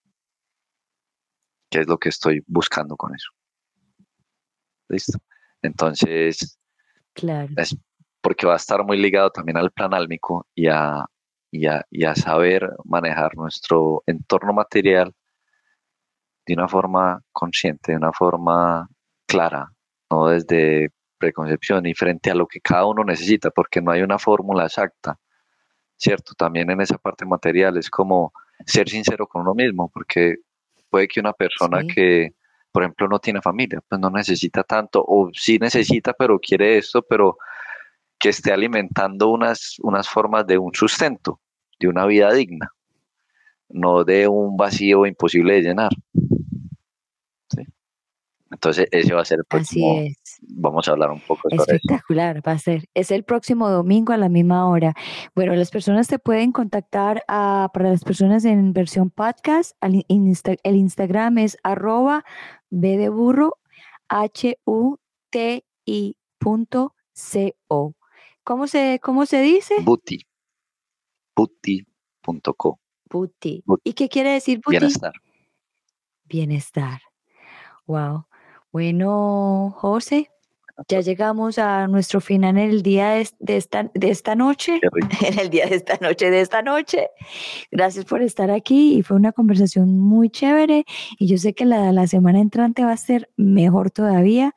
¿Qué 1.70 1.80
es 1.80 1.88
lo 1.88 1.98
que 1.98 2.10
estoy 2.10 2.42
buscando 2.46 2.96
con 2.96 3.14
eso? 3.14 3.30
¿Listo? 4.88 5.18
Entonces, 5.62 6.58
claro. 7.14 7.52
es 7.56 7.76
porque 8.20 8.46
va 8.46 8.54
a 8.54 8.56
estar 8.56 8.84
muy 8.84 8.98
ligado 8.98 9.30
también 9.30 9.56
al 9.56 9.70
plan 9.70 9.94
álmico 9.94 10.46
y 10.54 10.66
a, 10.66 11.06
y 11.50 11.66
a, 11.66 12.14
saber 12.14 12.70
manejar 12.84 13.36
nuestro 13.36 14.02
entorno 14.06 14.52
material 14.52 15.12
de 16.46 16.54
una 16.54 16.68
forma 16.68 17.22
consciente, 17.32 17.92
de 17.92 17.98
una 17.98 18.12
forma 18.12 18.88
clara, 19.26 19.72
no 20.10 20.28
desde 20.28 20.90
preconcepción 21.18 21.86
y 21.86 21.94
frente 21.94 22.30
a 22.30 22.34
lo 22.34 22.46
que 22.46 22.60
cada 22.60 22.86
uno 22.86 23.04
necesita, 23.04 23.50
porque 23.50 23.82
no 23.82 23.90
hay 23.90 24.02
una 24.02 24.18
fórmula 24.18 24.64
exacta. 24.64 25.18
¿cierto? 26.00 26.32
También 26.34 26.70
en 26.70 26.80
esa 26.80 26.96
parte 26.96 27.26
material 27.26 27.76
es 27.76 27.90
como 27.90 28.32
ser 28.64 28.88
sincero 28.88 29.26
con 29.26 29.42
uno 29.42 29.54
mismo, 29.54 29.90
porque 29.92 30.36
puede 30.88 31.06
que 31.06 31.20
una 31.20 31.34
persona 31.34 31.82
que, 31.82 32.34
por 32.72 32.82
ejemplo, 32.82 33.06
no 33.06 33.18
tiene 33.18 33.42
familia, 33.42 33.80
pues 33.86 34.00
no 34.00 34.10
necesita 34.10 34.64
tanto, 34.64 35.04
o 35.06 35.30
sí 35.34 35.58
necesita, 35.58 36.14
pero 36.14 36.38
quiere 36.40 36.78
esto, 36.78 37.02
pero 37.02 37.36
que 38.20 38.28
esté 38.28 38.52
alimentando 38.52 39.30
unas, 39.30 39.76
unas 39.80 40.08
formas 40.08 40.46
de 40.46 40.58
un 40.58 40.72
sustento, 40.74 41.40
de 41.80 41.88
una 41.88 42.06
vida 42.06 42.32
digna, 42.32 42.70
no 43.70 44.04
de 44.04 44.28
un 44.28 44.56
vacío 44.56 45.06
imposible 45.06 45.54
de 45.54 45.62
llenar. 45.62 45.90
Entonces, 48.52 48.88
ese 48.90 49.14
va 49.14 49.22
a 49.22 49.24
ser 49.24 49.38
el 49.38 49.44
próximo. 49.44 49.92
Así 49.92 50.06
es. 50.08 50.38
Vamos 50.42 50.86
a 50.86 50.90
hablar 50.90 51.10
un 51.10 51.20
poco 51.20 51.48
sobre 51.48 51.76
Espectacular, 51.76 52.46
va 52.46 52.52
a 52.52 52.58
ser. 52.58 52.88
Es 52.94 53.10
el 53.10 53.22
próximo 53.22 53.70
domingo 53.70 54.12
a 54.12 54.16
la 54.16 54.28
misma 54.28 54.68
hora. 54.68 54.92
Bueno, 55.34 55.54
las 55.54 55.70
personas 55.70 56.08
te 56.08 56.18
pueden 56.18 56.50
contactar 56.52 57.22
a, 57.28 57.70
para 57.72 57.90
las 57.90 58.02
personas 58.02 58.44
en 58.44 58.72
versión 58.72 59.10
podcast. 59.10 59.76
el 59.80 60.76
Instagram 60.76 61.38
es 61.38 61.56
arroba 61.62 62.24
b 62.70 62.98
de 62.98 63.08
burro 63.08 63.56
h 64.08 64.58
u 64.66 64.96
t 65.30 65.64
i 65.86 66.16
punto 66.38 66.94
c 67.12 67.54
o. 67.68 67.94
¿Cómo 68.44 68.66
se, 68.66 69.00
cómo 69.02 69.26
se 69.26 69.40
dice? 69.42 69.74
Buti. 69.82 70.26
Buti.co. 71.36 72.80
Buti. 73.10 73.64
¿Y 73.84 73.92
qué 73.94 74.08
quiere 74.08 74.32
decir 74.32 74.60
Buti? 74.64 74.78
Bienestar. 74.78 75.12
Bienestar. 76.24 77.00
Wow. 77.86 78.26
Bueno, 78.72 79.74
José, 79.76 80.30
ya 80.88 81.00
llegamos 81.00 81.58
a 81.58 81.86
nuestro 81.88 82.20
final 82.20 82.58
en 82.58 82.70
el 82.70 82.82
día 82.82 83.22
de, 83.38 83.56
esta, 83.56 83.90
de 83.94 84.10
esta 84.10 84.34
noche, 84.34 84.80
en 85.26 85.38
el 85.38 85.50
día 85.50 85.66
de 85.66 85.76
esta 85.76 85.98
noche, 86.00 86.30
de 86.30 86.40
esta 86.40 86.62
noche. 86.62 87.08
Gracias 87.70 88.04
por 88.04 88.22
estar 88.22 88.50
aquí 88.50 88.94
y 88.94 89.02
fue 89.02 89.16
una 89.16 89.32
conversación 89.32 89.98
muy 89.98 90.30
chévere. 90.30 90.84
Y 91.18 91.26
yo 91.26 91.38
sé 91.38 91.52
que 91.52 91.64
la, 91.64 91.92
la 91.92 92.06
semana 92.06 92.40
entrante 92.40 92.84
va 92.84 92.92
a 92.92 92.96
ser 92.96 93.30
mejor 93.36 93.90
todavía 93.90 94.54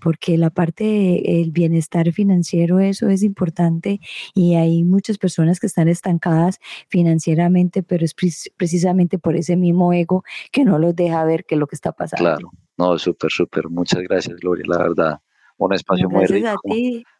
porque 0.00 0.38
la 0.38 0.50
parte 0.50 0.84
del 0.84 1.50
bienestar 1.50 2.10
financiero, 2.12 2.80
eso 2.80 3.08
es 3.08 3.22
importante. 3.22 4.00
Y 4.34 4.54
hay 4.54 4.82
muchas 4.82 5.18
personas 5.18 5.60
que 5.60 5.66
están 5.66 5.88
estancadas 5.88 6.58
financieramente, 6.88 7.82
pero 7.82 8.04
es 8.04 8.14
precisamente 8.56 9.18
por 9.18 9.36
ese 9.36 9.56
mismo 9.56 9.92
ego 9.92 10.24
que 10.50 10.64
no 10.64 10.78
los 10.78 10.96
deja 10.96 11.22
ver 11.24 11.44
qué 11.44 11.54
es 11.54 11.58
lo 11.58 11.66
que 11.66 11.76
está 11.76 11.92
pasando. 11.92 12.24
Claro, 12.24 12.50
no, 12.78 12.98
súper, 12.98 13.30
súper. 13.30 13.68
Muchas 13.68 14.00
gracias, 14.02 14.36
Gloria, 14.40 14.64
la 14.66 14.78
verdad 14.78 15.20
un 15.66 15.74
espacio 15.74 16.08
muy 16.08 16.26
rico, 16.26 16.60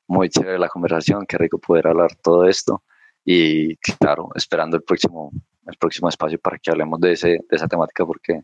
muy 0.07 0.29
chévere 0.29 0.59
la 0.59 0.69
conversación, 0.69 1.27
qué 1.27 1.39
rico 1.39 1.59
poder 1.59 1.87
hablar 1.89 2.15
todo 2.17 2.47
esto. 2.47 2.83
Y 3.25 3.77
claro, 3.77 4.31
esperando 4.35 4.77
el 4.77 4.83
próximo, 4.83 5.31
el 5.67 5.77
próximo 5.77 6.09
espacio 6.09 6.39
para 6.39 6.59
que 6.59 6.71
hablemos 6.71 7.01
de, 7.01 7.13
ese, 7.13 7.29
de 7.29 7.57
esa 7.57 7.69
temática 7.69 8.05
porque 8.07 8.43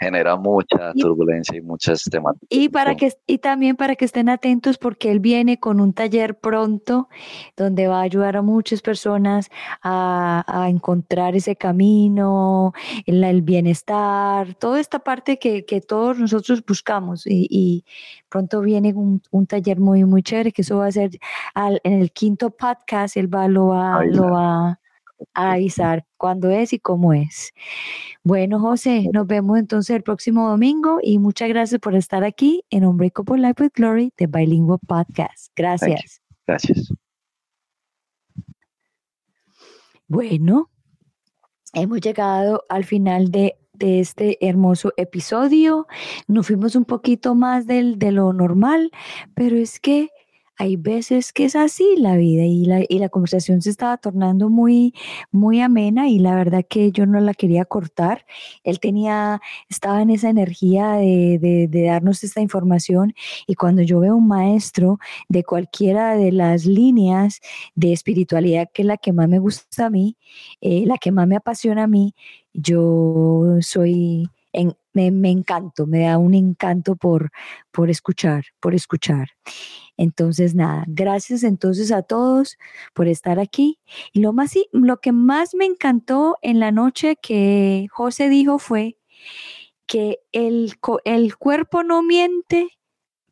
genera 0.00 0.36
mucha 0.36 0.92
turbulencia 0.94 1.58
y 1.58 1.60
muchas 1.60 2.02
temáticas. 2.04 2.48
Y 2.48 2.70
para 2.70 2.96
que 2.96 3.12
y 3.26 3.38
también 3.38 3.76
para 3.76 3.96
que 3.96 4.06
estén 4.06 4.30
atentos 4.30 4.78
porque 4.78 5.10
él 5.10 5.20
viene 5.20 5.60
con 5.60 5.78
un 5.78 5.92
taller 5.92 6.38
pronto 6.38 7.08
donde 7.56 7.86
va 7.86 7.98
a 7.98 8.02
ayudar 8.02 8.36
a 8.36 8.42
muchas 8.42 8.80
personas 8.80 9.50
a, 9.82 10.66
encontrar 10.68 11.36
ese 11.36 11.56
camino, 11.56 12.72
el, 13.06 13.22
el, 13.24 13.42
bienestar, 13.42 14.54
toda 14.54 14.80
esta 14.80 15.00
parte 15.00 15.38
que, 15.38 15.64
que 15.64 15.80
todos 15.80 16.18
nosotros 16.18 16.64
buscamos. 16.64 17.24
Y, 17.26 17.84
pronto 18.28 18.60
viene 18.60 18.92
un, 18.94 19.20
un, 19.30 19.46
taller 19.46 19.80
muy 19.80 20.04
muy 20.04 20.22
chévere 20.22 20.52
que 20.52 20.62
eso 20.62 20.78
va 20.78 20.86
a 20.86 20.92
ser 20.92 21.10
en 21.56 22.00
el 22.00 22.12
quinto 22.12 22.50
podcast 22.50 23.16
él 23.16 23.32
va 23.32 23.48
lo 23.48 23.66
va, 23.68 24.04
lo 24.04 24.30
va 24.30 24.79
a 25.34 25.52
avisar 25.52 26.04
cuándo 26.16 26.50
es 26.50 26.72
y 26.72 26.78
cómo 26.78 27.12
es. 27.12 27.52
Bueno, 28.22 28.60
José, 28.60 29.08
nos 29.12 29.26
vemos 29.26 29.58
entonces 29.58 29.96
el 29.96 30.02
próximo 30.02 30.48
domingo 30.48 30.98
y 31.02 31.18
muchas 31.18 31.48
gracias 31.48 31.80
por 31.80 31.94
estar 31.94 32.24
aquí 32.24 32.64
en 32.70 32.84
Unbreakable 32.84 33.40
Life 33.40 33.62
with 33.62 33.72
Glory 33.74 34.12
de 34.16 34.26
Bilingual 34.26 34.78
Podcast. 34.86 35.52
Gracias. 35.56 36.20
Gracias. 36.46 36.92
Bueno, 40.08 40.70
hemos 41.72 42.00
llegado 42.00 42.64
al 42.68 42.84
final 42.84 43.30
de, 43.30 43.56
de, 43.74 44.00
este 44.00 44.44
hermoso 44.44 44.92
episodio. 44.96 45.86
Nos 46.26 46.48
fuimos 46.48 46.74
un 46.74 46.84
poquito 46.84 47.36
más 47.36 47.66
del, 47.66 47.98
de 47.98 48.10
lo 48.10 48.32
normal, 48.32 48.90
pero 49.34 49.56
es 49.56 49.78
que 49.78 50.10
hay 50.60 50.76
veces 50.76 51.32
que 51.32 51.46
es 51.46 51.56
así 51.56 51.94
la 51.96 52.18
vida 52.18 52.44
y 52.44 52.66
la, 52.66 52.84
y 52.86 52.98
la 52.98 53.08
conversación 53.08 53.62
se 53.62 53.70
estaba 53.70 53.96
tornando 53.96 54.50
muy, 54.50 54.92
muy 55.30 55.62
amena 55.62 56.06
y 56.10 56.18
la 56.18 56.34
verdad 56.34 56.66
que 56.68 56.92
yo 56.92 57.06
no 57.06 57.18
la 57.18 57.32
quería 57.32 57.64
cortar. 57.64 58.26
Él 58.62 58.78
tenía, 58.78 59.40
estaba 59.70 60.02
en 60.02 60.10
esa 60.10 60.28
energía 60.28 60.92
de, 60.96 61.38
de, 61.70 61.82
darnos 61.82 62.22
esta 62.24 62.42
información 62.42 63.14
y 63.46 63.54
cuando 63.54 63.80
yo 63.80 64.00
veo 64.00 64.14
un 64.14 64.28
maestro 64.28 64.98
de 65.30 65.44
cualquiera 65.44 66.14
de 66.14 66.30
las 66.30 66.66
líneas 66.66 67.40
de 67.74 67.94
espiritualidad, 67.94 68.68
que 68.70 68.82
es 68.82 68.86
la 68.86 68.98
que 68.98 69.14
más 69.14 69.30
me 69.30 69.38
gusta 69.38 69.86
a 69.86 69.90
mí, 69.90 70.18
eh, 70.60 70.84
la 70.84 70.98
que 70.98 71.10
más 71.10 71.26
me 71.26 71.36
apasiona 71.36 71.84
a 71.84 71.86
mí, 71.86 72.14
yo 72.52 73.56
soy 73.62 74.28
en, 74.52 74.74
me, 74.92 75.10
me, 75.10 75.30
encanto, 75.30 75.86
me 75.86 76.00
da 76.00 76.18
un 76.18 76.34
encanto 76.34 76.96
por, 76.96 77.30
por 77.70 77.90
escuchar, 77.90 78.44
por 78.60 78.74
escuchar. 78.74 79.28
Entonces, 79.96 80.54
nada, 80.54 80.84
gracias 80.86 81.42
entonces 81.42 81.92
a 81.92 82.02
todos 82.02 82.56
por 82.94 83.06
estar 83.08 83.38
aquí. 83.38 83.78
Y 84.12 84.20
lo, 84.20 84.32
más, 84.32 84.54
lo 84.72 84.98
que 84.98 85.12
más 85.12 85.54
me 85.54 85.66
encantó 85.66 86.38
en 86.42 86.58
la 86.58 86.72
noche 86.72 87.16
que 87.20 87.86
José 87.90 88.28
dijo 88.28 88.58
fue 88.58 88.96
que 89.86 90.20
el, 90.32 90.74
el 91.04 91.36
cuerpo 91.36 91.82
no 91.82 92.02
miente, 92.02 92.68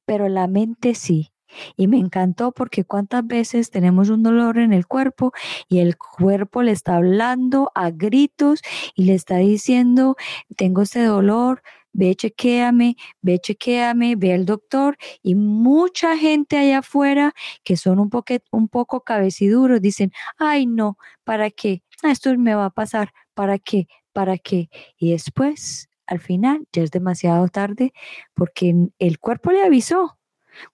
pero 0.04 0.28
la 0.28 0.46
mente 0.46 0.94
sí. 0.94 1.30
Y 1.76 1.88
me 1.88 1.98
encantó 1.98 2.52
porque 2.52 2.84
cuántas 2.84 3.26
veces 3.26 3.70
tenemos 3.70 4.08
un 4.10 4.22
dolor 4.22 4.58
en 4.58 4.72
el 4.72 4.86
cuerpo 4.86 5.32
y 5.68 5.80
el 5.80 5.96
cuerpo 5.96 6.62
le 6.62 6.72
está 6.72 6.96
hablando 6.96 7.70
a 7.74 7.90
gritos 7.90 8.60
y 8.94 9.04
le 9.04 9.14
está 9.14 9.36
diciendo, 9.36 10.16
tengo 10.56 10.82
este 10.82 11.04
dolor, 11.04 11.62
ve 11.92 12.14
chequéame, 12.14 12.96
ve 13.22 13.38
chequéame, 13.38 14.16
ve 14.16 14.34
al 14.34 14.46
doctor 14.46 14.96
y 15.22 15.34
mucha 15.34 16.16
gente 16.16 16.56
allá 16.56 16.78
afuera 16.78 17.34
que 17.64 17.76
son 17.76 17.98
un, 17.98 18.10
poco, 18.10 18.34
un 18.52 18.68
poco 18.68 19.02
cabeciduros 19.02 19.80
dicen, 19.80 20.12
ay 20.38 20.66
no, 20.66 20.98
¿para 21.24 21.50
qué? 21.50 21.82
Ah, 22.02 22.10
esto 22.12 22.36
me 22.38 22.54
va 22.54 22.66
a 22.66 22.70
pasar, 22.70 23.12
¿para 23.34 23.58
qué? 23.58 23.88
¿Para 24.12 24.38
qué? 24.38 24.70
Y 24.96 25.12
después, 25.12 25.88
al 26.06 26.20
final, 26.20 26.66
ya 26.72 26.82
es 26.82 26.90
demasiado 26.90 27.48
tarde 27.48 27.92
porque 28.34 28.74
el 28.98 29.18
cuerpo 29.18 29.52
le 29.52 29.62
avisó 29.62 30.17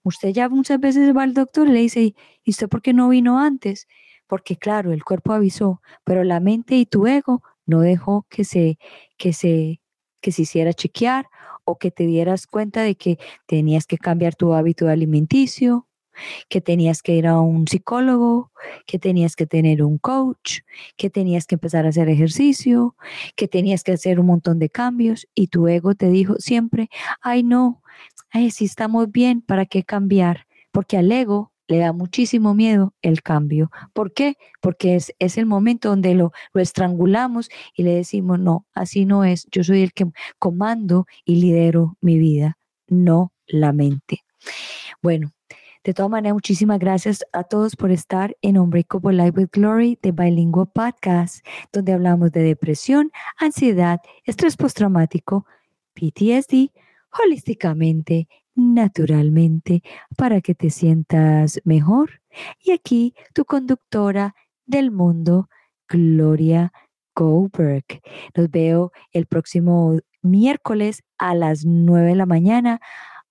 Usted 0.03 0.31
ya 0.31 0.49
muchas 0.49 0.81
veces 0.81 1.17
va 1.17 1.23
al 1.23 1.35
doctor 1.35 1.69
y 1.69 1.73
le 1.73 1.81
dice, 1.81 2.15
¿y 2.45 2.51
usted 2.51 2.69
por 2.69 2.83
qué 2.83 2.93
no 2.93 3.09
vino 3.09 3.39
antes? 3.39 3.89
Porque 4.27 4.57
claro, 4.57 4.93
el 4.93 5.05
cuerpo 5.05 5.33
avisó, 5.33 5.83
pero 6.05 6.25
la 6.25 6.41
mente 6.41 6.77
y 6.77 6.87
tu 6.87 7.07
ego 7.07 7.43
no 7.67 7.81
dejó 7.81 8.27
que 8.29 8.45
se, 8.45 8.79
que 9.17 9.33
se, 9.33 9.81
que 10.21 10.33
se 10.33 10.43
hiciera 10.43 10.73
chequear 10.73 11.27
o 11.65 11.79
que 11.79 11.91
te 11.91 12.07
dieras 12.07 12.47
cuenta 12.47 12.83
de 12.83 12.97
que 12.97 13.19
tenías 13.47 13.87
que 13.87 13.99
cambiar 13.99 14.35
tu 14.35 14.55
hábito 14.55 14.89
alimenticio, 14.89 15.89
que 16.49 16.61
tenías 16.61 17.03
que 17.03 17.15
ir 17.15 17.27
a 17.27 17.41
un 17.41 17.67
psicólogo, 17.67 18.51
que 18.87 18.99
tenías 18.99 19.37
que 19.37 19.47
tener 19.47 19.83
un 19.83 19.99
coach, 19.99 20.61
que 20.97 21.11
tenías 21.11 21.47
que 21.47 21.57
empezar 21.57 21.87
a 21.87 21.91
hacer 21.91 22.09
ejercicio, 22.09 22.97
que 23.37 23.49
tenías 23.49 23.83
que 23.83 23.93
hacer 23.93 24.21
un 24.21 24.27
montón 24.27 24.59
de 24.59 24.71
cambios 24.71 25.27
y 25.35 25.49
tu 25.49 25.69
ego 25.69 25.95
te 25.95 26.09
dijo 26.09 26.37
siempre, 26.39 26.89
ay 27.21 27.43
no, 27.43 27.83
ay, 28.31 28.51
si 28.51 28.65
estamos 28.65 29.11
bien, 29.11 29.41
¿para 29.41 29.67
qué 29.67 29.85
cambiar? 29.85 30.47
Porque 30.73 30.97
al 30.97 31.11
ego 31.13 31.53
le 31.69 31.79
da 31.79 31.93
muchísimo 31.93 32.55
miedo 32.55 32.95
el 33.03 33.23
cambio. 33.23 33.71
¿Por 33.93 34.13
qué? 34.13 34.37
Porque 34.61 34.97
es, 34.97 35.15
es 35.19 35.39
el 35.39 35.47
momento 35.47 35.89
donde 35.89 36.15
lo, 36.15 36.33
lo, 36.53 36.61
estrangulamos 36.61 37.49
y 37.75 37.85
le 37.85 37.95
decimos, 37.95 38.39
no, 38.39 38.67
así 38.75 39.07
no 39.07 39.25
es, 39.25 39.47
yo 39.51 39.65
soy 39.65 39.83
el 39.83 39.93
que 39.93 40.07
comando 40.39 41.07
y 41.25 41.37
lidero 41.37 41.97
mi 42.01 42.19
vida, 42.19 42.59
no 42.89 43.33
la 43.47 43.73
mente. 43.73 44.25
Bueno, 45.03 45.33
de 45.85 45.93
todas 45.93 46.11
maneras, 46.11 46.33
muchísimas 46.33 46.79
gracias 46.79 47.27
a 47.35 47.45
todos 47.45 47.77
por 47.77 47.91
estar 47.91 48.35
en 48.41 48.57
Unbreakable 48.57 49.13
Life 49.13 49.39
with 49.39 49.49
Glory 49.53 49.99
de 50.01 50.13
Bilingual 50.13 50.67
Podcast, 50.67 51.47
donde 51.75 51.93
hablamos 51.93 52.33
de 52.33 52.43
depresión, 52.43 53.13
ansiedad, 53.37 54.01
estrés 54.25 54.57
postraumático, 54.57 55.45
PTSD, 55.93 56.71
holísticamente, 57.23 58.29
naturalmente, 58.55 59.83
para 60.17 60.41
que 60.41 60.55
te 60.55 60.71
sientas 60.71 61.61
mejor. 61.65 62.23
Y 62.63 62.73
aquí 62.73 63.15
tu 63.35 63.45
conductora 63.45 64.35
del 64.65 64.91
mundo, 64.91 65.51
Gloria 65.87 66.73
Goldberg. 67.15 67.85
Los 68.33 68.51
veo 68.51 68.91
el 69.13 69.27
próximo 69.27 69.99
miércoles 70.23 71.03
a 71.19 71.35
las 71.35 71.67
9 71.67 72.09
de 72.09 72.15
la 72.15 72.25
mañana, 72.27 72.81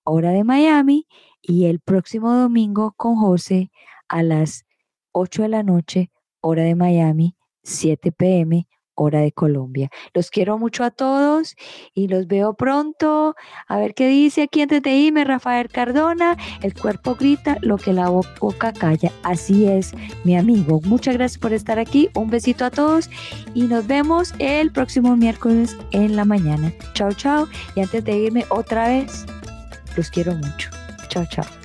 hora 0.04 0.30
de 0.30 0.44
Miami, 0.44 1.08
y 1.46 1.66
el 1.66 1.80
próximo 1.80 2.32
domingo 2.34 2.94
con 2.96 3.16
José 3.16 3.70
a 4.08 4.22
las 4.22 4.64
8 5.12 5.42
de 5.42 5.48
la 5.48 5.62
noche, 5.62 6.10
hora 6.40 6.62
de 6.62 6.74
Miami, 6.74 7.36
7 7.62 8.12
pm, 8.12 8.66
hora 8.94 9.20
de 9.20 9.32
Colombia. 9.32 9.90
Los 10.12 10.30
quiero 10.30 10.58
mucho 10.58 10.84
a 10.84 10.90
todos 10.90 11.56
y 11.94 12.08
los 12.08 12.26
veo 12.26 12.54
pronto. 12.54 13.34
A 13.66 13.78
ver 13.78 13.94
qué 13.94 14.08
dice 14.08 14.42
aquí 14.42 14.62
antes 14.62 14.82
de 14.82 14.90
irme 14.94 15.24
Rafael 15.24 15.68
Cardona. 15.68 16.36
El 16.62 16.74
cuerpo 16.74 17.14
grita 17.14 17.58
lo 17.60 17.76
que 17.76 17.92
la 17.92 18.08
boca 18.08 18.72
calla. 18.72 19.10
Así 19.22 19.66
es, 19.66 19.92
mi 20.24 20.36
amigo. 20.36 20.80
Muchas 20.84 21.14
gracias 21.14 21.38
por 21.38 21.52
estar 21.52 21.78
aquí. 21.78 22.08
Un 22.14 22.30
besito 22.30 22.64
a 22.64 22.70
todos 22.70 23.10
y 23.52 23.62
nos 23.62 23.86
vemos 23.86 24.32
el 24.38 24.70
próximo 24.70 25.16
miércoles 25.16 25.76
en 25.90 26.16
la 26.16 26.24
mañana. 26.24 26.72
Chao, 26.94 27.12
chao. 27.12 27.48
Y 27.74 27.80
antes 27.80 28.04
de 28.04 28.16
irme 28.16 28.44
otra 28.48 28.88
vez, 28.88 29.26
los 29.96 30.10
quiero 30.10 30.34
mucho. 30.34 30.73
Chao, 31.14 31.24
chao. 31.26 31.63